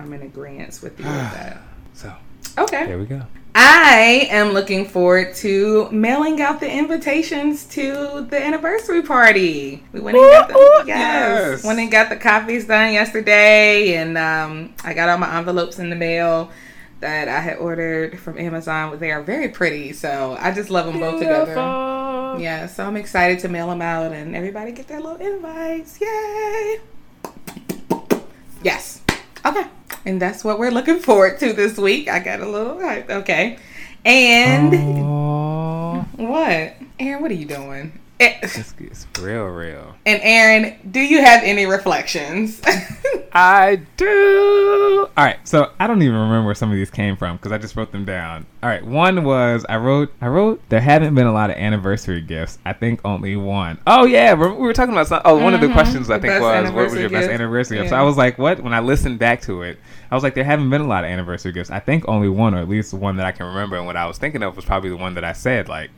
[0.00, 1.62] I'm in agreement with you with that.
[1.94, 2.12] So
[2.56, 2.86] Okay.
[2.86, 3.22] there we go.
[3.54, 9.82] I am looking forward to mailing out the invitations to the anniversary party.
[9.92, 11.64] We went and got the Ooh, yes, yes.
[11.64, 15.90] went and got the copies done yesterday, and um, I got all my envelopes in
[15.90, 16.50] the mail
[17.00, 18.96] that I had ordered from Amazon.
[18.98, 21.54] They are very pretty, so I just love them both together.
[22.40, 26.00] Yeah, so I'm excited to mail them out and everybody get their little invites.
[26.00, 26.78] Yay!
[28.62, 29.00] Yes.
[29.44, 29.64] Okay.
[30.04, 32.08] And that's what we're looking forward to this week.
[32.08, 33.10] I got a little hype.
[33.10, 33.58] Okay.
[34.04, 36.02] And Aw.
[36.16, 36.74] what?
[36.98, 37.98] Aaron, what are you doing?
[38.22, 39.94] It's, it's real, real.
[40.04, 42.60] And Aaron, do you have any reflections?
[43.32, 45.08] I do.
[45.16, 47.58] All right, so I don't even remember where some of these came from because I
[47.58, 48.44] just wrote them down.
[48.62, 50.12] All right, one was I wrote.
[50.20, 52.58] I wrote there haven't been a lot of anniversary gifts.
[52.66, 53.78] I think only one.
[53.86, 55.22] Oh yeah, we we were talking about some.
[55.24, 57.78] Oh, one of the Mhm, questions I the think was what was your best anniversary
[57.78, 57.90] gift.
[57.90, 58.60] So I was like, what?
[58.62, 59.78] When I listened back to it,
[60.10, 61.70] I was like, there haven't been a lot of anniversary gifts.
[61.70, 63.76] I think only one, or at least one that I can remember.
[63.76, 65.68] And what I was thinking of was probably the one that I said.
[65.68, 65.90] Like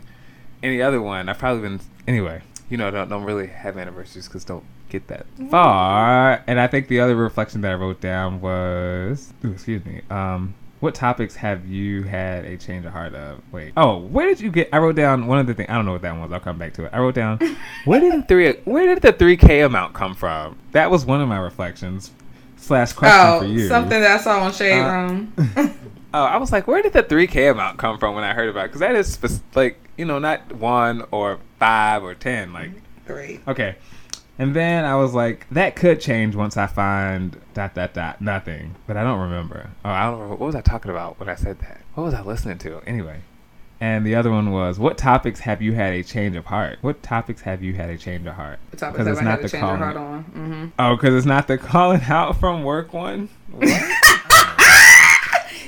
[0.63, 2.43] any other one, I've probably been anyway.
[2.69, 6.43] You know, don't don't really have anniversaries because don't get that far.
[6.47, 10.55] And I think the other reflection that I wrote down was, ooh, excuse me, um,
[10.81, 13.41] what topics have you had a change of heart of?
[13.53, 14.69] Wait, oh, where did you get?
[14.73, 15.69] I wrote down one of the things.
[15.69, 16.33] I don't know what that one was.
[16.33, 16.91] I'll come back to it.
[16.93, 17.39] I wrote down,
[17.85, 20.59] where did the three where did the three K amount come from?
[20.73, 22.11] That was one of my reflections
[22.57, 23.69] slash question for oh, you.
[23.69, 25.79] something that I saw on Shade Uh, Room.
[26.15, 28.67] Oh, I was like, where did the 3K amount come from when I heard about
[28.67, 28.69] it?
[28.69, 32.53] Because that is like, you know, not one or five or 10.
[32.53, 32.73] Like,
[33.07, 33.39] three.
[33.47, 33.77] okay.
[34.37, 38.75] And then I was like, that could change once I find dot, dot, dot, nothing.
[38.89, 39.71] But I don't remember.
[39.85, 40.35] Oh, I don't remember.
[40.35, 41.83] What was I talking about when I said that?
[41.95, 42.81] What was I listening to?
[42.85, 43.21] Anyway.
[43.81, 46.79] And the other one was, what topics have you had a change of heart?
[46.81, 48.59] What topics have you had a change of heart?
[48.73, 50.23] The topics 'Cause that it's I not the calling- heart on.
[50.25, 53.29] hmm Oh, because it's not the calling out from work one?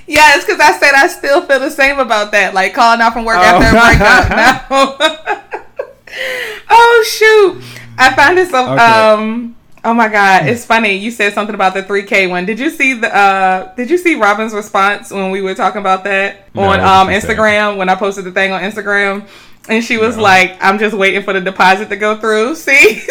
[0.07, 0.15] What?
[0.15, 2.55] Yes, because I said I still feel the same about that.
[2.55, 3.43] Like calling out from work Oh.
[3.43, 4.71] after a breakup.
[4.71, 4.97] No.
[6.71, 7.63] oh shoot!
[7.99, 8.73] I find it so.
[8.73, 8.83] Okay.
[8.83, 9.57] Um,
[9.87, 10.95] Oh my god, it's funny.
[10.97, 12.47] You said something about the 3K one.
[12.47, 16.05] Did you see the uh did you see Robin's response when we were talking about
[16.05, 17.35] that No, on um she say?
[17.35, 19.29] Instagram when I posted the thing on Instagram?
[19.69, 22.55] And she was like, I'm just waiting for the deposit to go through.
[22.65, 23.03] See?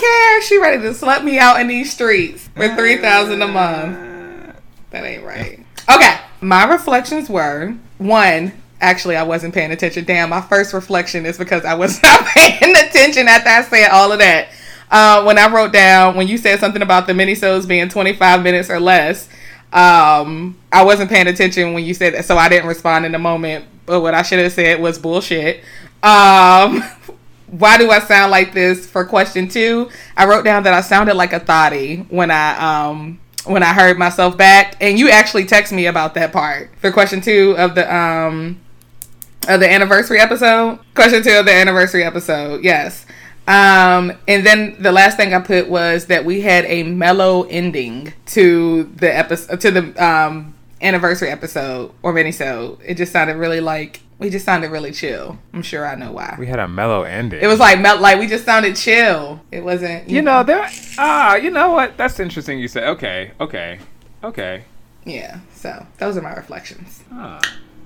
[0.00, 0.42] Care.
[0.42, 4.56] She ready to slut me out in these streets for three thousand a month.
[4.90, 5.64] That ain't right.
[5.92, 6.18] Okay.
[6.40, 10.04] My reflections were one, actually I wasn't paying attention.
[10.04, 14.10] Damn, my first reflection is because I was not paying attention after I said all
[14.12, 14.48] of that.
[14.90, 18.70] Uh, when I wrote down when you said something about the minisodes being 25 minutes
[18.70, 19.28] or less,
[19.72, 23.18] um, I wasn't paying attention when you said that, so I didn't respond in the
[23.18, 23.66] moment.
[23.86, 25.62] But what I should have said was bullshit.
[26.02, 26.82] Um,
[27.50, 29.90] why do I sound like this for question two?
[30.16, 33.98] I wrote down that I sounded like a thotty when I um when I heard
[33.98, 37.92] myself back, and you actually text me about that part for question two of the
[37.94, 38.60] um
[39.48, 40.78] of the anniversary episode.
[40.94, 43.06] Question two of the anniversary episode, yes.
[43.48, 48.12] Um, and then the last thing I put was that we had a mellow ending
[48.26, 52.78] to the episode to the um anniversary episode or minisode.
[52.84, 55.38] It just sounded really like we just sounded really chill.
[55.52, 56.36] I'm sure I know why.
[56.38, 57.40] We had a mellow ending.
[57.42, 59.40] It was like melt like we just sounded chill.
[59.50, 60.70] It wasn't you know, there.
[60.98, 61.96] Ah, you know what?
[61.96, 62.58] That's interesting.
[62.58, 63.80] You said, okay, okay,
[64.22, 64.64] okay.
[65.04, 65.40] Yeah.
[65.54, 67.02] So those are my reflections.
[67.10, 67.40] Ah.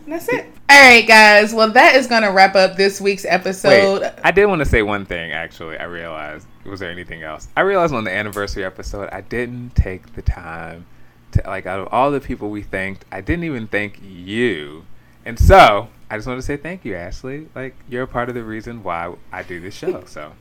[0.05, 0.47] And that's it.
[0.69, 1.55] All right, guys.
[1.55, 4.03] Well, that is gonna wrap up this week's episode.
[4.03, 5.33] Wait, I did want to say one thing.
[5.33, 6.47] Actually, I realized.
[6.67, 7.49] Was there anything else?
[7.57, 10.87] I realized on the anniversary episode, I didn't take the time
[11.33, 14.85] to like out of all the people we thanked, I didn't even thank you.
[15.25, 17.49] And so I just want to say thank you, Ashley.
[17.55, 20.05] Like you're a part of the reason why I do this show.
[20.07, 20.33] So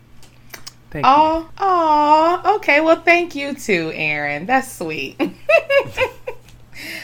[0.91, 1.11] thank you.
[1.11, 2.81] Oh, oh, okay.
[2.81, 4.45] Well, thank you too, Aaron.
[4.45, 5.15] That's sweet.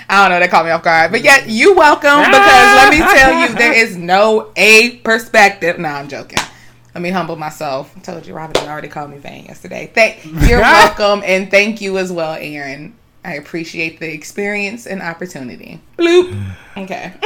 [0.09, 0.39] I don't know.
[0.39, 2.25] They caught me off guard, but yeah, you welcome ah!
[2.25, 5.79] because let me tell you, there is no a perspective.
[5.79, 6.39] No, I'm joking.
[6.93, 7.95] Let me humble myself.
[7.95, 9.91] I told you, Robin already called me vain yesterday.
[9.93, 12.95] Thank you're welcome, and thank you as well, Aaron.
[13.23, 15.81] I appreciate the experience and opportunity.
[15.97, 16.55] Bloop.
[16.77, 17.11] Okay.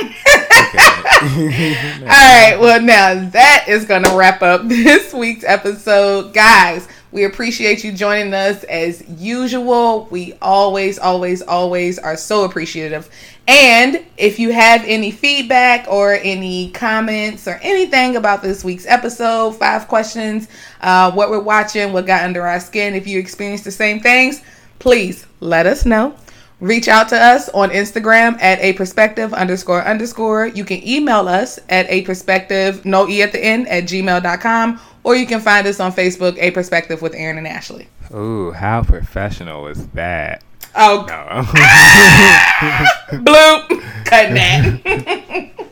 [2.02, 2.58] All right.
[2.60, 6.34] Well, now that is going to wrap up this week's episode.
[6.34, 10.08] Guys, we appreciate you joining us as usual.
[10.10, 13.08] We always, always, always are so appreciative.
[13.48, 19.52] And if you have any feedback or any comments or anything about this week's episode,
[19.52, 20.48] five questions,
[20.82, 24.42] uh, what we're watching, what got under our skin, if you experienced the same things,
[24.84, 26.14] please let us know.
[26.60, 30.48] Reach out to us on Instagram at a perspective underscore underscore.
[30.48, 34.82] You can email us at a perspective, no E at the end, at gmail.com.
[35.06, 37.88] Or you can find us on Facebook, A Perspective with Aaron and Ashley.
[38.14, 40.44] Ooh, how professional is that?
[40.76, 41.44] Oh, No.
[43.24, 44.06] bloop.
[44.06, 45.50] Cutting that.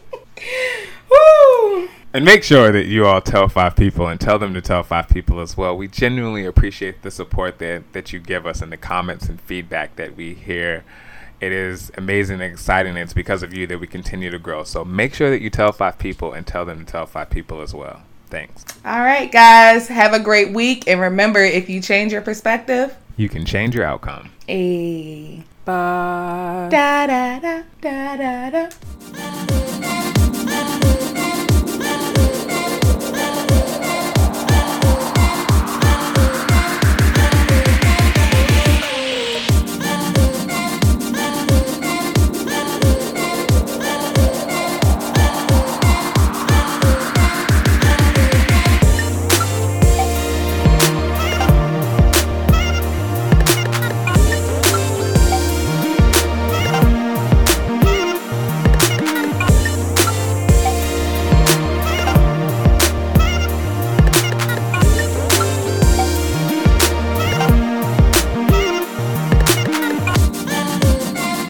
[1.11, 1.89] Woo.
[2.13, 5.07] And make sure that you all tell five people and tell them to tell five
[5.07, 5.77] people as well.
[5.77, 9.95] We genuinely appreciate the support that, that you give us and the comments and feedback
[9.95, 10.83] that we hear.
[11.39, 12.91] It is amazing and exciting.
[12.91, 14.63] And it's because of you that we continue to grow.
[14.65, 17.61] So make sure that you tell five people and tell them to tell five people
[17.61, 18.01] as well.
[18.29, 18.65] Thanks.
[18.85, 19.87] All right, guys.
[19.87, 20.87] Have a great week.
[20.87, 24.31] And remember, if you change your perspective, You can change your outcome.
[24.49, 26.67] a Bye.
[26.71, 29.70] da da da da da da.